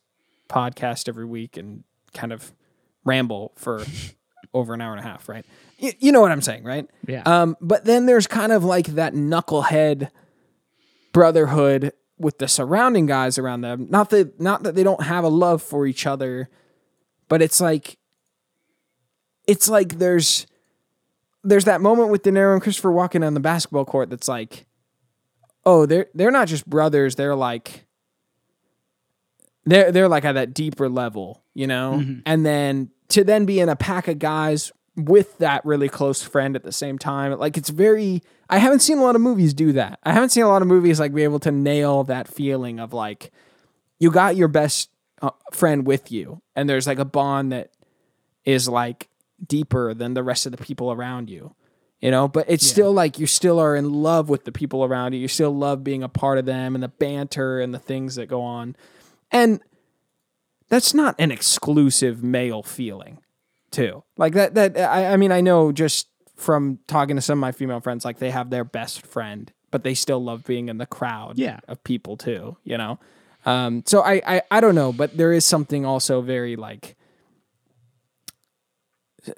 [0.49, 2.53] podcast every week and kind of
[3.03, 3.85] ramble for
[4.53, 5.45] over an hour and a half, right?
[5.77, 6.89] You, you know what I'm saying, right?
[7.07, 10.09] yeah Um, but then there's kind of like that knucklehead
[11.17, 13.87] brotherhood with the surrounding guys around them.
[13.89, 16.47] Not that not that they don't have a love for each other,
[17.27, 17.97] but it's like
[19.47, 20.45] it's like there's
[21.43, 24.67] there's that moment with De Niro and Christopher Walken on the basketball court that's like,
[25.65, 27.87] oh, they're they're not just brothers, they're like
[29.65, 31.93] they're they're like at that deeper level, you know?
[31.99, 32.19] Mm-hmm.
[32.27, 36.55] And then to then be in a pack of guys with that really close friend
[36.55, 39.73] at the same time, like it's very I haven't seen a lot of movies do
[39.73, 39.99] that.
[40.03, 42.93] I haven't seen a lot of movies like be able to nail that feeling of
[42.93, 43.31] like
[43.99, 44.89] you got your best
[45.21, 47.71] uh, friend with you and there's like a bond that
[48.43, 49.09] is like
[49.45, 51.55] deeper than the rest of the people around you
[51.99, 52.27] you know?
[52.27, 55.19] But it's still like you still are in love with the people around you.
[55.19, 58.27] You still love being a part of them and the banter and the things that
[58.27, 58.75] go on.
[59.31, 59.61] And
[60.69, 63.19] that's not an exclusive male feeling
[63.71, 67.41] too like that that i, I mean i know just from talking to some of
[67.41, 70.77] my female friends like they have their best friend but they still love being in
[70.77, 71.59] the crowd Yeah.
[71.67, 72.99] of people too you know
[73.45, 76.95] um, so I, I i don't know but there is something also very like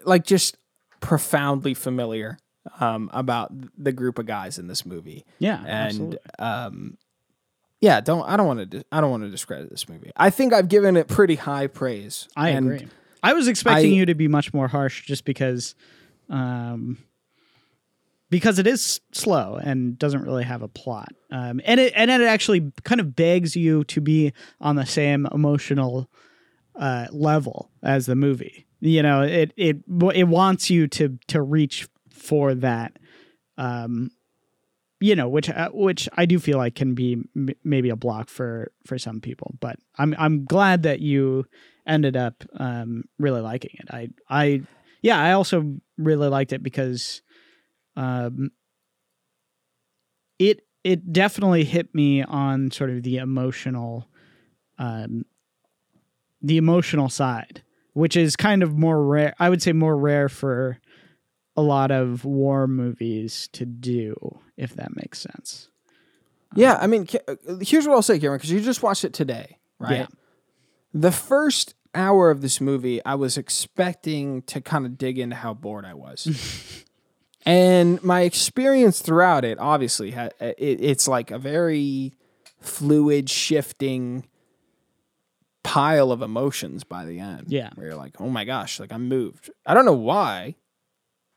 [0.03, 0.57] like just
[0.99, 2.37] profoundly familiar
[2.79, 6.17] um, about the group of guys in this movie yeah and absolutely.
[6.39, 6.97] um
[7.81, 10.53] yeah don't i don't want to i don't want to discredit this movie i think
[10.53, 12.87] i've given it pretty high praise I agree.
[13.23, 15.75] I was expecting I- you to be much more harsh just because
[16.29, 16.97] Um,
[18.29, 21.09] because it is slow and doesn't really have a plot.
[21.31, 25.27] Um, and it and it actually kind of begs you to be on the same
[25.33, 26.09] emotional
[26.75, 28.67] uh, level as the movie.
[28.79, 29.77] You know, it it
[30.13, 32.97] it wants you to to reach for that.
[33.57, 34.11] Um,
[35.01, 38.29] you know, which uh, which I do feel like can be m- maybe a block
[38.29, 41.45] for for some people, but I'm I'm glad that you
[41.89, 43.87] ended up um, really liking it.
[43.89, 44.61] I I
[45.01, 47.21] yeah, I also really liked it because
[47.95, 48.51] um,
[50.37, 54.07] it it definitely hit me on sort of the emotional
[54.77, 55.25] um,
[56.41, 57.63] the emotional side,
[57.93, 59.35] which is kind of more rare.
[59.39, 60.79] I would say more rare for
[61.57, 65.67] a lot of war movies to do, if that makes sense.
[66.55, 67.07] Yeah, I mean,
[67.61, 69.99] here's what I'll say, Cameron, because you just watched it today, right?
[69.99, 70.07] Yeah.
[70.93, 75.53] The first hour of this movie, I was expecting to kind of dig into how
[75.53, 76.83] bored I was.
[77.45, 82.13] and my experience throughout it, obviously, ha- uh, it's like a very
[82.59, 84.27] fluid, shifting
[85.63, 87.45] pile of emotions by the end.
[87.47, 87.69] Yeah.
[87.75, 89.49] Where you're like, oh my gosh, like I'm moved.
[89.65, 90.55] I don't know why.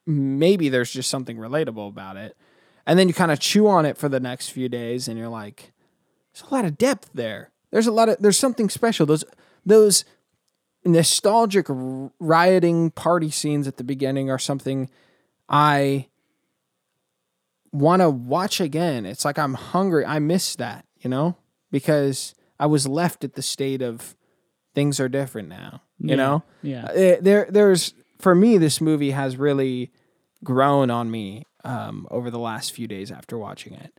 [0.06, 2.36] Maybe there's just something relatable about it.
[2.86, 5.28] And then you kind of chew on it for the next few days and you're
[5.28, 5.72] like,
[6.32, 7.50] there's a lot of depth there.
[7.70, 9.06] There's a lot of there's something special.
[9.06, 9.24] Those
[9.64, 10.04] those
[10.84, 11.66] nostalgic
[12.18, 14.90] rioting party scenes at the beginning are something
[15.48, 16.08] I
[17.72, 19.06] want to watch again.
[19.06, 20.04] It's like I'm hungry.
[20.04, 21.36] I miss that, you know?
[21.70, 24.14] Because I was left at the state of
[24.74, 26.16] things are different now, you Yeah.
[26.16, 26.42] know?
[26.62, 26.84] Yeah.
[26.86, 29.90] Uh, there there's for me this movie has really
[30.44, 33.92] grown on me um, over the last few days after watching it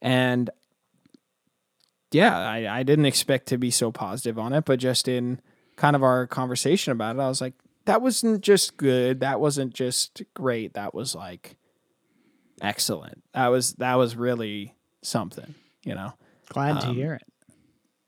[0.00, 0.50] and
[2.12, 5.40] yeah I, I didn't expect to be so positive on it but just in
[5.78, 7.54] kind of our conversation about it i was like
[7.86, 11.56] that wasn't just good that wasn't just great that was like
[12.60, 16.12] excellent that was that was really something you know
[16.50, 17.22] Glad to Um, hear it.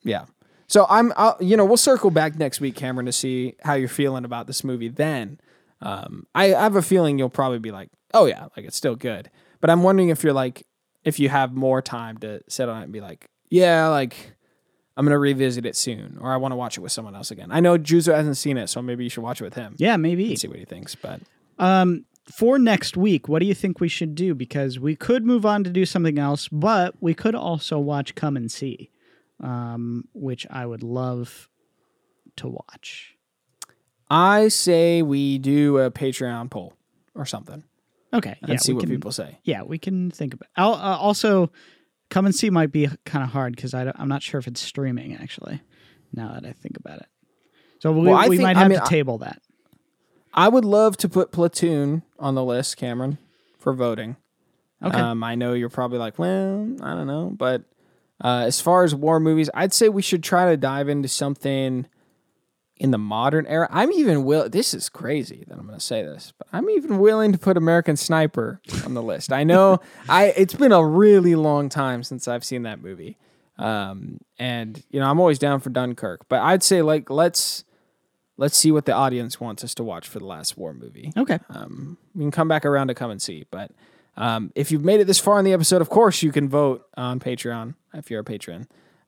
[0.02, 0.24] yeah.
[0.66, 3.86] So I'm, I'll, you know, we'll circle back next week, Cameron, to see how you're
[3.86, 4.88] feeling about this movie.
[4.88, 5.38] Then,
[5.82, 8.96] um, I, I have a feeling you'll probably be like, "Oh yeah, like it's still
[8.96, 9.28] good."
[9.60, 10.64] But I'm wondering if you're like,
[11.04, 14.32] if you have more time to sit on it and be like, "Yeah, like
[14.96, 17.48] I'm gonna revisit it soon," or I want to watch it with someone else again.
[17.50, 19.96] I know Juzo hasn't seen it, so maybe you should watch it with him Yeah,
[19.96, 20.34] maybe.
[20.36, 20.94] see what he thinks.
[20.94, 21.20] But
[21.58, 24.34] Um, for next week, what do you think we should do?
[24.34, 28.36] Because we could move on to do something else, but we could also watch Come
[28.36, 28.90] and See,
[29.40, 31.48] um, which I would love
[32.36, 33.16] to watch.
[34.08, 36.74] I say we do a Patreon poll
[37.14, 37.62] or something
[38.12, 39.38] Okay, and yeah, see what can, people say.
[39.44, 40.48] Yeah, we can think about.
[40.56, 41.52] I'll, uh, also,
[42.10, 45.14] Come and See might be kind of hard because I'm not sure if it's streaming
[45.16, 45.60] actually.
[46.12, 47.06] Now that I think about it,
[47.78, 49.40] so we, Well, we think- might I have mean, to table that.
[50.34, 53.18] I would love to put Platoon on the list, Cameron,
[53.58, 54.16] for voting.
[54.82, 54.98] Okay.
[54.98, 57.62] Um, I know you're probably like, well, I don't know, but
[58.22, 61.86] uh, as far as war movies, I'd say we should try to dive into something
[62.80, 63.68] in the modern era.
[63.70, 64.48] I'm even will.
[64.48, 67.58] This is crazy that I'm going to say this, but I'm even willing to put
[67.58, 69.32] American Sniper on the list.
[69.32, 70.32] I know I.
[70.36, 73.18] It's been a really long time since I've seen that movie,
[73.58, 77.64] um, and you know I'm always down for Dunkirk, but I'd say like let's
[78.38, 81.12] let's see what the audience wants us to watch for the last war movie.
[81.18, 81.38] okay.
[81.50, 83.44] Um, we can come back around to come and see.
[83.50, 83.72] But
[84.16, 86.86] um, if you've made it this far in the episode, of course you can vote
[86.96, 88.66] on Patreon if you're a patron.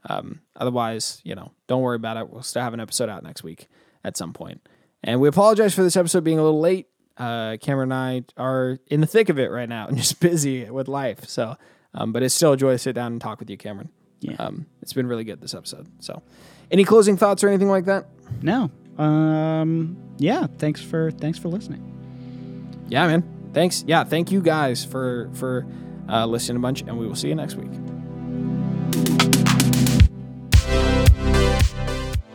[0.09, 2.29] Um, otherwise, you know, don't worry about it.
[2.31, 3.69] We'll still have an episode out next week
[4.05, 4.67] at some point.
[5.05, 6.89] And we apologize for this episode being a little late.
[7.17, 10.69] Uh, Cameron and I are in the thick of it right now and just busy
[10.71, 11.29] with life.
[11.29, 11.57] So,
[11.95, 13.91] um, but it's still a joy to sit down and talk with you, Cameron.
[14.21, 14.37] Yeah.
[14.39, 15.89] Um, it's been really good this episode.
[16.01, 16.23] So,
[16.71, 18.07] any closing thoughts or anything like that?
[18.41, 18.71] No.
[18.97, 19.97] Um.
[20.19, 20.47] Yeah.
[20.59, 22.85] Thanks for thanks for listening.
[22.89, 23.25] yeah, man.
[23.53, 23.85] Thanks.
[23.87, 25.67] Yeah, thank you guys for for
[26.09, 27.92] uh, listening a bunch, and we will see you next week.